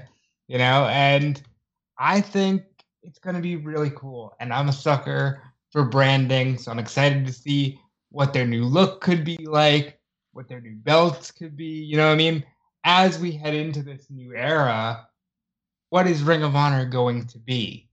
[0.50, 1.40] You know, and
[1.96, 2.64] I think
[3.04, 4.34] it's going to be really cool.
[4.40, 5.40] And I'm a sucker
[5.70, 7.78] for branding, so I'm excited to see
[8.10, 10.00] what their new look could be like,
[10.32, 11.84] what their new belts could be.
[11.84, 12.44] You know what I mean?
[12.82, 15.06] As we head into this new era,
[15.90, 17.88] what is Ring of Honor going to be?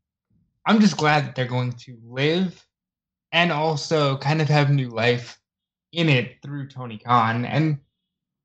[0.66, 2.66] I'm just glad that they're going to live
[3.34, 5.40] and also kind of have new life
[5.92, 7.46] in it through Tony Khan.
[7.46, 7.78] And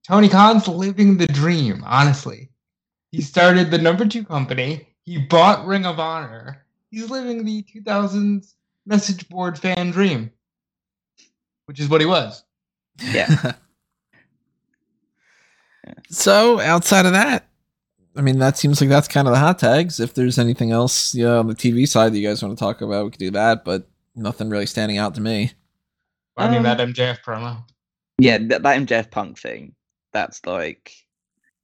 [0.07, 2.51] Tony Khan's living the dream, honestly.
[3.13, 6.65] He started the number two company, he bought Ring of Honor.
[6.91, 8.55] He's living the 2000s
[8.87, 10.31] message board fan dream,
[11.67, 12.43] which is what he was.
[13.03, 13.53] Yeah.
[16.11, 17.49] so outside of that,
[18.17, 19.99] I mean, that seems like that's kind of the hot tags.
[19.99, 22.83] If there's anything else, yeah, on the TV side that you guys want to talk
[22.83, 23.65] about, we could do that.
[23.65, 25.53] But nothing really standing out to me.
[26.37, 27.65] I mean, Um, that MJF promo.
[28.19, 29.75] Yeah, that, that MJF Punk thing.
[30.13, 30.93] That's like.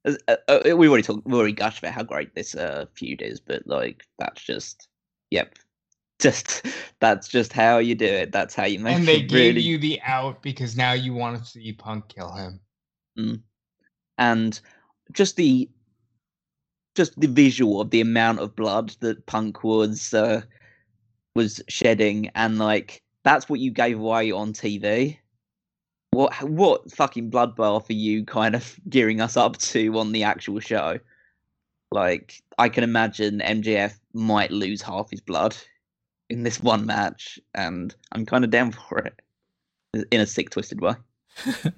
[0.05, 1.25] Uh, uh, we already talked.
[1.25, 4.87] We already gushed about how great this uh, feud is, but like that's just.
[5.31, 5.55] Yep.
[6.19, 6.65] Just
[6.99, 8.31] that's just how you do it.
[8.31, 8.99] That's how you make it.
[8.99, 12.31] And they gave really you the out because now you want to see Punk kill
[12.31, 12.59] him.
[14.17, 14.59] and
[15.11, 15.69] just the
[16.95, 20.41] just the visual of the amount of blood that Punk was uh,
[21.35, 25.17] was shedding, and like that's what you gave away on TV.
[26.19, 30.59] What what fucking bloodbath are you kind of gearing us up to on the actual
[30.59, 30.99] show?
[31.93, 35.55] Like I can imagine MJF might lose half his blood
[36.29, 39.21] in this one match, and I'm kind of down for it
[40.11, 40.95] in a sick, twisted way.
[41.45, 41.71] Yeah,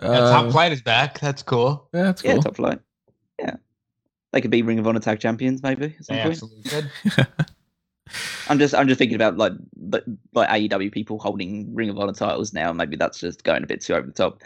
[0.00, 1.20] Uh, Top Flight is back.
[1.20, 1.90] That's cool.
[1.92, 2.28] Yeah, that's cool.
[2.30, 2.42] Yeah, cool.
[2.42, 2.78] top flight.
[3.38, 3.56] Yeah,
[4.32, 6.42] they could be Ring of Honor tag champions maybe at some They point.
[6.42, 6.90] absolutely could.
[8.48, 10.04] I'm just I'm just thinking about like but
[10.34, 12.72] like AEW people holding Ring of Honor titles now.
[12.72, 14.42] Maybe that's just going a bit too over the top.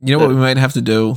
[0.00, 1.16] you know what we might have to do?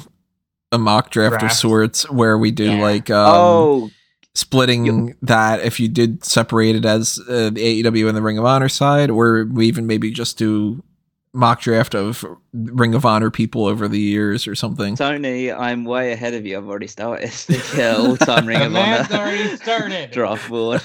[0.72, 2.82] A mock draft, of sorts where we do Yeah.
[2.82, 3.90] like um, oh,
[4.36, 8.44] splitting that if you did separate it as uh, the AEW and the Ring of
[8.46, 10.84] Honor side, or we even maybe just do
[11.34, 14.96] mock draft of Ring of Honor people over the years or something.
[14.96, 16.58] Tony, I'm way ahead of you.
[16.58, 20.12] I've already started the uh, all-time Ring of Honor already started.
[20.14, 20.82] draft board.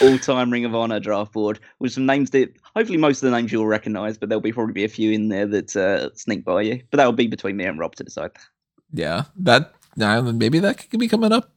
[0.00, 3.52] All-time Ring of Honor draft board with some names that hopefully most of the names
[3.52, 6.62] you'll recognise, but there'll be probably be a few in there that uh, sneak by
[6.62, 6.82] you.
[6.90, 8.30] But that'll be between me and Rob to decide.
[8.92, 11.52] yeah, that now maybe that could be coming up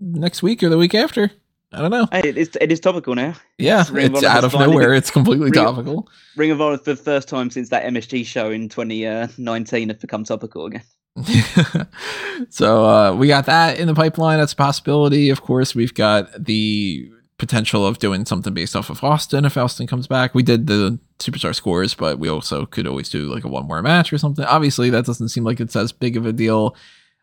[0.00, 1.30] next week or the week after.
[1.72, 2.06] I don't know.
[2.10, 3.34] Hey, it is it is topical now.
[3.58, 4.94] Yeah, of it's out of nowhere.
[4.94, 6.08] It's completely Ring topical.
[6.36, 10.24] Ring of Honor for the first time since that MSG show in 2019 have become
[10.24, 10.82] topical again.
[12.48, 14.38] so uh, we got that in the pipeline.
[14.38, 15.28] That's a possibility.
[15.28, 19.86] Of course, we've got the potential of doing something based off of Austin if Austin
[19.86, 20.34] comes back.
[20.34, 23.82] We did the superstar scores, but we also could always do like a one more
[23.82, 24.44] match or something.
[24.44, 26.74] Obviously, that doesn't seem like it's as big of a deal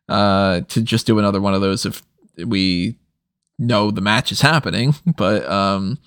[0.07, 2.03] uh, to just do another one of those if
[2.45, 2.97] we
[3.57, 4.95] know the match is happening.
[5.17, 5.99] But um,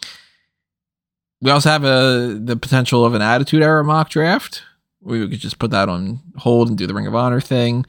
[1.40, 4.62] we also have a the potential of an Attitude Era mock draft.
[5.00, 7.86] We could just put that on hold and do the Ring of Honor thing.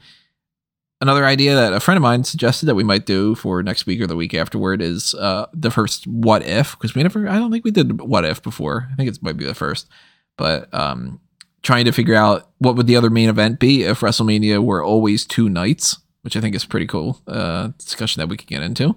[1.02, 4.02] Another idea that a friend of mine suggested that we might do for next week
[4.02, 7.50] or the week afterward is uh, the first what if because we never I don't
[7.50, 8.88] think we did what if before.
[8.92, 9.88] I think it might be the first,
[10.36, 11.20] but um,
[11.62, 15.26] trying to figure out what would the other main event be if WrestleMania were always
[15.26, 18.94] two nights, which I think is pretty cool uh, discussion that we could get into.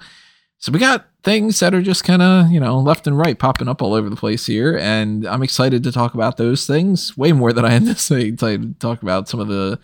[0.64, 3.68] So we got things that are just kind of, you know, left and right popping
[3.68, 4.78] up all over the place here.
[4.78, 9.02] And I'm excited to talk about those things way more than I anticipated to talk
[9.02, 9.78] about some of the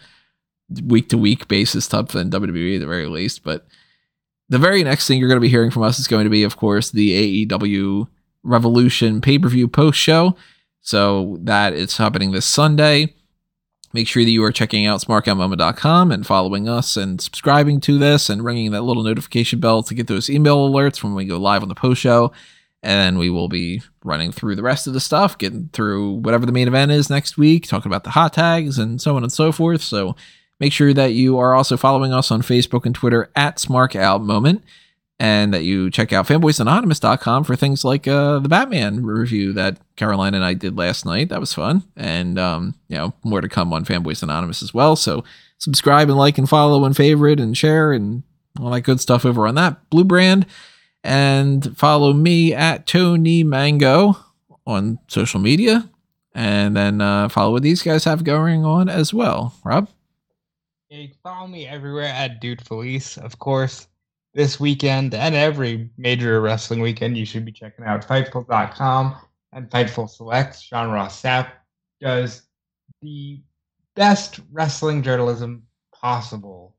[0.86, 3.44] week to week basis stuff than WWE at the very least.
[3.44, 3.68] But
[4.48, 6.44] the very next thing you're going to be hearing from us is going to be,
[6.44, 8.08] of course, the AEW
[8.44, 10.38] Revolution pay per view post show.
[10.80, 13.16] So that is happening this Sunday.
[13.92, 18.30] Make sure that you are checking out smarkoutmoment.com and following us and subscribing to this
[18.30, 21.64] and ringing that little notification bell to get those email alerts when we go live
[21.64, 22.32] on the post show.
[22.84, 26.52] And we will be running through the rest of the stuff, getting through whatever the
[26.52, 29.52] main event is next week, talking about the hot tags and so on and so
[29.52, 29.82] forth.
[29.82, 30.16] So
[30.60, 34.62] make sure that you are also following us on Facebook and Twitter at SmarkOutMoment
[35.20, 40.34] and that you check out fanboysanonymous.com for things like uh, the Batman review that Caroline
[40.34, 41.28] and I did last night.
[41.30, 41.84] That was fun.
[41.98, 44.96] And, um, you know, more to come on Fanboys Anonymous as well.
[44.96, 45.26] So
[45.58, 48.24] subscribe and like and follow and favorite and share and
[48.60, 50.46] all that good stuff over on that blue brand.
[51.04, 54.18] And follow me at Tony Mango
[54.66, 55.90] on social media.
[56.34, 59.54] And then uh, follow what these guys have going on as well.
[59.66, 59.90] Rob?
[60.90, 63.88] Yeah, you can follow me everywhere at Dude Felice, of course
[64.34, 69.16] this weekend and every major wrestling weekend, you should be checking out Fightful.com
[69.54, 70.62] and Fightful Selects.
[70.62, 71.52] Sean Ross Sapp
[72.00, 72.44] does
[73.02, 73.42] the
[73.96, 76.76] best wrestling journalism possible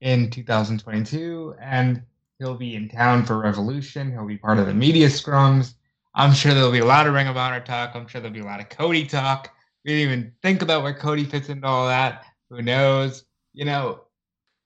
[0.00, 2.02] in 2022, and
[2.38, 4.10] he'll be in town for Revolution.
[4.10, 5.74] He'll be part of the media scrums.
[6.14, 7.92] I'm sure there'll be a lot of Ring of Honor talk.
[7.94, 9.50] I'm sure there'll be a lot of Cody talk.
[9.84, 12.24] We didn't even think about where Cody fits into all that.
[12.50, 13.24] Who knows?
[13.52, 14.03] You know,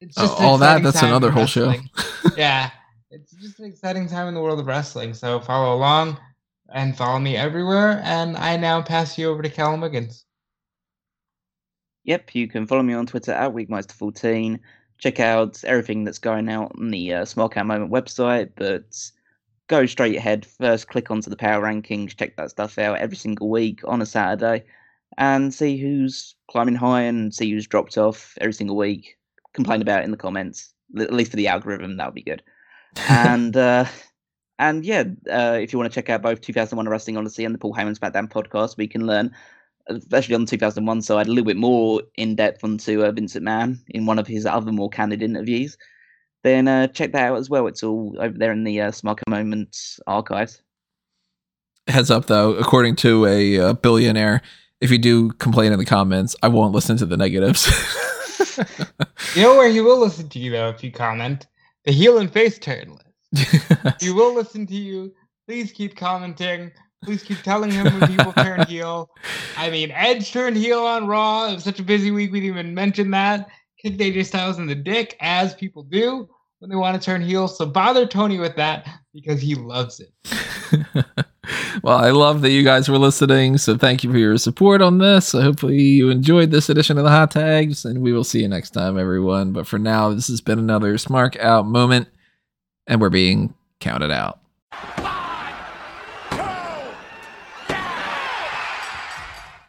[0.00, 0.82] it's just oh, all that?
[0.82, 1.74] that's another whole show?
[2.36, 2.70] yeah.
[3.10, 5.14] It's just an exciting time in the world of wrestling.
[5.14, 6.18] So follow along
[6.70, 10.24] and follow me everywhere and i now pass you over to callum wiggins.
[12.04, 14.58] Yep you can follow me on twitter at weekmeister14
[14.98, 19.10] check out everything that's going out on the uh, Smark Out moment website but
[19.68, 20.46] go straight ahead.
[20.46, 24.06] First click onto the power rankings check that stuff out every single week on a
[24.06, 24.64] saturday
[25.16, 29.17] and see who's climbing high and see who's dropped off every single week
[29.58, 30.72] complain about it in the comments.
[30.98, 32.42] At least for the algorithm, that would be good.
[33.08, 33.84] and uh,
[34.58, 37.58] and yeah, uh, if you want to check out both 2001 Wrestling Odyssey and the
[37.58, 39.34] Paul Heyman SmackDown podcast, we can learn,
[39.88, 43.78] especially on the 2001 side, a little bit more in depth onto uh, Vince McMahon
[43.88, 45.76] in one of his other more candid interviews.
[46.44, 47.66] Then uh, check that out as well.
[47.66, 48.92] It's all over there in the uh,
[49.28, 50.62] Moments archives.
[51.88, 54.42] Heads up, though, according to a uh, billionaire,
[54.80, 57.66] if you do complain in the comments, I won't listen to the negatives.
[59.34, 61.46] you know where he will listen to you though if you comment
[61.88, 62.98] the heel and face turn
[63.32, 63.62] list.
[64.00, 65.14] he will listen to you.
[65.46, 66.70] Please keep commenting.
[67.02, 69.08] Please keep telling him when people turn heel.
[69.56, 71.46] I mean, Edge turned heel on Raw.
[71.46, 73.48] It was such a busy week, we didn't even mention that.
[73.80, 76.28] Kicked AJ Styles in the dick, as people do
[76.58, 77.48] when they want to turn heel.
[77.48, 80.12] So bother Tony with that because he loves it.
[81.88, 83.56] well, I love that you guys were listening.
[83.56, 85.28] So thank you for your support on this.
[85.28, 88.48] So hopefully you enjoyed this edition of the Hot Tags, and we will see you
[88.48, 89.52] next time, everyone.
[89.52, 92.08] But for now, this has been another Smark Out moment,
[92.86, 94.38] and we're being counted out.